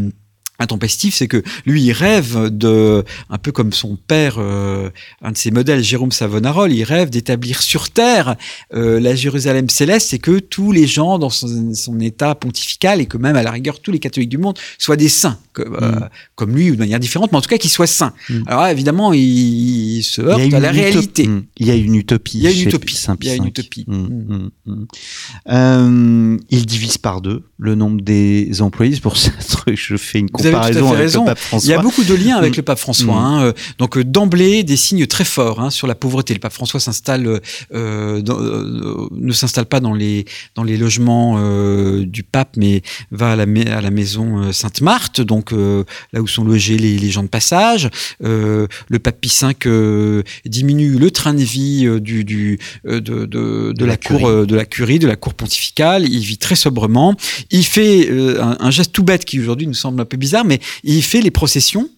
intempestif, 0.62 1.14
c'est 1.14 1.28
que 1.28 1.42
lui, 1.66 1.82
il 1.82 1.92
rêve 1.92 2.48
de, 2.48 3.04
un 3.30 3.38
peu 3.38 3.52
comme 3.52 3.72
son 3.72 3.96
père, 3.96 4.36
euh, 4.38 4.90
un 5.20 5.32
de 5.32 5.36
ses 5.36 5.50
modèles, 5.50 5.82
Jérôme 5.82 6.12
Savonarole, 6.12 6.72
il 6.72 6.84
rêve 6.84 7.10
d'établir 7.10 7.62
sur 7.62 7.90
terre 7.90 8.36
euh, 8.74 9.00
la 9.00 9.14
Jérusalem 9.14 9.68
céleste, 9.68 10.08
c'est 10.10 10.18
que 10.18 10.38
tous 10.38 10.72
les 10.72 10.86
gens 10.86 11.18
dans 11.18 11.30
son, 11.30 11.74
son, 11.74 12.00
état 12.00 12.34
pontifical 12.34 13.00
et 13.00 13.06
que 13.06 13.16
même 13.16 13.36
à 13.36 13.42
la 13.42 13.50
rigueur 13.50 13.80
tous 13.80 13.92
les 13.92 13.98
catholiques 13.98 14.30
du 14.30 14.38
monde 14.38 14.58
soient 14.78 14.96
des 14.96 15.08
saints, 15.08 15.38
que, 15.52 15.62
mm. 15.62 15.76
euh, 15.82 16.00
comme 16.34 16.56
lui 16.56 16.70
ou 16.70 16.74
de 16.74 16.80
manière 16.80 17.00
différente, 17.00 17.32
mais 17.32 17.38
en 17.38 17.42
tout 17.42 17.50
cas 17.50 17.58
qu'ils 17.58 17.70
soient 17.70 17.86
saints. 17.86 18.14
Mm. 18.28 18.42
Alors 18.46 18.66
évidemment, 18.66 19.12
il, 19.12 19.98
il 19.98 20.02
se 20.02 20.22
heurte 20.22 20.52
à 20.52 20.60
la 20.60 20.70
réalité. 20.70 21.26
Mm. 21.26 21.44
Il 21.58 21.66
y 21.66 21.70
a 21.70 21.74
une 21.74 21.94
utopie. 21.94 22.38
Il 22.38 22.44
y 22.44 22.46
a 22.46 22.50
une 22.50 22.68
utopie. 22.68 22.98
Il 23.20 23.26
y 23.26 23.30
a 23.30 23.34
une 23.34 23.46
utopie. 23.46 23.86
Euh, 25.50 26.38
il 26.50 26.66
divise 26.66 26.98
par 26.98 27.20
deux 27.20 27.44
le 27.62 27.74
nombre 27.74 28.00
des 28.00 28.60
employés. 28.60 28.94
C'est 28.94 29.00
pour 29.00 29.16
ça 29.16 29.30
que 29.66 29.76
je 29.76 29.96
fais 29.96 30.18
une 30.18 30.30
comparaison 30.30 30.92
avec 30.92 31.12
le 31.14 31.24
pape 31.24 31.38
François. 31.38 31.68
Il 31.68 31.70
y 31.70 31.74
a 31.74 31.82
beaucoup 31.82 32.04
de 32.04 32.14
liens 32.14 32.36
avec 32.36 32.54
mmh. 32.54 32.56
le 32.56 32.62
pape 32.62 32.78
François. 32.78 33.14
Mmh. 33.14 33.42
Hein. 33.42 33.52
Donc 33.78 33.96
euh, 33.96 34.04
d'emblée, 34.04 34.64
des 34.64 34.76
signes 34.76 35.06
très 35.06 35.24
forts 35.24 35.60
hein, 35.60 35.70
sur 35.70 35.86
la 35.86 35.94
pauvreté. 35.94 36.34
Le 36.34 36.40
pape 36.40 36.52
François 36.52 36.80
s'installe, 36.80 37.26
euh, 37.26 37.40
euh, 37.74 39.08
ne 39.10 39.32
s'installe 39.32 39.66
pas 39.66 39.80
dans 39.80 39.94
les 39.94 40.24
dans 40.54 40.64
les 40.64 40.76
logements 40.76 41.36
euh, 41.38 42.04
du 42.04 42.22
pape, 42.22 42.56
mais 42.56 42.82
va 43.10 43.32
à 43.32 43.36
la, 43.36 43.44
à 43.44 43.80
la 43.80 43.90
maison 43.90 44.38
euh, 44.38 44.52
Sainte-Marthe, 44.52 45.20
donc 45.20 45.52
euh, 45.52 45.84
là 46.12 46.20
où 46.20 46.26
sont 46.26 46.44
logés 46.44 46.76
les, 46.76 46.98
les 46.98 47.10
gens 47.10 47.22
de 47.22 47.28
passage. 47.28 47.88
le 48.20 48.68
pape 49.02 49.20
Pie 49.20 49.32
V 49.42 50.24
diminue 50.46 50.98
le 50.98 51.10
train 51.10 51.34
de 51.34 51.42
vie 51.42 51.88
du, 52.00 52.24
du 52.24 52.58
de, 52.84 52.98
de, 52.98 53.26
de, 53.26 53.72
de 53.72 53.84
la, 53.84 53.92
la 53.92 53.96
cour 53.96 54.46
de 54.46 54.56
la 54.56 54.64
curie, 54.64 54.98
de 54.98 55.06
la 55.06 55.16
cour 55.16 55.34
pontificale. 55.34 56.08
Il 56.08 56.20
vit 56.20 56.38
très 56.38 56.54
sobrement. 56.54 57.14
Il 57.52 57.64
fait 57.64 58.10
un, 58.10 58.56
un 58.58 58.70
geste 58.70 58.92
tout 58.92 59.04
bête 59.04 59.24
qui 59.24 59.38
aujourd'hui 59.38 59.66
nous 59.66 59.74
semble 59.74 60.00
un 60.00 60.04
peu 60.04 60.16
bizarre 60.16 60.44
mais 60.44 60.58
il 60.82 61.02
fait 61.02 61.20
les 61.20 61.30
processions 61.30 61.88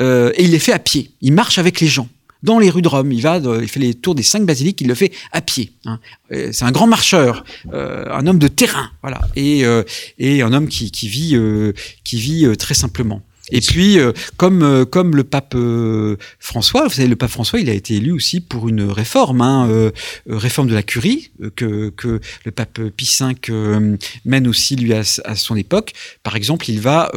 euh, 0.00 0.32
et 0.36 0.44
il 0.44 0.50
les 0.50 0.58
fait 0.58 0.72
à 0.72 0.78
pied. 0.78 1.10
Il 1.20 1.32
marche 1.32 1.58
avec 1.58 1.80
les 1.80 1.86
gens 1.86 2.08
dans 2.44 2.58
les 2.58 2.70
rues 2.70 2.82
de 2.82 2.88
Rome. 2.88 3.10
Il 3.10 3.22
va, 3.22 3.40
il 3.60 3.68
fait 3.68 3.80
les 3.80 3.94
tours 3.94 4.14
des 4.14 4.22
cinq 4.22 4.44
basiliques. 4.44 4.80
Il 4.80 4.86
le 4.86 4.94
fait 4.94 5.10
à 5.32 5.40
pied. 5.40 5.72
Hein. 5.86 5.98
C'est 6.30 6.62
un 6.62 6.70
grand 6.70 6.86
marcheur, 6.86 7.44
euh, 7.72 8.04
un 8.10 8.26
homme 8.28 8.38
de 8.38 8.48
terrain, 8.48 8.90
voilà, 9.02 9.20
et, 9.34 9.64
euh, 9.64 9.82
et 10.18 10.42
un 10.42 10.52
homme 10.52 10.68
qui, 10.68 10.92
qui 10.92 11.08
vit, 11.08 11.34
euh, 11.34 11.72
qui 12.04 12.18
vit 12.18 12.44
euh, 12.44 12.54
très 12.54 12.74
simplement. 12.74 13.22
Et 13.50 13.60
puis, 13.60 13.98
euh, 13.98 14.12
comme, 14.36 14.62
euh, 14.62 14.84
comme 14.84 15.16
le 15.16 15.24
pape 15.24 15.54
euh, 15.54 16.16
François, 16.38 16.84
vous 16.84 16.94
savez, 16.94 17.08
le 17.08 17.16
pape 17.16 17.30
François, 17.30 17.60
il 17.60 17.68
a 17.68 17.74
été 17.74 17.94
élu 17.94 18.12
aussi 18.12 18.40
pour 18.40 18.68
une 18.68 18.82
réforme, 18.82 19.42
hein, 19.42 19.68
euh, 19.68 19.90
réforme 20.28 20.68
de 20.68 20.74
la 20.74 20.82
curie, 20.82 21.30
que, 21.56 21.90
que 21.90 22.20
le 22.44 22.50
pape 22.50 22.80
Pie 22.96 23.10
V 23.20 23.96
mène 24.24 24.48
aussi, 24.48 24.76
lui, 24.76 24.94
à, 24.94 25.02
à, 25.24 25.36
son 25.36 25.56
époque. 25.56 25.92
Par 26.22 26.36
exemple, 26.36 26.70
il 26.70 26.80
va 26.80 27.10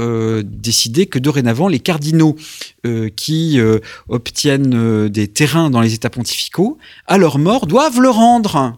décider 0.43 1.05
que 1.05 1.19
dorénavant, 1.19 1.67
les 1.67 1.79
cardinaux 1.79 2.35
qui 3.15 3.59
obtiennent 4.09 5.07
des 5.09 5.27
terrains 5.27 5.69
dans 5.69 5.81
les 5.81 5.93
États 5.93 6.09
pontificaux, 6.09 6.77
à 7.05 7.17
leur 7.17 7.37
mort, 7.37 7.67
doivent 7.67 8.01
le 8.01 8.09
rendre 8.09 8.77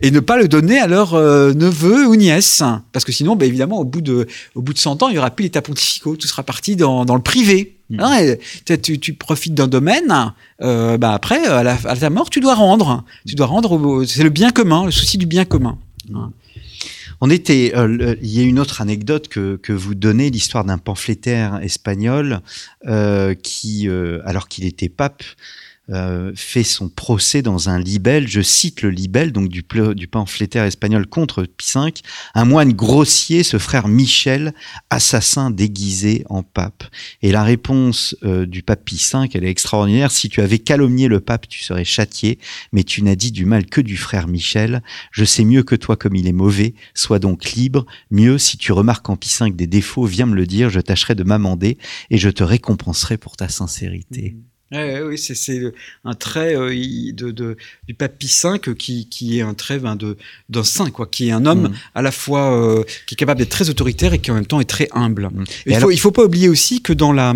et 0.00 0.10
ne 0.10 0.20
pas 0.20 0.36
le 0.36 0.48
donner 0.48 0.78
à 0.78 0.86
leur 0.86 1.14
euh, 1.14 1.54
neveu 1.54 2.06
ou 2.06 2.16
nièce. 2.16 2.62
Parce 2.92 3.04
que 3.04 3.12
sinon, 3.12 3.36
bah, 3.36 3.46
évidemment, 3.46 3.80
au 3.80 3.84
bout, 3.84 4.02
de, 4.02 4.26
au 4.54 4.62
bout 4.62 4.74
de 4.74 4.78
100 4.78 5.02
ans, 5.02 5.08
il 5.08 5.12
n'y 5.12 5.18
aura 5.18 5.30
plus 5.30 5.44
l'état 5.44 5.62
pontificaux. 5.62 6.16
Tout 6.16 6.26
sera 6.26 6.42
parti 6.42 6.76
dans, 6.76 7.04
dans 7.04 7.14
le 7.14 7.22
privé. 7.22 7.76
Mmh. 7.88 8.00
Hein, 8.00 8.34
tu, 8.82 8.98
tu, 8.98 9.14
profites 9.14 9.54
d'un 9.54 9.68
domaine, 9.68 10.32
euh, 10.60 10.98
bah 10.98 11.12
après, 11.12 11.46
à, 11.46 11.62
la, 11.62 11.78
à, 11.84 11.96
ta 11.96 12.10
mort, 12.10 12.30
tu 12.30 12.40
dois 12.40 12.54
rendre. 12.54 13.04
Tu 13.26 13.36
dois 13.36 13.46
rendre, 13.46 14.04
c'est 14.04 14.24
le 14.24 14.30
bien 14.30 14.50
commun, 14.50 14.84
le 14.84 14.90
souci 14.90 15.18
du 15.18 15.26
bien 15.26 15.44
commun. 15.44 15.78
Hein. 16.12 16.32
On 17.20 17.30
était, 17.30 17.72
euh, 17.76 18.16
il 18.20 18.28
y 18.28 18.40
a 18.40 18.42
une 18.42 18.58
autre 18.58 18.82
anecdote 18.82 19.28
que, 19.28 19.56
que 19.56 19.72
vous 19.72 19.94
donnez, 19.94 20.30
l'histoire 20.30 20.64
d'un 20.64 20.78
pamphlétaire 20.78 21.60
espagnol 21.62 22.40
euh, 22.86 23.34
qui, 23.34 23.88
alors 24.24 24.48
qu'il 24.48 24.64
était 24.64 24.88
pape, 24.88 25.22
euh, 25.90 26.32
fait 26.34 26.64
son 26.64 26.88
procès 26.88 27.42
dans 27.42 27.68
un 27.68 27.78
libelle, 27.78 28.26
je 28.26 28.40
cite 28.40 28.82
le 28.82 28.90
libelle, 28.90 29.30
donc 29.30 29.48
du, 29.48 29.64
du 29.94 30.08
pamphlétaire 30.08 30.64
espagnol 30.64 31.06
contre 31.06 31.44
Pie 31.44 31.72
V, 31.74 31.92
un 32.34 32.44
moine 32.44 32.72
grossier, 32.72 33.42
ce 33.42 33.58
frère 33.58 33.86
Michel, 33.86 34.52
assassin 34.90 35.50
déguisé 35.50 36.24
en 36.28 36.42
pape. 36.42 36.84
Et 37.22 37.30
la 37.30 37.44
réponse 37.44 38.16
euh, 38.24 38.46
du 38.46 38.62
pape 38.62 38.84
Pie 38.84 38.96
V, 39.12 39.28
elle 39.34 39.44
est 39.44 39.50
extraordinaire, 39.50 40.10
si 40.10 40.28
tu 40.28 40.40
avais 40.40 40.58
calomnié 40.58 41.06
le 41.06 41.20
pape, 41.20 41.48
tu 41.48 41.62
serais 41.62 41.84
châtié, 41.84 42.38
mais 42.72 42.82
tu 42.82 43.02
n'as 43.02 43.14
dit 43.14 43.30
du 43.30 43.46
mal 43.46 43.66
que 43.66 43.80
du 43.80 43.96
frère 43.96 44.26
Michel, 44.26 44.82
je 45.12 45.24
sais 45.24 45.44
mieux 45.44 45.62
que 45.62 45.76
toi 45.76 45.96
comme 45.96 46.16
il 46.16 46.26
est 46.26 46.32
mauvais, 46.32 46.74
sois 46.94 47.20
donc 47.20 47.52
libre, 47.52 47.86
mieux 48.10 48.38
si 48.38 48.58
tu 48.58 48.72
remarques 48.72 49.08
en 49.08 49.16
Pie 49.16 49.34
V 49.40 49.50
des 49.50 49.68
défauts, 49.68 50.04
viens 50.04 50.26
me 50.26 50.34
le 50.34 50.46
dire, 50.46 50.68
je 50.68 50.80
tâcherai 50.80 51.14
de 51.14 51.22
m'amender 51.22 51.78
et 52.10 52.18
je 52.18 52.28
te 52.28 52.42
récompenserai 52.42 53.18
pour 53.18 53.36
ta 53.36 53.48
sincérité. 53.48 54.34
Mmh. 54.36 54.55
Ouais, 54.72 55.00
oui, 55.00 55.16
c'est 55.16 55.60
un 56.04 56.14
trait 56.14 56.56
euh, 56.56 56.70
de, 57.12 57.30
de, 57.30 57.56
du 57.86 57.94
pape 57.94 58.18
Pie 58.18 58.32
V 58.42 58.74
qui, 58.76 59.08
qui 59.08 59.38
est 59.38 59.42
un 59.42 59.54
trait 59.54 59.78
ben, 59.78 59.96
d'un 60.48 60.64
saint, 60.64 60.90
quoi, 60.90 61.06
qui 61.06 61.28
est 61.28 61.30
un 61.30 61.46
homme 61.46 61.68
mmh. 61.68 61.74
à 61.94 62.02
la 62.02 62.10
fois 62.10 62.52
euh, 62.52 62.82
qui 63.06 63.14
est 63.14 63.16
capable 63.16 63.38
d'être 63.38 63.50
très 63.50 63.70
autoritaire 63.70 64.12
et 64.12 64.18
qui 64.18 64.32
en 64.32 64.34
même 64.34 64.46
temps 64.46 64.60
est 64.60 64.64
très 64.64 64.88
humble. 64.90 65.28
Mmh. 65.32 65.44
il, 65.66 65.72
faut, 65.72 65.76
alors... 65.76 65.92
il 65.92 66.00
faut 66.00 66.10
pas 66.10 66.24
oublier 66.24 66.48
aussi 66.48 66.82
que 66.82 66.92
dans 66.92 67.12
la 67.12 67.32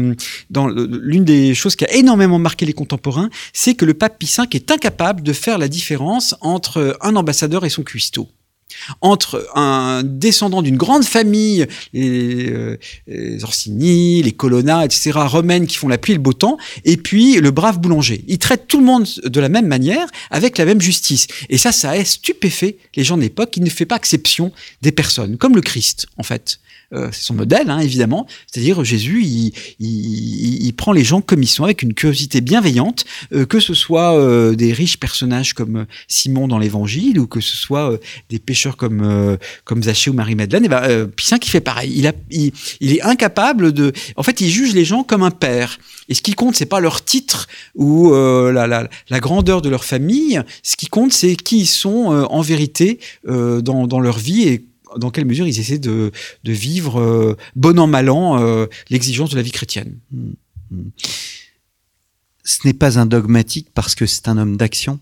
dans 0.50 0.66
l'une 0.66 1.24
des 1.24 1.54
choses 1.54 1.76
qui 1.76 1.84
a 1.84 1.94
énormément 1.94 2.40
marqué 2.40 2.66
les 2.66 2.72
contemporains, 2.72 3.30
c'est 3.52 3.74
que 3.74 3.84
le 3.84 3.94
pape 3.94 4.18
Pie 4.18 4.32
V 4.36 4.44
est 4.52 4.70
incapable 4.72 5.22
de 5.22 5.32
faire 5.32 5.59
la 5.59 5.68
différence 5.68 6.34
entre 6.40 6.98
un 7.00 7.14
ambassadeur 7.14 7.64
et 7.64 7.70
son 7.70 7.84
cuistot. 7.84 8.28
Entre 9.00 9.48
un 9.54 10.02
descendant 10.04 10.62
d'une 10.62 10.76
grande 10.76 11.04
famille, 11.04 11.66
les, 11.92 12.50
euh, 12.50 13.38
Orsini, 13.42 14.22
les 14.22 14.32
Colonna, 14.32 14.84
etc., 14.84 15.12
romaines 15.14 15.66
qui 15.66 15.76
font 15.76 15.88
la 15.88 15.98
pluie 15.98 16.12
et 16.12 16.16
le 16.16 16.22
beau 16.22 16.32
temps, 16.32 16.58
et 16.84 16.96
puis 16.96 17.40
le 17.40 17.50
brave 17.50 17.78
boulanger. 17.78 18.24
Il 18.28 18.38
traite 18.38 18.66
tout 18.66 18.78
le 18.78 18.84
monde 18.84 19.06
de 19.24 19.40
la 19.40 19.48
même 19.48 19.66
manière, 19.66 20.06
avec 20.30 20.58
la 20.58 20.64
même 20.64 20.80
justice. 20.80 21.26
Et 21.48 21.58
ça, 21.58 21.72
ça 21.72 21.90
a 21.90 22.04
stupéfait 22.04 22.78
les 22.96 23.04
gens 23.04 23.16
de 23.16 23.22
l'époque 23.22 23.50
qui 23.50 23.60
ne 23.60 23.70
fait 23.70 23.86
pas 23.86 23.96
exception 23.96 24.52
des 24.82 24.92
personnes, 24.92 25.36
comme 25.36 25.54
le 25.54 25.62
Christ, 25.62 26.06
en 26.16 26.22
fait. 26.22 26.58
Euh, 26.93 27.09
c'est 27.12 27.22
son 27.22 27.34
modèle, 27.34 27.70
hein, 27.70 27.78
évidemment. 27.78 28.26
C'est-à-dire 28.51 28.82
Jésus, 28.82 29.22
il, 29.78 30.72
prend 30.76 30.93
les 30.93 31.05
gens 31.05 31.20
comme 31.20 31.43
ils 31.43 31.47
sont, 31.47 31.64
avec 31.64 31.82
une 31.82 31.95
curiosité 31.95 32.41
bienveillante, 32.41 33.05
euh, 33.32 33.47
que 33.47 33.61
ce 33.61 33.74
soit 33.74 34.16
euh, 34.16 34.57
des 34.57 34.72
riches 34.72 34.99
personnages 34.99 35.53
comme 35.53 35.86
Simon 36.09 36.49
dans 36.49 36.59
l'Évangile, 36.59 37.20
ou 37.20 37.26
que 37.26 37.41
ce 37.41 37.57
soit 37.57 37.99
des 38.28 38.38
pêcheurs 38.38 38.76
comme 38.76 39.38
comme 39.64 39.82
Zachée 39.82 40.11
ou 40.11 40.14
Marie-Madeleine. 40.14 40.64
Et 40.64 40.68
ben, 40.68 41.07
Pie 41.07 41.38
qui 41.41 41.51
fait 41.51 41.61
pareil. 41.61 42.11
Il, 42.30 42.93
est 42.93 43.03
incapable 43.03 43.72
de. 43.72 43.93
En 44.16 44.22
fait, 44.22 44.41
il 44.41 44.49
juge 44.49 44.74
les 44.74 44.84
gens 44.84 45.05
comme 45.05 45.22
un 45.22 45.30
père. 45.30 45.78
Et 46.09 46.14
ce 46.14 46.22
qui 46.22 46.34
compte, 46.34 46.57
c'est 46.57 46.66
pas 46.66 46.80
leur 46.80 47.05
titre 47.05 47.47
ou 47.76 48.12
la, 48.12 48.88
grandeur 49.20 49.62
de 49.62 49.68
leur 49.68 49.84
famille. 49.84 50.41
Ce 50.64 50.76
qui 50.76 50.86
compte, 50.86 51.12
c'est 51.12 51.36
qui 51.36 51.61
ils 51.61 51.66
sont 51.66 52.07
en 52.30 52.41
vérité 52.41 52.99
dans, 53.26 53.86
dans 53.86 54.01
leur 54.01 54.18
vie 54.18 54.49
et 54.49 54.64
dans 54.97 55.11
quelle 55.11 55.24
mesure 55.24 55.47
ils 55.47 55.59
essaient 55.59 55.78
de, 55.78 56.12
de 56.45 56.53
vivre 56.53 57.01
euh, 57.01 57.36
bon 57.57 57.78
an 57.78 57.86
mal 57.86 58.11
an 58.11 58.41
euh, 58.41 58.66
l'exigence 58.88 59.30
de 59.30 59.36
la 59.36 59.43
vie 59.43 59.53
chrétienne. 59.53 59.99
Mmh. 60.11 60.30
Mmh. 60.70 60.91
Ce 62.45 62.66
n'est 62.66 62.74
pas 62.74 62.99
un 62.99 63.07
dogmatique 63.07 63.68
parce 63.74 63.95
que 63.95 64.07
c'est 64.07 64.28
un 64.28 64.38
homme 64.38 64.57
d'action? 64.57 65.01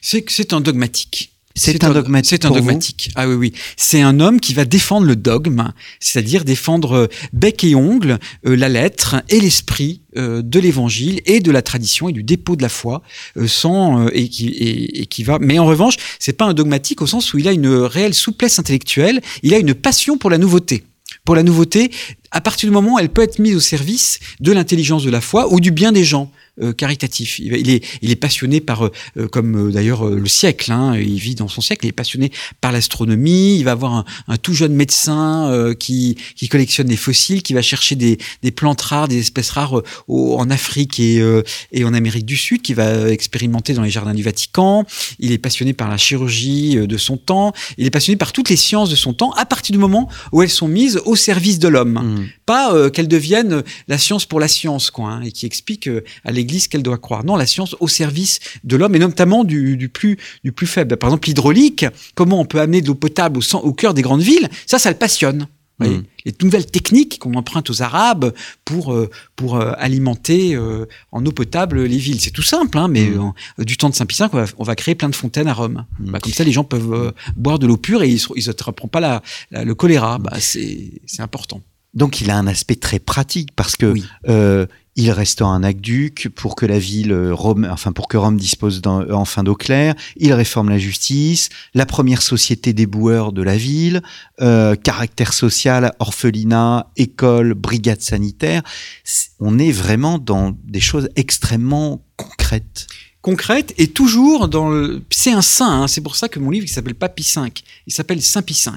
C'est 0.00 0.28
c'est 0.30 0.52
un 0.52 0.60
dogmatique. 0.60 1.35
C'est 1.56 1.84
un 1.84 1.90
dogmatique. 1.90 2.30
C'est 2.30 2.44
un 2.44 2.50
dogmatique. 2.50 3.10
Ah 3.14 3.26
oui, 3.26 3.34
oui. 3.34 3.52
C'est 3.76 4.02
un 4.02 4.20
homme 4.20 4.40
qui 4.40 4.52
va 4.52 4.66
défendre 4.66 5.06
le 5.06 5.16
dogme, 5.16 5.72
c'est-à-dire 6.00 6.44
défendre 6.44 6.92
euh, 6.92 7.06
bec 7.32 7.64
et 7.64 7.74
ongle 7.74 8.18
euh, 8.46 8.54
la 8.54 8.68
lettre 8.68 9.16
et 9.30 9.40
l'esprit 9.40 10.02
euh, 10.16 10.42
de 10.42 10.60
l'évangile 10.60 11.22
et 11.24 11.40
de 11.40 11.50
la 11.50 11.62
tradition 11.62 12.10
et 12.10 12.12
du 12.12 12.22
dépôt 12.22 12.56
de 12.56 12.62
la 12.62 12.68
foi, 12.68 13.02
sans 13.46 14.06
et 14.08 14.28
qui 14.28 14.48
et, 14.48 15.02
et, 15.02 15.06
qui 15.06 15.24
va. 15.24 15.38
Mais 15.40 15.58
en 15.58 15.64
revanche, 15.64 15.96
c'est 16.18 16.34
pas 16.34 16.44
un 16.44 16.54
dogmatique 16.54 17.00
au 17.00 17.06
sens 17.06 17.32
où 17.32 17.38
il 17.38 17.48
a 17.48 17.52
une 17.52 17.68
réelle 17.68 18.14
souplesse 18.14 18.58
intellectuelle. 18.58 19.22
Il 19.42 19.54
a 19.54 19.58
une 19.58 19.74
passion 19.74 20.18
pour 20.18 20.30
la 20.30 20.38
nouveauté. 20.38 20.84
Pour 21.24 21.34
la 21.34 21.42
nouveauté, 21.42 21.90
à 22.36 22.42
partir 22.42 22.68
du 22.68 22.72
moment 22.74 22.96
où 22.96 22.98
elle 22.98 23.08
peut 23.08 23.22
être 23.22 23.38
mise 23.38 23.56
au 23.56 23.60
service 23.60 24.20
de 24.40 24.52
l'intelligence 24.52 25.02
de 25.02 25.10
la 25.10 25.22
foi 25.22 25.50
ou 25.54 25.58
du 25.58 25.70
bien 25.70 25.90
des 25.90 26.04
gens. 26.04 26.30
Euh, 26.62 26.72
caritatif. 26.72 27.38
Il, 27.38 27.68
est, 27.68 27.84
il 28.00 28.10
est 28.10 28.16
passionné 28.16 28.62
par, 28.62 28.84
euh, 28.84 29.28
comme 29.30 29.68
euh, 29.68 29.70
d'ailleurs 29.70 30.06
le 30.06 30.26
siècle, 30.26 30.72
hein, 30.72 30.96
il 30.96 31.18
vit 31.18 31.34
dans 31.34 31.48
son 31.48 31.60
siècle, 31.60 31.84
il 31.84 31.90
est 31.90 31.92
passionné 31.92 32.32
par 32.62 32.72
l'astronomie, 32.72 33.58
il 33.58 33.62
va 33.62 33.72
avoir 33.72 33.92
un, 33.92 34.04
un, 34.26 34.38
tout 34.38 34.54
jeune 34.54 34.72
médecin 34.72 35.74
qui, 35.78 36.16
qui 36.34 36.48
collectionne 36.48 36.86
des 36.86 36.96
fossiles, 36.96 37.42
qui 37.42 37.52
va 37.52 37.60
chercher 37.60 37.94
des, 37.94 38.16
des 38.42 38.52
plantes 38.52 38.80
rares, 38.80 39.06
des 39.06 39.18
espèces 39.18 39.50
rares 39.50 39.82
au, 40.08 40.38
en 40.38 40.48
Afrique 40.48 40.98
et, 40.98 41.22
et 41.72 41.84
en 41.84 41.92
Amérique 41.92 42.24
du 42.24 42.38
Sud, 42.38 42.62
qui 42.62 42.72
va 42.72 43.10
expérimenter 43.10 43.74
dans 43.74 43.82
les 43.82 43.90
jardins 43.90 44.14
du 44.14 44.22
Vatican. 44.22 44.86
Il 45.18 45.32
est 45.32 45.38
passionné 45.38 45.74
par 45.74 45.90
la 45.90 45.98
chirurgie 45.98 46.76
de 46.76 46.96
son 46.96 47.18
temps, 47.18 47.52
il 47.76 47.84
est 47.84 47.90
passionné 47.90 48.16
par 48.16 48.32
toutes 48.32 48.48
les 48.48 48.56
sciences 48.56 48.88
de 48.88 48.96
son 48.96 49.12
temps, 49.12 49.32
à 49.32 49.44
partir 49.44 49.74
du 49.74 49.78
moment 49.78 50.08
où 50.32 50.40
elles 50.40 50.48
sont 50.48 50.68
mises 50.68 51.02
au 51.04 51.16
service 51.16 51.58
de 51.58 51.68
l'homme. 51.68 52.00
Mmh. 52.02 52.25
Pas 52.44 52.90
qu'elles 52.90 53.08
deviennent 53.08 53.62
la 53.88 53.98
science 53.98 54.26
pour 54.26 54.40
la 54.40 54.48
science, 54.48 54.90
quoi, 54.90 55.08
hein, 55.08 55.22
et 55.22 55.32
qui 55.32 55.46
explique 55.46 55.88
à 56.24 56.32
l'Église 56.32 56.68
qu'elle 56.68 56.82
doit 56.82 56.98
croire. 56.98 57.24
Non, 57.24 57.36
la 57.36 57.46
science 57.46 57.76
au 57.80 57.88
service 57.88 58.40
de 58.64 58.76
l'homme 58.76 58.94
et 58.94 58.98
notamment 58.98 59.44
du, 59.44 59.76
du, 59.76 59.88
plus, 59.88 60.18
du 60.44 60.52
plus 60.52 60.66
faible. 60.66 60.96
Par 60.96 61.08
exemple, 61.10 61.28
l'hydraulique, 61.28 61.86
comment 62.14 62.40
on 62.40 62.44
peut 62.44 62.60
amener 62.60 62.80
de 62.80 62.86
l'eau 62.86 62.94
potable 62.94 63.38
au, 63.38 63.56
au, 63.56 63.72
cœur 63.72 63.94
des 63.94 64.02
grandes 64.02 64.22
villes, 64.22 64.48
ça, 64.66 64.78
ça 64.78 64.90
le 64.90 64.96
passionne. 64.96 65.46
Mmh. 65.78 66.04
Les 66.24 66.34
nouvelles 66.42 66.64
techniques 66.64 67.18
qu'on 67.18 67.34
emprunte 67.34 67.68
aux 67.68 67.82
Arabes 67.82 68.32
pour, 68.64 68.94
euh, 68.94 69.10
pour 69.36 69.56
euh, 69.56 69.72
alimenter 69.76 70.54
euh, 70.54 70.86
en 71.12 71.24
eau 71.26 71.32
potable 71.32 71.84
les 71.84 71.98
villes. 71.98 72.20
C'est 72.20 72.30
tout 72.30 72.42
simple, 72.42 72.78
hein, 72.78 72.88
mais 72.88 73.10
mmh. 73.10 73.64
du 73.64 73.76
temps 73.76 73.90
de 73.90 73.94
Saint-Pie 73.94 74.16
V, 74.18 74.28
on 74.32 74.36
va, 74.38 74.44
on 74.56 74.64
va, 74.64 74.74
créer 74.74 74.94
plein 74.94 75.10
de 75.10 75.14
fontaines 75.14 75.48
à 75.48 75.52
Rome. 75.52 75.84
Mmh. 76.00 76.10
Bah, 76.10 76.18
comme 76.20 76.32
ça, 76.32 76.44
les 76.44 76.52
gens 76.52 76.64
peuvent 76.64 77.12
boire 77.36 77.58
de 77.58 77.66
l'eau 77.66 77.76
pure 77.76 78.02
et 78.02 78.08
ils 78.08 78.14
ne 78.36 78.40
se 78.40 78.50
pas 78.50 79.00
la, 79.00 79.22
la, 79.50 79.64
le 79.64 79.74
choléra. 79.74 80.18
Bah, 80.18 80.38
C'est 80.40 81.00
important. 81.18 81.60
Donc 81.96 82.20
il 82.20 82.30
a 82.30 82.36
un 82.36 82.46
aspect 82.46 82.76
très 82.76 82.98
pratique 82.98 83.50
parce 83.56 83.74
que 83.74 83.86
oui. 83.86 84.04
euh, 84.28 84.66
il 84.96 85.10
restaure 85.10 85.48
un 85.48 85.62
aqueduc 85.62 86.28
pour 86.34 86.54
que 86.54 86.64
la 86.64 86.78
ville 86.78 87.12
Rome, 87.32 87.66
enfin 87.70 87.92
pour 87.92 88.06
que 88.06 88.16
Rome 88.16 88.36
dispose 88.36 88.80
enfin 89.10 89.42
d'eau 89.42 89.54
claire. 89.54 89.94
Il 90.16 90.32
réforme 90.32 90.68
la 90.68 90.78
justice, 90.78 91.48
la 91.74 91.86
première 91.86 92.22
société 92.22 92.72
des 92.72 92.86
boueurs 92.86 93.32
de 93.32 93.42
la 93.42 93.56
ville, 93.56 94.02
euh, 94.40 94.74
caractère 94.74 95.32
social, 95.32 95.92
orphelinat, 95.98 96.90
école, 96.96 97.54
brigade 97.54 98.02
sanitaire. 98.02 98.62
On 99.40 99.58
est 99.58 99.72
vraiment 99.72 100.18
dans 100.18 100.54
des 100.64 100.80
choses 100.80 101.08
extrêmement 101.16 102.02
concrètes 102.16 102.86
concrète 103.26 103.74
et 103.76 103.88
toujours 103.88 104.46
dans 104.46 104.68
le. 104.68 105.02
C'est 105.10 105.32
un 105.32 105.42
saint, 105.42 105.82
hein, 105.82 105.88
c'est 105.88 106.00
pour 106.00 106.14
ça 106.14 106.28
que 106.28 106.38
mon 106.38 106.48
livre 106.48 106.64
il 106.64 106.68
s'appelle 106.68 106.94
pas 106.94 107.08
Pie 107.08 107.28
V, 107.34 107.50
il 107.88 107.92
s'appelle 107.92 108.22
Saint 108.22 108.40
Pie 108.40 108.54
V. 108.64 108.70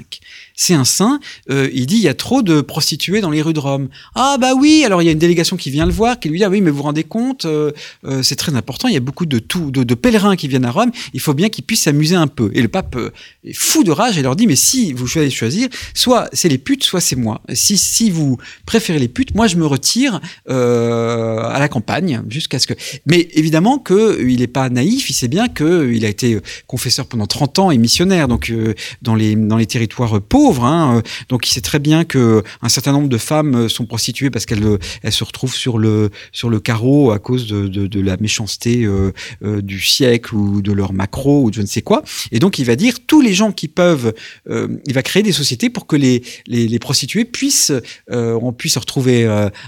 C'est 0.55 0.73
un 0.73 0.85
saint, 0.85 1.19
euh, 1.51 1.69
il 1.71 1.85
dit 1.85 1.97
il 1.97 2.01
y 2.01 2.07
a 2.07 2.15
trop 2.15 2.41
de 2.41 2.61
prostituées 2.61 3.21
dans 3.21 3.29
les 3.29 3.43
rues 3.43 3.53
de 3.53 3.59
Rome. 3.59 3.89
Ah 4.15 4.37
bah 4.41 4.53
oui, 4.57 4.81
alors 4.83 5.03
il 5.03 5.05
y 5.05 5.07
a 5.09 5.11
une 5.11 5.19
délégation 5.19 5.55
qui 5.55 5.69
vient 5.69 5.85
le 5.85 5.91
voir, 5.91 6.19
qui 6.19 6.29
lui 6.29 6.39
dit 6.39 6.43
ah 6.43 6.49
oui, 6.49 6.61
mais 6.61 6.71
vous 6.71 6.77
vous 6.77 6.83
rendez 6.83 7.03
compte, 7.03 7.45
euh, 7.45 7.71
euh, 8.05 8.23
c'est 8.23 8.37
très 8.37 8.55
important, 8.55 8.87
il 8.87 8.95
y 8.95 8.97
a 8.97 9.01
beaucoup 9.01 9.27
de, 9.27 9.37
tout, 9.37 9.69
de, 9.69 9.93
pèlerins 9.93 10.35
qui 10.35 10.47
viennent 10.47 10.65
à 10.65 10.71
Rome, 10.71 10.91
il 11.13 11.19
faut 11.19 11.35
bien 11.35 11.49
qu'ils 11.49 11.63
puissent 11.63 11.83
s'amuser 11.83 12.15
un 12.15 12.27
peu. 12.27 12.49
Et 12.55 12.63
le 12.63 12.69
pape 12.69 12.97
est 13.43 13.53
fou 13.53 13.83
de 13.83 13.91
rage 13.91 14.17
et 14.17 14.23
leur 14.23 14.35
dit 14.35 14.47
mais 14.47 14.55
si 14.55 14.93
vous 14.93 15.05
choisissez 15.05 15.35
choisir, 15.35 15.69
soit 15.93 16.27
c'est 16.33 16.49
les 16.49 16.57
putes, 16.57 16.83
soit 16.83 17.01
c'est 17.01 17.15
moi. 17.15 17.43
Si, 17.53 17.77
si 17.77 18.09
vous 18.09 18.37
préférez 18.65 18.97
les 18.97 19.09
putes, 19.09 19.35
moi 19.35 19.45
je 19.45 19.57
me 19.57 19.67
retire 19.67 20.19
à 20.47 21.59
la 21.59 21.67
campagne 21.69 22.23
jusqu'à 22.29 22.57
ce 22.57 22.65
que. 22.65 22.73
Mais 23.05 23.29
évidemment 23.33 23.77
que 23.77 24.17
il 24.39 24.43
n'est 24.43 24.47
pas 24.47 24.69
naïf, 24.69 25.09
il 25.09 25.13
sait 25.13 25.27
bien 25.27 25.47
qu'il 25.47 26.05
a 26.05 26.09
été 26.09 26.39
confesseur 26.67 27.05
pendant 27.05 27.27
30 27.27 27.59
ans 27.59 27.71
et 27.71 27.77
missionnaire, 27.77 28.27
donc 28.27 28.49
euh, 28.49 28.73
dans, 29.01 29.15
les, 29.15 29.35
dans 29.35 29.57
les 29.57 29.65
territoires 29.65 30.21
pauvres. 30.21 30.63
Hein, 30.63 31.01
donc 31.27 31.47
il 31.47 31.51
sait 31.51 31.61
très 31.61 31.79
bien 31.79 32.05
que 32.05 32.43
un 32.61 32.69
certain 32.69 32.93
nombre 32.93 33.09
de 33.09 33.17
femmes 33.17 33.69
sont 33.69 33.85
prostituées 33.85 34.29
parce 34.29 34.45
qu'elles 34.45 34.77
elles 35.03 35.11
se 35.11 35.23
retrouvent 35.23 35.55
sur 35.55 35.77
le, 35.77 36.09
sur 36.31 36.49
le 36.49 36.59
carreau 36.59 37.11
à 37.11 37.19
cause 37.19 37.47
de, 37.47 37.67
de, 37.67 37.99
la 37.99 38.17
méchanceté 38.17 38.85
euh, 38.85 39.11
euh, 39.43 39.61
du 39.61 39.81
siècle 39.81 40.35
ou 40.35 40.61
de 40.61 40.71
leur 40.71 40.93
macro 40.93 41.43
ou 41.43 41.51
de 41.51 41.55
je 41.55 41.61
ne 41.61 41.67
sais 41.67 41.81
quoi. 41.81 42.03
Et 42.31 42.39
donc 42.39 42.57
il 42.59 42.65
va 42.65 42.77
dire 42.77 42.95
tous 43.05 43.19
les 43.19 43.33
gens 43.33 43.51
qui 43.51 43.67
peuvent, 43.67 44.13
euh, 44.49 44.67
il 44.87 44.93
va 44.93 45.01
créer 45.01 45.23
des 45.23 45.33
sociétés 45.33 45.69
pour 45.69 45.87
que 45.87 45.97
les, 45.97 46.23
les, 46.47 46.67
les 46.67 46.79
prostituées 46.79 47.25
puissent, 47.25 47.73
on 48.09 48.53
puisse 48.53 48.77
retrouver 48.77 49.25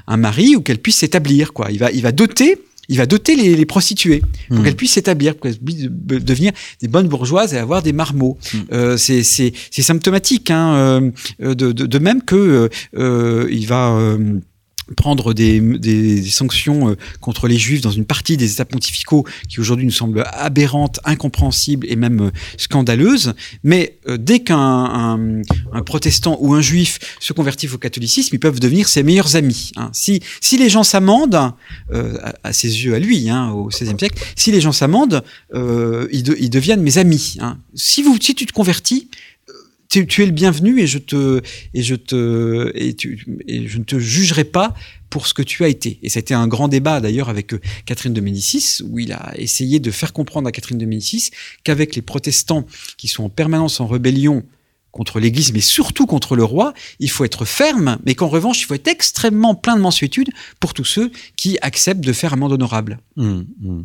un 0.07 0.17
mari 0.17 0.55
ou 0.55 0.61
qu'elles 0.61 0.79
puissent 0.79 0.99
s'établir. 0.99 1.51
Il 1.69 1.79
va, 1.79 1.91
il 1.91 2.01
va 2.01 2.13
doter 2.13 2.57
il 2.91 2.97
va 2.97 3.05
doter 3.05 3.37
les, 3.37 3.55
les 3.55 3.65
prostituées 3.65 4.21
pour 4.49 4.57
mmh. 4.57 4.63
qu'elles 4.63 4.75
puissent 4.75 4.91
s'établir, 4.91 5.35
pour 5.35 5.43
qu'elles 5.43 5.57
puissent 5.57 5.87
devenir 5.89 6.51
des 6.81 6.89
bonnes 6.89 7.07
bourgeoises 7.07 7.53
et 7.53 7.57
avoir 7.57 7.81
des 7.81 7.93
marmots. 7.93 8.37
Mmh. 8.53 8.57
Euh, 8.73 8.97
c'est 8.97 9.53
symptomatique, 9.81 10.51
hein, 10.51 10.75
euh, 10.75 11.55
de, 11.55 11.71
de, 11.71 11.85
de, 11.85 11.99
même 11.99 12.21
que 12.21 12.69
euh, 12.97 13.47
il 13.49 13.65
va 13.65 13.97
prendre 14.95 15.33
des, 15.33 15.59
des, 15.59 16.23
sanctions 16.23 16.89
euh, 16.89 16.95
contre 17.19 17.47
les 17.47 17.57
juifs 17.57 17.81
dans 17.81 17.91
une 17.91 18.05
partie 18.05 18.37
des 18.37 18.51
états 18.51 18.65
pontificaux 18.65 19.25
qui 19.49 19.59
aujourd'hui 19.59 19.85
nous 19.85 19.91
semblent 19.91 20.23
aberrantes, 20.33 20.99
incompréhensibles 21.03 21.87
et 21.89 21.95
même 21.95 22.21
euh, 22.21 22.31
scandaleuses. 22.57 23.33
Mais 23.63 23.97
euh, 24.07 24.17
dès 24.17 24.39
qu'un 24.39 24.57
un, 24.57 25.83
protestant 25.83 26.37
ou 26.39 26.53
un 26.53 26.61
juif 26.61 26.99
se 27.19 27.33
convertit 27.33 27.67
au 27.73 27.77
catholicisme, 27.77 28.35
ils 28.35 28.39
peuvent 28.39 28.59
devenir 28.59 28.87
ses 28.87 29.03
meilleurs 29.03 29.35
amis. 29.35 29.71
Hein. 29.75 29.89
Si, 29.93 30.21
si 30.39 30.57
les 30.57 30.69
gens 30.69 30.83
s'amendent, 30.83 31.53
à, 32.43 32.53
ses 32.53 32.83
yeux 32.83 32.93
à 32.93 32.99
lui, 32.99 33.29
hein, 33.29 33.49
au 33.51 33.67
XVIe 33.67 33.97
siècle, 33.97 34.21
si 34.35 34.51
les 34.51 34.61
gens 34.61 34.71
s'amendent, 34.71 35.23
ils, 35.53 36.35
ils, 36.39 36.49
deviennent 36.49 36.81
mes 36.81 36.97
amis. 36.97 37.37
Hein. 37.39 37.57
Si, 37.75 38.01
vous, 38.01 38.17
si 38.19 38.35
tu 38.35 38.45
te 38.45 38.53
convertis, 38.53 39.09
tu, 39.91 40.23
es 40.23 40.25
le 40.25 40.31
bienvenu 40.31 40.79
et 40.79 40.87
je 40.87 40.97
te 40.97 41.41
et 41.73 41.83
je 41.83 41.95
te 41.95 42.71
et, 42.75 42.93
tu, 42.93 43.25
et 43.47 43.67
je 43.67 43.77
ne 43.77 43.83
te 43.83 43.99
jugerai 43.99 44.45
pas 44.45 44.73
pour 45.09 45.27
ce 45.27 45.33
que 45.33 45.41
tu 45.41 45.65
as 45.65 45.67
été. 45.67 45.99
Et 46.01 46.09
c'était 46.09 46.33
un 46.33 46.47
grand 46.47 46.69
débat 46.69 47.01
d'ailleurs 47.01 47.27
avec 47.27 47.53
euh, 47.53 47.59
Catherine 47.85 48.13
de 48.13 48.21
Médicis, 48.21 48.81
où 48.83 48.99
il 48.99 49.11
a 49.11 49.33
essayé 49.35 49.79
de 49.79 49.91
faire 49.91 50.13
comprendre 50.13 50.47
à 50.47 50.53
Catherine 50.53 50.77
de 50.77 50.85
Médicis 50.85 51.31
qu'avec 51.65 51.95
les 51.95 52.01
protestants 52.01 52.65
qui 52.97 53.09
sont 53.09 53.25
en 53.25 53.29
permanence 53.29 53.81
en 53.81 53.87
rébellion 53.87 54.43
contre 54.91 55.19
l'Église, 55.19 55.53
mais 55.53 55.61
surtout 55.61 56.05
contre 56.05 56.35
le 56.35 56.43
roi, 56.43 56.73
il 56.99 57.09
faut 57.09 57.23
être 57.23 57.45
ferme, 57.45 57.97
mais 58.05 58.13
qu'en 58.13 58.27
revanche, 58.27 58.61
il 58.61 58.65
faut 58.65 58.73
être 58.73 58.89
extrêmement 58.89 59.55
plein 59.55 59.75
de 59.77 59.81
mansuétude 59.81 60.29
pour 60.59 60.73
tous 60.73 60.83
ceux 60.83 61.11
qui 61.37 61.57
acceptent 61.61 62.01
de 62.01 62.11
faire 62.11 62.33
amende 62.33 62.51
honorable. 62.51 62.99
Mmh, 63.15 63.41
mmh. 63.61 63.81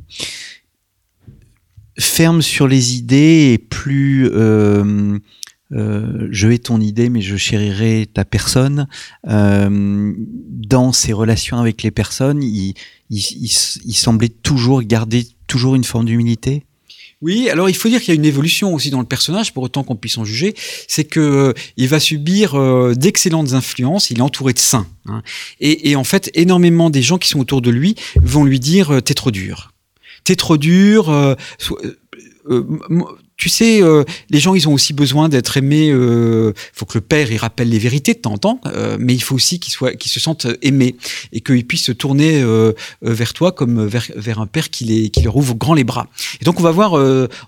Ferme 1.98 2.42
sur 2.42 2.68
les 2.68 2.96
idées 2.96 3.52
et 3.52 3.58
plus... 3.58 4.28
Euh 4.32 5.18
euh, 5.72 6.28
je 6.30 6.48
hais 6.48 6.58
ton 6.58 6.80
idée, 6.80 7.08
mais 7.08 7.20
je 7.20 7.36
chérirai 7.36 8.06
ta 8.12 8.24
personne. 8.24 8.86
Euh, 9.28 10.12
dans 10.16 10.92
ses 10.92 11.12
relations 11.12 11.58
avec 11.58 11.82
les 11.82 11.90
personnes, 11.90 12.42
il, 12.42 12.74
semblait 13.92 14.28
toujours 14.28 14.82
garder 14.82 15.26
toujours 15.46 15.74
une 15.74 15.84
forme 15.84 16.06
d'humilité? 16.06 16.64
Oui, 17.22 17.48
alors 17.48 17.70
il 17.70 17.74
faut 17.74 17.88
dire 17.88 18.00
qu'il 18.00 18.08
y 18.08 18.16
a 18.16 18.20
une 18.20 18.26
évolution 18.26 18.74
aussi 18.74 18.90
dans 18.90 19.00
le 19.00 19.06
personnage, 19.06 19.54
pour 19.54 19.62
autant 19.62 19.82
qu'on 19.82 19.96
puisse 19.96 20.18
en 20.18 20.24
juger. 20.24 20.54
C'est 20.86 21.04
que 21.04 21.20
euh, 21.20 21.52
il 21.76 21.88
va 21.88 21.98
subir 21.98 22.54
d'excellentes 22.94 23.54
influences. 23.54 24.10
Il 24.10 24.18
est 24.18 24.22
entouré 24.22 24.52
de 24.52 24.58
saints, 24.58 24.86
hein. 25.06 25.22
et, 25.60 25.96
en 25.96 26.04
fait, 26.04 26.30
énormément 26.34 26.90
des 26.90 27.02
gens 27.02 27.18
qui 27.18 27.28
sont 27.28 27.40
autour 27.40 27.62
de 27.62 27.70
lui 27.70 27.96
vont 28.16 28.44
lui 28.44 28.60
dire 28.60 29.02
"T'es 29.02 29.14
trop 29.14 29.30
dur, 29.30 29.72
t'es 30.24 30.36
trop 30.36 30.58
dur." 30.58 31.10
Tu 33.36 33.50
sais, 33.50 33.82
euh, 33.82 34.02
les 34.30 34.40
gens, 34.40 34.54
ils 34.54 34.66
ont 34.66 34.72
aussi 34.72 34.94
besoin 34.94 35.28
d'être 35.28 35.58
aimés. 35.58 35.88
Il 35.88 35.92
euh, 35.92 36.52
faut 36.72 36.86
que 36.86 36.96
le 36.96 37.02
père, 37.02 37.30
il 37.30 37.36
rappelle 37.36 37.68
les 37.68 37.78
vérités 37.78 38.14
de 38.14 38.18
temps 38.18 38.32
en 38.32 38.38
temps, 38.38 38.60
euh, 38.66 38.96
mais 38.98 39.14
il 39.14 39.22
faut 39.22 39.34
aussi 39.34 39.60
qu'ils 39.60 39.74
soient, 39.74 39.92
qu'ils 39.92 40.10
se 40.10 40.20
sentent 40.20 40.46
aimés 40.62 40.96
et 41.32 41.42
qu'ils 41.42 41.66
puissent 41.66 41.84
se 41.84 41.92
tourner 41.92 42.42
vers 43.02 43.32
toi 43.34 43.52
comme 43.52 43.86
vers, 43.86 44.06
vers 44.16 44.40
un 44.40 44.46
père 44.46 44.70
qui, 44.70 44.84
les, 44.84 45.10
qui 45.10 45.22
leur 45.22 45.36
ouvre 45.36 45.54
grand 45.54 45.74
les 45.74 45.84
bras. 45.84 46.08
Et 46.40 46.44
donc, 46.44 46.58
on 46.60 46.62
va 46.62 46.70
voir 46.70 46.94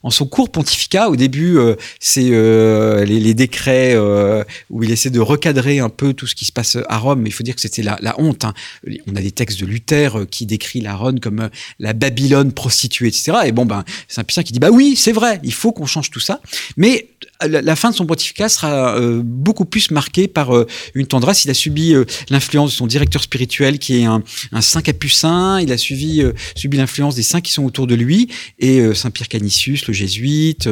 en 0.03 0.11
son 0.11 0.27
court 0.27 0.51
pontificat, 0.51 1.09
au 1.09 1.17
début, 1.17 1.59
c'est 2.01 2.31
les, 2.31 3.07
les, 3.07 3.35
décrets 3.35 3.97
où 4.71 4.83
il 4.83 4.91
essaie 4.91 5.11
de 5.11 5.21
recadrer 5.21 5.79
un 5.79 5.89
peu 5.89 6.13
tout 6.13 6.27
ce 6.27 6.35
qui 6.35 6.45
se 6.45 6.53
passe 6.53 6.77
à 6.89 6.99
Rome. 6.99 7.21
Mais 7.23 7.31
il 7.31 7.33
faut 7.33 7.45
dire 7.45 7.55
que 7.55 7.61
c'était 7.61 7.83
la, 7.83 7.99
la, 8.01 8.19
honte. 8.21 8.45
Hein. 8.45 8.55
On 9.07 9.17
a 9.17 9.21
des 9.21 9.33
textes 9.33 9.61
de 9.61 9.67
Luther 9.67 10.27
qui 10.31 10.47
décrit 10.47 10.81
la 10.81 10.95
Rome 10.95 11.21
comme 11.21 11.49
la 11.79 11.93
Babylone 11.93 12.53
prostituée, 12.53 13.09
etc. 13.09 13.33
Et 13.47 13.53
bon, 13.53 13.65
ben, 13.65 13.85
c'est 14.07 14.21
un 14.21 14.25
puissant 14.25 14.43
qui 14.43 14.53
dit, 14.53 14.61
bah 14.61 14.71
oui, 14.71 14.97
c'est 14.97 15.13
vrai, 15.13 15.41
il 15.43 15.53
faut 15.53 15.73
qu'on 15.79 15.87
change 15.87 16.11
tout 16.11 16.21
ça. 16.21 16.41
Mais 16.77 17.09
la, 17.47 17.77
fin 17.77 17.91
de 17.91 17.95
son 17.95 18.07
pontificat 18.07 18.49
sera 18.49 18.97
euh, 18.97 19.23
beaucoup 19.25 19.65
plus 19.65 19.91
marquée 19.91 20.27
par 20.27 20.57
euh, 20.57 20.67
une 20.95 21.07
tendresse. 21.07 21.45
Il 21.45 21.51
a 21.51 21.55
subi 21.55 21.95
euh, 21.95 22.05
l'influence 22.31 22.71
de 22.71 22.77
son 22.77 22.87
directeur 22.87 23.23
spirituel 23.23 23.79
qui 23.79 24.01
est 24.01 24.05
un, 24.05 24.23
un 24.53 24.61
saint 24.61 24.83
capucin. 24.83 25.61
Il 25.61 25.71
a 25.73 25.79
suivi, 25.79 26.23
subi 26.57 26.77
l'influence 26.77 27.15
des 27.15 27.23
saints 27.23 27.41
qui 27.41 27.53
sont 27.53 27.65
autour 27.65 27.87
de 27.87 27.95
lui 27.95 28.29
et 28.59 28.95
Saint 28.95 29.11
Pierre 29.11 29.29
Canisius, 29.29 29.87
le 29.87 29.95
jésuite, 29.95 30.69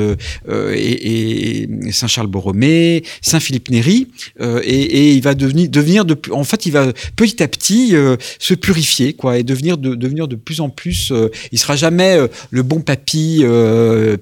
et, 0.49 1.63
et, 1.63 1.93
Saint 1.93 2.07
Charles 2.07 2.27
Borromée, 2.27 3.05
Saint 3.23 3.41
Philippe 3.41 3.71
Néri. 3.71 4.09
Et, 4.41 4.47
et, 4.65 5.13
il 5.13 5.23
va 5.23 5.35
devenir, 5.35 5.69
devenir 5.69 6.05
de, 6.05 6.19
en 6.31 6.45
fait, 6.45 6.67
il 6.67 6.73
va 6.73 6.93
petit 7.15 7.43
à 7.43 7.49
petit 7.49 7.95
se 8.39 8.55
purifier, 8.55 9.13
quoi, 9.13 9.39
et 9.39 9.43
devenir 9.43 9.79
de, 9.79 9.95
devenir 9.95 10.29
de 10.29 10.37
plus 10.37 10.61
en 10.61 10.69
plus. 10.69 11.13
il 11.53 11.59
sera 11.59 11.77
jamais 11.77 12.19
le 12.51 12.63
bon 12.63 12.81
papy 12.81 13.45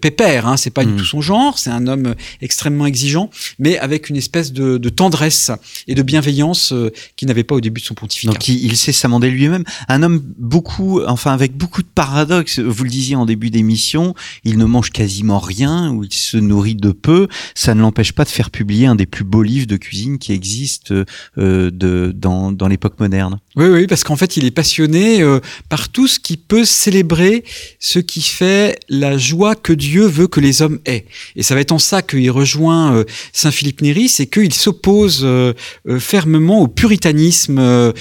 pépère. 0.01 0.47
Hein, 0.47 0.57
c'est 0.57 0.71
pas 0.71 0.85
du 0.85 0.93
mmh. 0.93 0.97
tout 0.97 1.07
son 1.07 1.21
genre. 1.21 1.59
C'est 1.59 1.71
un 1.71 1.87
homme 1.87 2.15
extrêmement 2.41 2.87
exigeant, 2.87 3.31
mais 3.59 3.79
avec 3.79 4.09
une 4.09 4.17
espèce 4.17 4.53
de, 4.53 4.79
tendresse 4.89 5.51
et 5.89 5.95
de 5.95 6.03
bienveillance 6.03 6.73
euh, 6.73 6.93
qu'il 7.17 7.29
n'avait 7.29 7.45
pas 7.45 7.55
au 7.55 7.61
début 7.61 7.81
de 7.81 7.87
son 7.87 7.95
pontificat. 7.95 8.33
Donc 8.33 8.49
il, 8.49 8.77
sait 8.77 8.93
s'amender 8.93 9.31
lui-même. 9.31 9.65
Un 9.89 10.03
homme 10.03 10.23
beaucoup, 10.39 11.03
enfin 11.05 11.33
avec 11.33 11.57
beaucoup 11.57 11.83
de 11.83 11.89
paradoxes. 11.93 12.59
Vous 12.59 12.85
le 12.85 12.91
disiez 12.91 13.17
en 13.17 13.27
début 13.27 13.51
d'émission, 13.51 14.15
il 14.45 14.59
ne 14.59 14.65
mange 14.65 14.91
quasiment 14.91 15.39
rien 15.39 15.91
ou 15.91 16.05
il 16.05 16.13
se 16.13 16.37
nourrit 16.37 16.75
de 16.75 16.91
peu. 16.91 17.29
Ça 17.55 17.75
ne 17.75 17.81
l'empêche 17.81 18.13
pas 18.13 18.25
de 18.25 18.29
faire 18.29 18.51
publier 18.51 18.87
un 18.87 18.95
des 18.95 19.07
plus 19.07 19.25
beaux 19.25 19.43
livres 19.43 19.67
de 19.67 19.77
cuisine 19.77 20.19
qui 20.19 20.33
existent 20.33 20.95
euh, 21.39 21.71
de, 21.71 22.13
dans, 22.15 22.53
dans 22.53 22.69
l'époque 22.69 22.99
moderne. 23.01 23.39
Oui, 23.57 23.67
oui, 23.67 23.87
parce 23.87 24.05
qu'en 24.05 24.17
fait, 24.17 24.37
il 24.37 24.45
est 24.45 24.51
passionné 24.51 25.23
euh, 25.23 25.41
par 25.69 25.89
tout 25.89 26.09
ce 26.09 26.19
qui 26.19 26.37
peut 26.37 26.65
célébrer 26.65 27.45
ce 27.79 27.99
qui 27.99 28.23
fait 28.23 28.79
la 28.89 29.17
joie 29.19 29.55
que 29.55 29.73
Dieu 29.73 30.07
veut 30.07 30.27
que 30.27 30.41
les 30.41 30.63
hommes 30.63 30.81
aient. 30.87 31.07
Et 31.37 31.43
ça 31.43 31.55
va 31.55 31.61
être 31.61 31.73
en 31.73 31.79
ça 31.79 32.03
que 32.03 32.17
il 32.25 32.31
rejoint 32.31 32.95
euh, 32.95 33.05
Saint 33.33 33.51
Philippe 33.51 33.83
Néri, 33.83 34.09
c'est 34.09 34.27
qu'il 34.27 34.53
s'oppose 34.53 35.21
euh, 35.25 35.53
euh, 35.89 35.99
fermement 35.99 36.63
au 36.63 36.69
puritanisme 36.69 37.93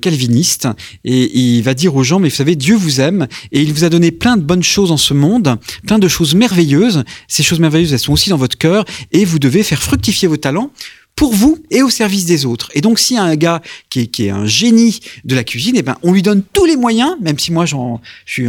calviniste 0.00 0.68
et 1.04 1.38
il 1.38 1.62
va 1.62 1.74
dire 1.74 1.94
aux 1.94 2.02
gens, 2.02 2.18
mais 2.18 2.28
vous 2.28 2.34
savez, 2.34 2.56
Dieu 2.56 2.74
vous 2.74 3.00
aime 3.00 3.28
et 3.52 3.62
il 3.62 3.72
vous 3.72 3.84
a 3.84 3.88
donné 3.88 4.10
plein 4.10 4.36
de 4.36 4.42
bonnes 4.42 4.62
choses 4.62 4.90
en 4.90 4.96
ce 4.96 5.14
monde, 5.14 5.56
plein 5.86 5.98
de 5.98 6.08
choses 6.08 6.34
merveilleuses. 6.34 7.04
Ces 7.28 7.42
choses 7.42 7.60
merveilleuses, 7.60 7.92
elles 7.92 7.98
sont 7.98 8.12
aussi 8.12 8.30
dans 8.30 8.36
votre 8.36 8.58
cœur 8.58 8.84
et 9.12 9.24
vous 9.24 9.38
devez 9.38 9.62
faire 9.62 9.82
fructifier 9.82 10.28
vos 10.28 10.36
talents 10.36 10.72
pour 11.18 11.34
vous 11.34 11.58
et 11.72 11.82
au 11.82 11.90
service 11.90 12.26
des 12.26 12.46
autres. 12.46 12.70
Et 12.74 12.80
donc, 12.80 13.00
s'il 13.00 13.16
y 13.16 13.18
a 13.18 13.24
un 13.24 13.34
gars 13.34 13.60
qui 13.90 14.02
est, 14.02 14.06
qui 14.06 14.26
est 14.26 14.30
un 14.30 14.46
génie 14.46 15.00
de 15.24 15.34
la 15.34 15.42
cuisine, 15.42 15.74
eh 15.76 15.82
ben, 15.82 15.96
on 16.04 16.12
lui 16.12 16.22
donne 16.22 16.44
tous 16.52 16.64
les 16.64 16.76
moyens, 16.76 17.16
même 17.20 17.40
si 17.40 17.50
moi, 17.50 17.66
j'en, 17.66 18.00
j'ai 18.24 18.44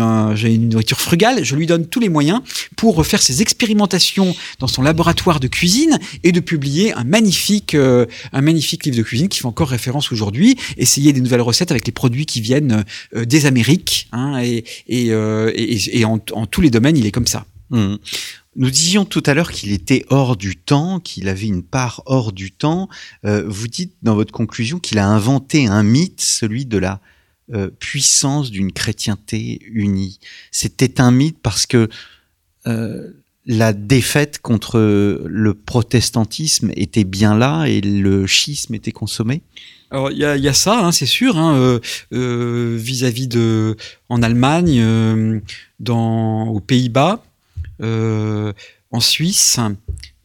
une 0.54 0.70
nourriture 0.70 1.02
frugale, 1.02 1.44
je 1.44 1.56
lui 1.56 1.66
donne 1.66 1.88
tous 1.88 2.00
les 2.00 2.10
moyens 2.10 2.42
pour 2.76 3.04
faire 3.08 3.24
ses 3.24 3.42
expérimentations 3.42 4.36
dans 4.60 4.68
son 4.68 4.84
laboratoire 4.84 5.40
de 5.40 5.48
cuisine 5.48 5.98
et 6.24 6.32
de 6.32 6.40
publier 6.40 6.94
un 6.94 7.06
magnifique, 7.06 7.74
euh, 7.74 8.06
un 8.34 8.42
magnifique 8.42 8.86
livre 8.86 8.98
de 8.98 9.02
cuisine 9.02 9.30
qui 9.30 9.40
fait 9.40 9.48
encore 9.48 9.70
référence 9.70 10.12
aujourd'hui. 10.12 10.56
Essayer 10.78 11.12
des 11.12 11.22
nouvelles 11.22 11.42
recettes 11.42 11.72
avec 11.72 11.88
les 11.88 11.92
produits 11.92 12.28
qui 12.28 12.40
viennent 12.40 12.86
euh, 13.16 13.26
des 13.26 13.48
Amériques, 13.48 14.10
hein, 14.12 14.40
et, 14.44 14.64
et, 14.88 15.08
euh, 15.10 15.52
et, 15.56 16.06
en, 16.06 16.20
tous 16.20 16.62
les 16.62 16.70
domaines, 16.70 16.98
il 16.98 17.08
est 17.08 17.12
comme 17.12 17.26
ça. 17.26 17.48
Mmh. 17.72 17.96
Nous 18.60 18.72
disions 18.72 19.06
tout 19.06 19.24
à 19.26 19.34
l'heure 19.34 19.54
qu'il 19.54 19.72
était 19.72 20.06
hors 20.10 20.36
du 20.36 20.58
temps, 20.58 21.00
qu'il 21.00 21.30
avait 21.30 21.48
une 21.48 21.64
part 21.64 22.04
hors 22.06 22.34
du 22.34 22.52
temps. 22.52 22.90
Euh, 23.24 23.46
vous 23.48 23.70
dites 23.70 23.94
dans 24.04 24.16
votre 24.16 24.34
conclusion 24.34 24.80
qu'il 24.80 25.00
a 25.00 25.08
inventé 25.08 25.68
un 25.68 25.82
mythe, 25.82 26.20
celui 26.20 26.66
de 26.66 26.78
la 26.78 27.00
euh, 27.54 27.70
puissance 27.80 28.52
d'une 28.52 28.74
chrétienté 28.74 29.62
unie. 29.72 30.20
C'était 30.52 31.00
un 31.00 31.10
mythe 31.12 31.38
parce 31.42 31.66
que 31.66 31.88
euh, 32.68 33.12
la 33.46 33.72
défaite 33.72 34.40
contre 34.40 34.78
le 35.26 35.54
protestantisme 35.54 36.72
était 36.76 37.06
bien 37.06 37.38
là 37.38 37.64
et 37.64 37.80
le 37.80 38.28
schisme 38.28 38.76
était 38.76 38.92
consommé 38.92 39.42
alors 39.92 40.12
il 40.12 40.20
y 40.20 40.24
a, 40.24 40.54
ça, 40.54 40.86
hein, 40.86 40.92
c'est 40.92 41.08
sûr, 41.08 41.36
hein, 41.36 41.80
vis-à-vis 42.12 43.28
de 43.28 43.76
en 44.08 44.22
Allemagne, 44.22 45.42
dans 45.80 46.48
aux 46.50 46.60
Pays-Bas, 46.60 47.24
en 47.82 49.00
Suisse, 49.00 49.60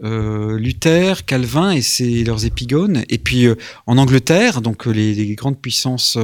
euh, 0.03 0.59
Luther, 0.59 1.24
Calvin 1.24 1.70
et 1.70 1.80
ses, 1.80 2.24
leurs 2.24 2.45
épigones. 2.45 3.05
Et 3.09 3.18
puis 3.18 3.47
euh, 3.47 3.55
en 3.86 3.97
Angleterre, 3.97 4.61
donc 4.61 4.88
euh, 4.88 4.90
les, 4.90 5.34
grandes 5.36 5.61
puissances 5.61 6.18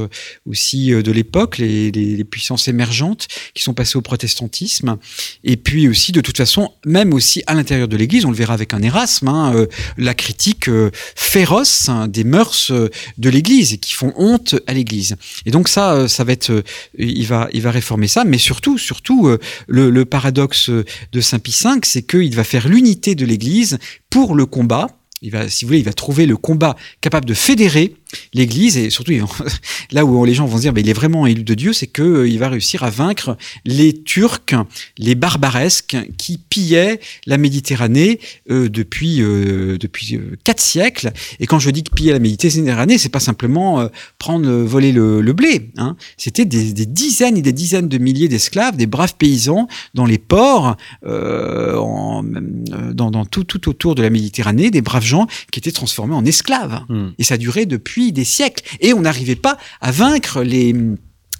aussi 0.45 0.91
de 0.91 1.13
l'époque, 1.13 1.59
les, 1.59 1.91
les, 1.91 2.25
puissances 2.25 2.69
émergentes 2.69 3.29
qui 3.55 3.63
sont 3.63 3.75
passées 3.75 3.97
au 3.97 4.03
protestantisme. 4.03 4.99
Et 5.45 5.57
puis 5.57 5.89
aussi, 5.89 6.13
de 6.13 6.21
toute 6.21 6.37
façon, 6.37 6.73
même 6.85 7.13
aussi 7.13 7.43
à 7.47 7.55
l'intérieur 7.55 7.89
de 7.89 7.97
l'Église, 7.97 8.25
on 8.25 8.31
le 8.31 8.37
verra 8.37 8.55
avec 8.55 8.75
un 8.75 8.83
Erasme, 8.83 9.29
hein, 9.29 9.67
la 9.97 10.15
critique 10.15 10.71
féroce 11.17 11.89
hein, 11.89 12.09
des 12.09 12.25
mœurs 12.25 12.73
de 13.19 13.31
l'Église 13.31 13.73
et 13.73 13.79
qui 13.79 13.95
font 13.95 14.13
honte 14.17 14.57
à 14.67 14.75
l'Église. 14.75 15.17
Et 15.47 15.51
donc 15.51 15.69
ça, 15.69 16.09
ça 16.09 16.25
va 16.25 16.33
être, 16.33 16.63
il 16.99 17.27
va, 17.27 17.49
il 17.53 17.63
va 17.63 17.71
réformer 17.71 18.09
ça, 18.09 18.25
mais 18.25 18.39
surtout, 18.39 18.79
surtout, 18.79 19.31
le, 19.67 19.91
le 19.91 20.05
paradoxe 20.05 20.71
de 20.71 21.21
Saint 21.21 21.39
Pie 21.39 21.57
V, 21.65 21.81
c'est 21.83 22.03
qu'il 22.03 22.35
va 22.35 22.45
faire 22.45 22.69
l'unité 22.69 23.15
de 23.15 23.25
l'Église 23.25 23.60
pour 24.09 24.35
le 24.35 24.47
combat. 24.47 24.89
Il 25.23 25.31
va, 25.33 25.49
si 25.49 25.65
vous 25.65 25.69
voulez, 25.69 25.81
il 25.81 25.85
va 25.85 25.93
trouver 25.93 26.27
le 26.27 26.37
combat 26.37 26.77
capable 27.01 27.27
de 27.27 27.35
fédérer 27.35 27.95
l'Église, 28.35 28.77
et 28.77 28.91
surtout 28.91 29.13
là 29.91 30.05
où 30.05 30.25
les 30.25 30.35
gens 30.35 30.47
vont 30.47 30.57
se 30.57 30.63
dire, 30.63 30.73
mais 30.73 30.81
il 30.81 30.89
est 30.89 30.95
vraiment 30.95 31.27
élu 31.27 31.45
de 31.45 31.55
Dieu, 31.55 31.73
c'est 31.73 31.87
qu'il 31.87 32.05
euh, 32.05 32.39
va 32.39 32.49
réussir 32.49 32.83
à 32.83 32.91
vaincre 32.91 33.37
les 33.65 34.03
Turcs, 34.03 34.55
les 34.99 35.15
barbaresques 35.15 35.97
qui 36.17 36.39
pillaient 36.39 37.01
la 37.27 37.39
Méditerranée 37.39 38.21
euh, 38.51 38.69
depuis 38.69 39.23
euh, 39.23 39.79
depuis 39.79 40.19
quatre 40.45 40.61
siècles. 40.61 41.13
Et 41.39 41.47
quand 41.47 41.59
je 41.59 41.71
dis 41.71 41.83
que 41.83 41.93
pillaient 41.93 42.13
la 42.13 42.19
Méditerranée, 42.19 42.99
c'est 42.99 43.09
pas 43.09 43.21
simplement 43.21 43.89
prendre 44.19 44.51
voler 44.51 44.93
le, 44.93 45.33
blé. 45.33 45.71
Hein. 45.77 45.97
C'était 46.17 46.45
des, 46.45 46.87
dizaines 46.87 47.37
et 47.37 47.43
des 47.43 47.53
dizaines 47.53 47.89
de 47.89 47.99
milliers 47.99 48.29
d'esclaves, 48.29 48.77
des 48.77 48.87
braves 48.87 49.15
paysans 49.17 49.69
dans 49.95 50.07
les 50.07 50.19
ports, 50.19 50.77
en, 51.07 52.23
dans, 52.23 53.11
dans, 53.11 53.25
tout 53.25 53.45
tout 53.45 53.69
autour 53.69 53.95
de 53.95 54.03
la 54.03 54.11
Méditerranée, 54.11 54.71
des 54.71 54.83
braves 54.83 55.05
gens 55.05 55.27
qui 55.53 55.59
étaient 55.59 55.73
transformés 55.73 56.15
en 56.15 56.25
esclaves. 56.25 56.83
Hmm. 56.89 57.11
Et 57.19 57.25
ça 57.25 57.37
durait 57.37 57.67
depuis 57.67 58.00
des 58.13 58.25
siècles. 58.25 58.65
Et 58.81 58.93
on 58.93 59.01
n'arrivait 59.01 59.37
pas 59.37 59.59
à 59.81 59.91
vaincre 59.91 60.43
les 60.43 60.75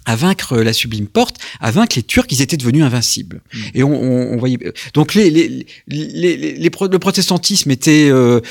à 0.05 0.15
vaincre 0.15 0.57
la 0.57 0.73
sublime 0.73 1.07
porte, 1.07 1.37
à 1.59 1.69
vaincre 1.69 1.95
les 1.95 2.03
Turcs, 2.03 2.25
ils 2.31 2.41
étaient 2.41 2.57
devenus 2.57 2.83
invincibles. 2.83 3.41
Mm. 3.53 3.59
Et 3.75 3.83
on, 3.83 4.37
voyait 4.37 4.57
donc 4.95 5.13
les, 5.13 5.29
les, 5.29 5.65
les, 5.87 6.57
le 6.57 6.99
protestantisme 6.99 7.69
était 7.69 8.09
euh, 8.09 8.41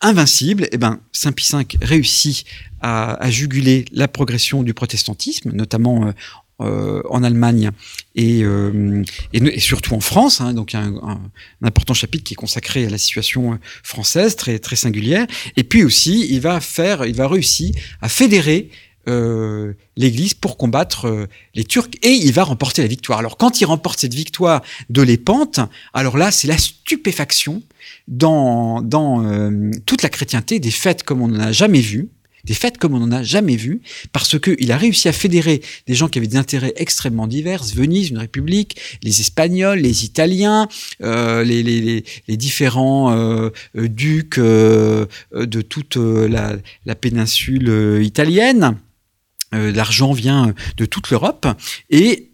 invincible. 0.00 0.64
Et 0.64 0.70
eh 0.72 0.78
ben 0.78 1.00
Saint 1.12 1.32
Pie 1.32 1.48
V 1.52 1.66
réussit 1.80 2.44
à, 2.80 3.30
juguler 3.30 3.86
la 3.92 4.08
progression 4.08 4.62
du 4.62 4.74
protestantisme, 4.74 5.52
notamment 5.52 6.06
euh, 6.06 6.12
euh, 6.60 7.02
en 7.10 7.24
Allemagne 7.24 7.70
et, 8.14 8.44
euh, 8.44 9.02
et, 9.32 9.58
surtout 9.58 9.94
en 9.94 10.00
France. 10.00 10.40
Hein, 10.40 10.54
donc 10.54 10.76
un, 10.76 10.94
un, 11.02 11.20
important 11.62 11.94
chapitre 11.94 12.22
qui 12.22 12.34
est 12.34 12.36
consacré 12.36 12.86
à 12.86 12.90
la 12.90 12.96
situation 12.96 13.54
euh, 13.54 13.56
française, 13.82 14.36
très 14.36 14.60
très 14.60 14.76
singulière. 14.76 15.26
Et 15.56 15.64
puis 15.64 15.82
aussi, 15.82 16.28
il 16.30 16.40
va 16.40 16.60
faire, 16.60 17.06
il 17.06 17.16
va 17.16 17.26
réussir 17.26 17.74
à 18.00 18.08
fédérer 18.08 18.70
l'Église 19.96 20.32
pour 20.32 20.56
combattre 20.56 21.28
les 21.54 21.64
Turcs 21.64 21.90
et 22.02 22.12
il 22.12 22.32
va 22.32 22.44
remporter 22.44 22.80
la 22.80 22.88
victoire. 22.88 23.18
Alors 23.18 23.36
quand 23.36 23.60
il 23.60 23.66
remporte 23.66 24.00
cette 24.00 24.14
victoire 24.14 24.62
de 24.88 25.02
l'épante, 25.02 25.60
alors 25.92 26.16
là 26.16 26.30
c'est 26.30 26.48
la 26.48 26.56
stupéfaction 26.56 27.62
dans, 28.08 28.80
dans 28.80 29.50
toute 29.84 30.02
la 30.02 30.08
chrétienté, 30.08 30.58
des 30.58 30.70
fêtes 30.70 31.02
comme 31.02 31.20
on 31.20 31.28
n'en 31.28 31.40
a 31.40 31.52
jamais 31.52 31.82
vu 31.82 32.08
des 32.44 32.54
fêtes 32.54 32.78
comme 32.78 32.94
on 32.94 33.00
n'en 33.00 33.12
a 33.12 33.22
jamais 33.22 33.56
vu, 33.56 33.80
parce 34.12 34.38
qu'il 34.38 34.70
a 34.72 34.76
réussi 34.76 35.08
à 35.08 35.12
fédérer 35.12 35.62
des 35.86 35.94
gens 35.94 36.08
qui 36.08 36.18
avaient 36.18 36.26
des 36.28 36.36
intérêts 36.36 36.72
extrêmement 36.76 37.26
divers, 37.26 37.62
Venise, 37.64 38.10
une 38.10 38.18
république, 38.18 38.76
les 39.02 39.20
Espagnols, 39.20 39.78
les 39.78 40.04
Italiens, 40.04 40.68
euh, 41.02 41.42
les, 41.44 42.04
différents 42.36 43.12
euh, 43.12 43.50
euh 43.76 43.88
ducs 43.88 44.38
de 44.38 45.60
toute 45.62 45.96
la, 45.96 46.56
la 46.84 46.94
péninsule 46.94 48.00
italienne. 48.02 48.76
L'argent 49.52 50.12
vient 50.12 50.52
de 50.76 50.84
toute 50.84 51.10
l'Europe 51.10 51.46
et 51.90 52.30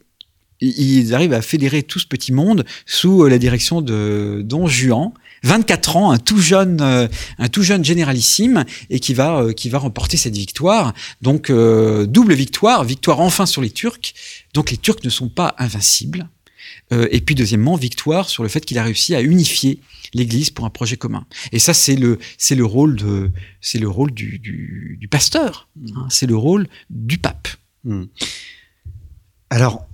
ils 0.61 1.15
arrivent 1.15 1.33
à 1.33 1.43
fédérer 1.43 1.83
tout 1.83 1.99
ce 1.99 2.07
petit 2.07 2.33
monde 2.33 2.65
sous 2.87 3.27
la 3.27 3.39
direction 3.39 3.81
de 3.81 4.43
Don 4.45 4.67
Juan, 4.67 5.13
24 5.43 5.97
ans, 5.97 6.11
un 6.11 6.19
tout 6.19 6.41
jeune, 6.41 6.81
euh, 6.81 7.09
un 7.39 7.49
tout 7.49 7.63
jeune 7.63 7.85
généralissime, 7.85 8.65
et 8.91 9.01
qui 9.01 9.15
va, 9.15 9.41
euh, 9.41 9.53
qui 9.53 9.69
va 9.69 9.79
remporter 9.79 10.17
cette 10.17 10.37
victoire. 10.37 10.95
Donc 11.23 11.51
euh, 11.51 12.07
double 12.07 12.35
victoire, 12.35 12.85
victoire 12.85 13.21
enfin 13.21 13.47
sur 13.47 13.63
les 13.63 13.71
Turcs. 13.71 14.15
Donc 14.55 14.71
les 14.71 14.77
Turcs 14.77 15.05
ne 15.05 15.11
sont 15.11 15.29
pas 15.29 15.55
invincibles. 15.59 16.29
et 16.93 17.21
puis 17.21 17.37
deuxièmement, 17.37 17.77
victoire 17.77 18.29
sur 18.29 18.43
le 18.43 18.49
fait 18.49 18.65
qu'il 18.65 18.77
a 18.79 18.83
réussi 18.83 19.15
à 19.15 19.23
unifier 19.23 19.79
l'Église 20.13 20.51
pour 20.51 20.65
un 20.65 20.71
projet 20.71 20.97
commun. 20.97 21.25
Et 21.53 21.61
ça, 21.61 21.73
c'est 21.73 21.95
le, 21.95 22.19
c'est 22.37 22.57
le 22.57 22.65
rôle 22.65 22.97
de, 22.97 23.31
c'est 23.61 23.79
le 23.79 23.89
rôle 23.89 24.11
du, 24.11 24.41
du, 24.41 24.97
du 25.01 25.09
pasteur. 25.09 25.69
Hein. 25.97 26.07
c'est 26.11 26.27
le 26.27 26.37
rôle 26.37 26.67
du 26.91 27.19
pape. 27.19 27.49
Hmm. 27.85 28.07
Alors, 29.51 29.87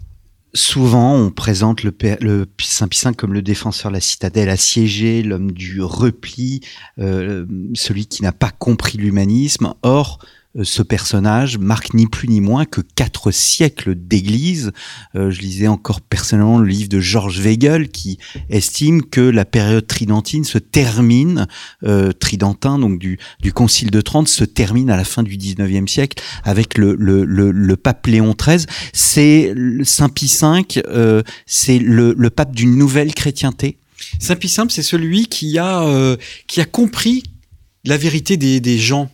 Souvent, 0.56 1.14
on 1.14 1.30
présente 1.30 1.82
le, 1.82 1.94
le 2.22 2.46
Saint 2.62 2.88
Pie 2.88 2.98
V 3.04 3.12
comme 3.14 3.34
le 3.34 3.42
défenseur 3.42 3.90
de 3.90 3.96
la 3.96 4.00
citadelle 4.00 4.48
assiégée, 4.48 5.22
l'homme 5.22 5.52
du 5.52 5.82
repli, 5.82 6.62
euh, 6.98 7.44
celui 7.74 8.06
qui 8.06 8.22
n'a 8.22 8.32
pas 8.32 8.50
compris 8.50 8.96
l'humanisme. 8.96 9.74
Or, 9.82 10.18
ce 10.62 10.82
personnage 10.82 11.58
marque 11.58 11.94
ni 11.94 12.06
plus 12.06 12.28
ni 12.28 12.40
moins 12.40 12.64
que 12.64 12.80
quatre 12.80 13.30
siècles 13.30 13.94
d'église. 13.94 14.72
Euh, 15.14 15.30
je 15.30 15.40
lisais 15.40 15.66
encore 15.66 16.00
personnellement 16.00 16.58
le 16.58 16.66
livre 16.66 16.88
de 16.88 17.00
Georges 17.00 17.40
Weigel 17.40 17.88
qui 17.88 18.18
estime 18.48 19.02
que 19.02 19.20
la 19.20 19.44
période 19.44 19.86
tridentine 19.86 20.44
se 20.44 20.58
termine, 20.58 21.46
euh, 21.84 22.12
tridentin, 22.12 22.78
donc 22.78 22.98
du, 22.98 23.18
du 23.40 23.52
Concile 23.52 23.90
de 23.90 24.00
Trente, 24.00 24.28
se 24.28 24.44
termine 24.44 24.90
à 24.90 24.96
la 24.96 25.04
fin 25.04 25.22
du 25.22 25.36
XIXe 25.36 25.90
siècle 25.90 26.22
avec 26.44 26.78
le, 26.78 26.94
le, 26.98 27.24
le, 27.24 27.50
le 27.50 27.76
pape 27.76 28.06
Léon 28.06 28.34
XIII. 28.38 28.66
C'est 28.92 29.54
Saint 29.84 30.08
Pie 30.08 30.32
V, 30.40 30.82
euh, 30.88 31.22
c'est 31.46 31.78
le, 31.78 32.14
le 32.16 32.30
pape 32.30 32.54
d'une 32.54 32.76
nouvelle 32.76 33.14
chrétienté. 33.14 33.78
Saint 34.18 34.36
Pie 34.36 34.52
V, 34.56 34.64
c'est 34.68 34.82
celui 34.82 35.26
qui 35.26 35.58
a, 35.58 35.82
euh, 35.82 36.16
qui 36.46 36.60
a 36.60 36.64
compris 36.64 37.22
la 37.84 37.96
vérité 37.96 38.36
des, 38.36 38.60
des 38.60 38.78
gens 38.78 39.10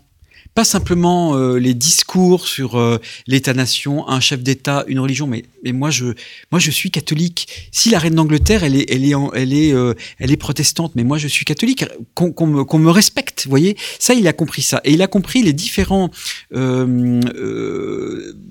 pas 0.54 0.64
simplement 0.64 1.34
euh, 1.34 1.56
les 1.58 1.72
discours 1.72 2.46
sur 2.46 2.78
euh, 2.78 2.98
l'État-nation, 3.26 4.06
un 4.08 4.20
chef 4.20 4.42
d'État, 4.42 4.84
une 4.86 5.00
religion, 5.00 5.26
mais, 5.26 5.44
mais 5.64 5.72
moi 5.72 5.90
je 5.90 6.12
moi 6.50 6.58
je 6.58 6.70
suis 6.70 6.90
catholique. 6.90 7.70
Si 7.72 7.88
la 7.88 7.98
reine 7.98 8.14
d'Angleterre 8.16 8.62
elle 8.64 8.76
est 8.76 8.90
elle 8.90 9.04
est 9.04 9.14
elle 9.34 9.54
est 9.54 9.72
euh, 9.72 9.94
elle 10.18 10.30
est 10.30 10.36
protestante, 10.36 10.92
mais 10.94 11.04
moi 11.04 11.16
je 11.16 11.26
suis 11.26 11.46
catholique, 11.46 11.86
qu'on 12.14 12.46
me, 12.46 12.64
qu'on 12.64 12.78
me 12.78 12.90
respecte, 12.90 13.44
vous 13.44 13.50
voyez? 13.50 13.76
Ça 13.98 14.12
il 14.14 14.28
a 14.28 14.34
compris 14.34 14.62
ça 14.62 14.82
et 14.84 14.92
il 14.92 15.00
a 15.00 15.06
compris 15.06 15.42
les 15.42 15.54
différents 15.54 16.10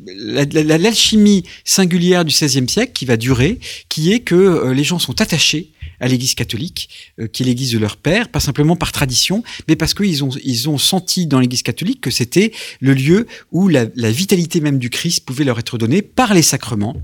l'alchimie 0.07 1.43
singulière 1.65 2.25
du 2.25 2.33
XVIe 2.33 2.67
siècle 2.67 2.93
qui 2.93 3.05
va 3.05 3.17
durer, 3.17 3.59
qui 3.89 4.11
est 4.11 4.21
que 4.21 4.71
les 4.71 4.83
gens 4.83 4.97
sont 4.99 5.21
attachés 5.21 5.69
à 6.01 6.07
l'Église 6.07 6.33
catholique, 6.33 6.89
euh, 7.19 7.27
qui 7.27 7.43
est 7.43 7.45
l'Église 7.45 7.71
de 7.71 7.77
leur 7.77 7.95
père, 7.95 8.27
pas 8.27 8.39
simplement 8.39 8.75
par 8.75 8.91
tradition, 8.91 9.43
mais 9.67 9.75
parce 9.75 9.93
qu'ils 9.93 10.23
ont, 10.23 10.31
ils 10.43 10.67
ont 10.67 10.77
senti 10.77 11.27
dans 11.27 11.39
l'Église 11.39 11.61
catholique 11.61 12.01
que 12.01 12.11
c'était 12.11 12.51
le 12.81 12.93
lieu 12.93 13.27
où 13.51 13.69
la, 13.69 13.85
vitalité 14.11 14.59
même 14.59 14.79
du 14.79 14.89
Christ 14.89 15.23
pouvait 15.25 15.45
leur 15.45 15.59
être 15.59 15.77
donnée 15.77 16.01
par 16.01 16.33
les 16.33 16.41
sacrements, 16.41 16.97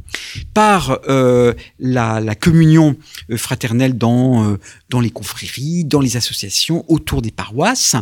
par 0.54 1.00
euh, 1.08 1.54
la, 1.80 2.36
communion 2.36 2.98
euh, 3.30 3.38
fraternelle 3.38 3.98
dans, 3.98 4.58
dans 4.90 5.00
les 5.00 5.12
confréries, 5.12 5.86
dans 5.86 6.02
les 6.02 6.18
associations, 6.18 6.84
autour 6.92 7.22
des 7.22 7.32
paroisses, 7.32 7.96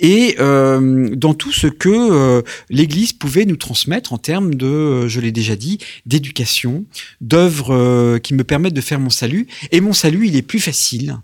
et 0.00 0.36
dans 0.38 1.34
tout 1.34 1.52
ce 1.52 1.66
que 1.66 2.42
l'Église 2.70 3.12
pouvait 3.12 3.44
nous 3.44 3.56
transmettre 3.56 4.12
en 4.12 4.18
termes 4.18 4.54
de, 4.54 5.06
je 5.08 5.20
l'ai 5.20 5.32
déjà 5.32 5.56
dit, 5.56 5.78
d'éducation, 6.06 6.84
d'œuvres 7.20 8.18
qui 8.18 8.34
me 8.34 8.44
permettent 8.44 8.74
de 8.74 8.80
faire 8.80 9.00
mon 9.00 9.10
salut. 9.10 9.46
Et 9.72 9.80
mon 9.80 9.92
salut, 9.92 10.26
il 10.26 10.36
est 10.36 10.37
plus 10.42 10.60
facile, 10.60 11.18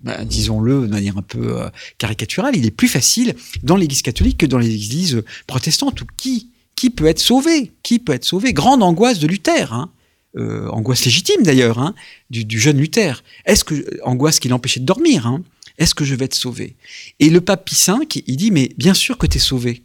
bah, 0.00 0.24
disons-le 0.24 0.82
de 0.82 0.86
manière 0.86 1.18
un 1.18 1.22
peu 1.22 1.60
euh, 1.60 1.68
caricaturale, 1.98 2.56
il 2.56 2.64
est 2.64 2.70
plus 2.70 2.88
facile 2.88 3.34
dans 3.62 3.76
l'Église 3.76 4.02
catholique 4.02 4.38
que 4.38 4.46
dans 4.46 4.58
les 4.58 4.72
églises 4.72 5.22
protestantes. 5.46 6.02
Ou 6.02 6.06
qui, 6.16 6.50
qui 6.76 6.90
peut 6.90 7.06
être 7.06 7.18
sauvé 7.18 7.72
Qui 7.82 7.98
peut 7.98 8.12
être 8.12 8.24
sauvé 8.24 8.52
Grande 8.52 8.82
angoisse 8.82 9.18
de 9.18 9.26
Luther, 9.26 9.72
hein 9.72 9.90
euh, 10.36 10.68
angoisse 10.68 11.04
légitime 11.04 11.42
d'ailleurs, 11.42 11.78
hein, 11.78 11.94
du, 12.30 12.44
du, 12.44 12.60
jeune 12.60 12.78
Luther. 12.78 13.24
Est-ce 13.44 13.64
que 13.64 13.98
angoisse 14.04 14.38
qui 14.38 14.48
l'empêchait 14.48 14.80
de 14.80 14.84
dormir 14.84 15.26
hein 15.26 15.42
Est-ce 15.78 15.94
que 15.94 16.04
je 16.04 16.14
vais 16.14 16.26
être 16.26 16.34
sauvé? 16.34 16.76
Et 17.18 17.30
le 17.30 17.40
pape 17.40 17.64
Pie 17.64 17.76
V, 17.86 18.22
il 18.26 18.36
dit 18.36 18.50
mais 18.50 18.70
bien 18.76 18.94
sûr 18.94 19.18
que 19.18 19.26
tu 19.26 19.38
es 19.38 19.40
sauvé. 19.40 19.82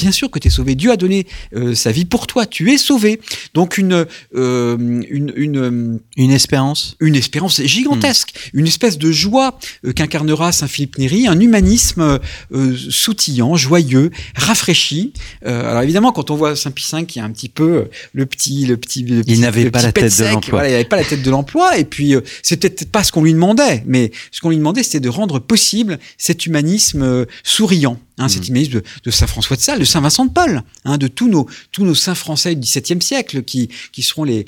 Bien 0.00 0.12
sûr 0.12 0.30
que 0.30 0.38
tu 0.38 0.48
es 0.48 0.50
sauvé. 0.50 0.74
Dieu 0.74 0.90
a 0.90 0.96
donné 0.96 1.26
euh, 1.54 1.74
sa 1.74 1.92
vie 1.92 2.04
pour 2.04 2.26
toi. 2.26 2.46
Tu 2.46 2.72
es 2.72 2.78
sauvé. 2.78 3.20
Donc 3.54 3.78
une 3.78 4.06
euh, 4.34 4.76
une, 5.08 5.32
une 5.36 6.00
une 6.16 6.30
espérance, 6.30 6.96
une 7.00 7.16
espérance 7.16 7.62
gigantesque, 7.62 8.32
mmh. 8.34 8.58
une 8.58 8.66
espèce 8.66 8.98
de 8.98 9.10
joie 9.12 9.58
euh, 9.84 9.92
qu'incarnera 9.92 10.52
Saint 10.52 10.68
Philippe 10.68 10.98
Néri, 10.98 11.26
un 11.26 11.38
humanisme 11.38 12.18
euh, 12.52 12.76
soutillant, 12.90 13.56
joyeux, 13.56 14.10
rafraîchi. 14.34 15.12
Euh, 15.46 15.70
alors 15.70 15.82
évidemment, 15.82 16.12
quand 16.12 16.30
on 16.30 16.36
voit 16.36 16.56
Saint 16.56 16.70
Pie 16.70 16.86
V, 16.92 17.06
qui 17.06 17.20
a 17.20 17.24
un 17.24 17.30
petit 17.30 17.48
peu 17.48 17.88
le 18.12 18.26
petit 18.26 18.66
le 18.66 18.76
petit, 18.76 19.02
le 19.04 19.22
il 19.26 19.40
n'avait 19.40 19.70
pas 19.70 19.82
la 19.82 19.92
tête 19.92 20.18
de 20.18 20.24
l'emploi. 20.24 20.58
Voilà, 20.58 20.68
il 20.68 20.72
n'avait 20.72 20.84
pas 20.84 20.96
la 20.96 21.04
tête 21.04 21.22
de 21.22 21.30
l'emploi. 21.30 21.78
Et 21.78 21.84
puis 21.84 22.14
c'est 22.42 22.56
peut-être 22.56 22.90
pas 22.90 23.04
ce 23.04 23.12
qu'on 23.12 23.22
lui 23.22 23.32
demandait, 23.32 23.82
mais 23.86 24.12
ce 24.30 24.40
qu'on 24.40 24.50
lui 24.50 24.56
demandait, 24.56 24.82
c'était 24.82 25.00
de 25.00 25.08
rendre 25.08 25.38
possible 25.38 25.98
cet 26.18 26.46
humanisme 26.46 27.26
souriant. 27.42 27.98
Hein, 28.18 28.26
mmh. 28.26 28.28
Cet 28.28 28.48
humanisme 28.48 28.72
de, 28.72 28.82
de 29.04 29.10
Saint 29.10 29.26
François 29.26 29.56
de 29.56 29.62
Sales, 29.62 29.86
de 29.90 29.92
Saint 29.92 30.00
Vincent 30.00 30.24
de 30.26 30.30
Paul, 30.30 30.62
hein, 30.84 30.98
de 30.98 31.08
tous 31.08 31.28
nos 31.28 31.94
saints 31.94 32.14
français 32.14 32.54
du 32.54 32.60
XVIIe 32.60 33.02
siècle, 33.02 33.42
qui 33.42 33.68
qui 33.92 34.02
seront 34.02 34.24
les 34.24 34.46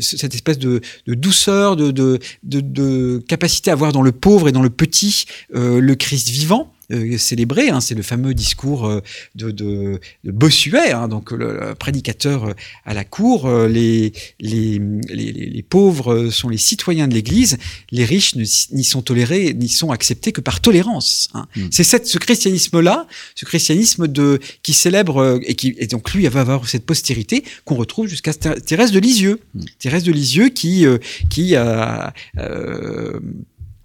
cette 0.00 0.34
espèce 0.34 0.58
de, 0.58 0.80
douceur, 1.06 1.76
de, 1.76 1.90
de, 1.90 2.18
de, 2.42 2.60
de, 2.60 3.22
capacité 3.28 3.70
à 3.70 3.74
voir 3.74 3.92
dans 3.92 4.02
le 4.02 4.12
pauvre 4.12 4.48
et 4.48 4.52
dans 4.52 4.62
le 4.62 4.70
petit 4.70 5.24
euh, 5.54 5.80
le 5.80 5.94
Christ 5.94 6.28
vivant 6.28 6.72
euh, 6.90 7.18
célébré. 7.18 7.68
Hein, 7.68 7.80
c'est 7.80 7.94
le 7.94 8.02
fameux 8.02 8.34
discours 8.34 8.86
euh, 8.86 9.00
de, 9.34 9.50
de, 9.50 10.00
de 10.24 10.30
Bossuet, 10.30 10.92
hein, 10.92 11.08
donc 11.08 11.30
le, 11.30 11.58
le, 11.58 11.74
prédicateur 11.74 12.44
euh, 12.44 12.52
à 12.84 12.94
la 12.94 13.04
cour. 13.04 13.50
Les, 13.68 14.12
les, 14.40 14.80
les, 15.08 15.32
les, 15.32 15.62
pauvres 15.62 16.28
sont 16.30 16.48
les 16.48 16.58
citoyens 16.58 17.08
de 17.08 17.14
l'Église, 17.14 17.58
les 17.90 18.04
riches 18.04 18.34
n'y 18.34 18.84
sont 18.84 19.02
tolérés, 19.02 19.54
n'y 19.54 19.68
sont 19.68 19.90
acceptés 19.90 20.32
que 20.32 20.40
par 20.40 20.60
tolérance. 20.60 21.28
Hein. 21.34 21.46
Mm. 21.56 21.68
C'est 21.70 21.84
cette, 21.84 22.06
ce 22.06 22.18
christianisme-là, 22.18 23.06
ce 23.34 23.44
christianisme 23.44 24.08
de 24.08 24.40
qui 24.62 24.72
célèbre 24.72 25.40
et 25.44 25.54
qui 25.54 25.74
et 25.78 25.86
donc 25.86 26.12
lui 26.12 26.26
va 26.26 26.40
avoir 26.40 26.68
cette 26.68 26.86
postérité 26.86 27.44
qu'on 27.64 27.76
retrouve 27.76 28.06
jusqu'à 28.06 28.32
Thérèse 28.34 28.92
de 28.92 28.98
Lisieux. 28.98 29.40
Mm. 29.54 29.60
Thérèse 29.78 30.04
de 30.04 30.12
Lisieux 30.12 30.48
qui 30.48 30.84
qui 31.30 31.56
a 31.56 32.12
euh, 32.38 33.20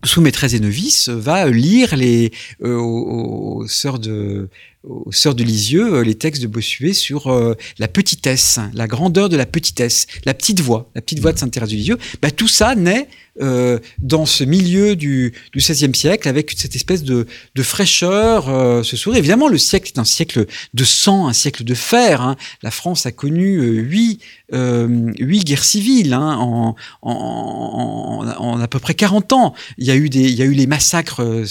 sous 0.08 0.22
maîtresse 0.22 0.54
et 0.54 0.60
novice, 0.60 1.10
va 1.10 1.48
lire 1.50 1.96
les 1.96 2.32
euh, 2.64 3.66
sœurs 3.68 4.00
de 4.00 4.50
aux 4.88 5.12
sœurs 5.12 5.36
de 5.36 5.44
Lisieux 5.44 5.96
euh, 5.96 6.04
les 6.04 6.16
textes 6.16 6.42
de 6.42 6.48
Bossuet 6.48 6.94
sur 6.94 7.28
euh, 7.28 7.56
la 7.80 7.88
petitesse, 7.88 8.60
la 8.74 8.88
grandeur 8.88 9.30
de 9.30 9.38
la 9.38 9.46
petitesse, 9.46 10.08
la 10.26 10.34
petite 10.34 10.62
voix, 10.62 10.90
la 10.96 11.02
petite 11.02 11.20
voix 11.20 11.34
de 11.34 11.40
Sainte 11.40 11.52
Thérèse 11.52 11.70
de 11.70 11.76
Lisieux. 11.76 11.98
Bah, 12.22 12.32
tout 12.32 12.48
ça 12.48 12.76
naît 12.76 13.08
euh, 13.40 13.78
dans 14.00 14.26
ce 14.26 14.44
milieu 14.44 14.96
du, 14.96 15.34
XVIe 15.56 15.94
siècle 15.94 16.28
avec 16.28 16.52
cette 16.58 16.76
espèce 16.76 17.04
de, 17.04 17.28
de 17.54 17.64
fraîcheur, 17.64 18.50
euh, 18.50 18.82
ce 18.82 18.98
sourire. 18.98 19.20
Évidemment, 19.20 19.48
le 19.48 19.60
siècle 19.60 19.92
est 19.94 20.00
un 20.00 20.06
siècle 20.06 20.48
de 20.74 20.84
sang, 20.84 21.28
un 21.28 21.34
siècle 21.34 21.64
de 21.64 21.74
fer. 21.76 22.22
Hein. 22.22 22.36
La 22.64 22.72
France 22.72 23.06
a 23.06 23.12
connu 23.12 23.58
euh, 23.58 23.82
huit, 23.82 24.22
huit 24.52 25.44
guerres 25.44 25.64
civiles 25.64 26.14
hein, 26.14 26.36
en, 26.40 26.76
en, 27.04 27.12
en, 27.12 28.28
en, 28.28 28.60
à 28.60 28.68
peu 28.68 28.80
près 28.80 28.96
40 28.96 29.34
ans. 29.34 29.54
Il 29.78 29.86
y 29.86 29.92
a 29.92 29.96
eu, 29.96 30.10
des, 30.10 30.22
il 30.22 30.36
y 30.36 30.42
a 30.42 30.46
eu 30.46 30.54
les 30.54 30.68
massacres 30.68 31.46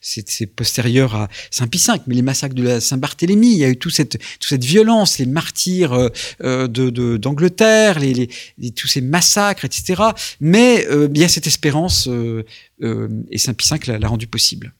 c'est 0.00 0.46
postérieur 0.46 1.14
à 1.14 1.28
Saint-Pie 1.50 1.82
V, 1.86 1.94
mais 2.06 2.14
les 2.14 2.22
massacres 2.22 2.54
de 2.54 2.80
Saint-Barthélemy, 2.80 3.52
il 3.52 3.58
y 3.58 3.64
a 3.64 3.68
eu 3.68 3.76
toute 3.76 3.92
cette, 3.92 4.18
violence, 4.64 5.18
les 5.18 5.26
martyrs 5.26 6.10
euh, 6.42 6.68
d'Angleterre, 6.68 8.00
de, 8.00 8.68
tous 8.70 8.88
ces 8.88 9.00
massacres, 9.00 9.64
etc. 9.64 10.02
Mais 10.40 10.86
euh, 10.88 11.08
il 11.12 11.20
y 11.20 11.24
a 11.24 11.28
cette 11.28 11.46
espérance 11.46 12.08
euh, 12.08 12.44
euh, 12.82 13.08
et 13.30 13.38
Saint-Pie 13.38 13.68
V 13.86 13.98
l'a 13.98 14.08
rendu 14.08 14.26
possible. 14.26 14.74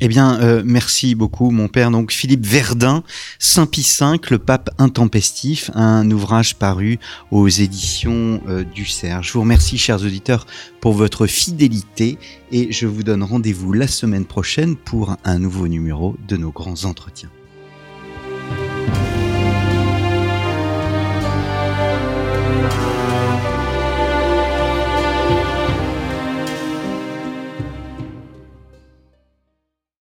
Eh 0.00 0.08
bien, 0.08 0.40
euh, 0.40 0.62
merci 0.64 1.14
beaucoup, 1.14 1.50
mon 1.50 1.68
père. 1.68 1.90
Donc, 1.90 2.12
Philippe 2.12 2.46
Verdun, 2.46 3.02
Saint-Pie 3.38 3.86
V, 4.00 4.18
le 4.30 4.38
pape 4.38 4.70
intempestif, 4.78 5.70
un 5.74 6.08
ouvrage 6.10 6.54
paru 6.54 6.98
aux 7.30 7.48
éditions 7.48 8.40
euh, 8.48 8.64
du 8.64 8.86
Cerf. 8.86 9.22
Je 9.24 9.32
vous 9.32 9.40
remercie, 9.40 9.76
chers 9.76 10.02
auditeurs, 10.04 10.46
pour 10.80 10.92
votre 10.92 11.26
fidélité 11.26 12.18
et 12.50 12.72
je 12.72 12.86
vous 12.86 13.02
donne 13.02 13.22
rendez-vous 13.22 13.72
la 13.72 13.86
semaine 13.86 14.24
prochaine 14.24 14.76
pour 14.76 15.16
un 15.24 15.38
nouveau 15.38 15.68
numéro 15.68 16.16
de 16.26 16.36
nos 16.36 16.50
grands 16.50 16.84
entretiens. 16.84 17.30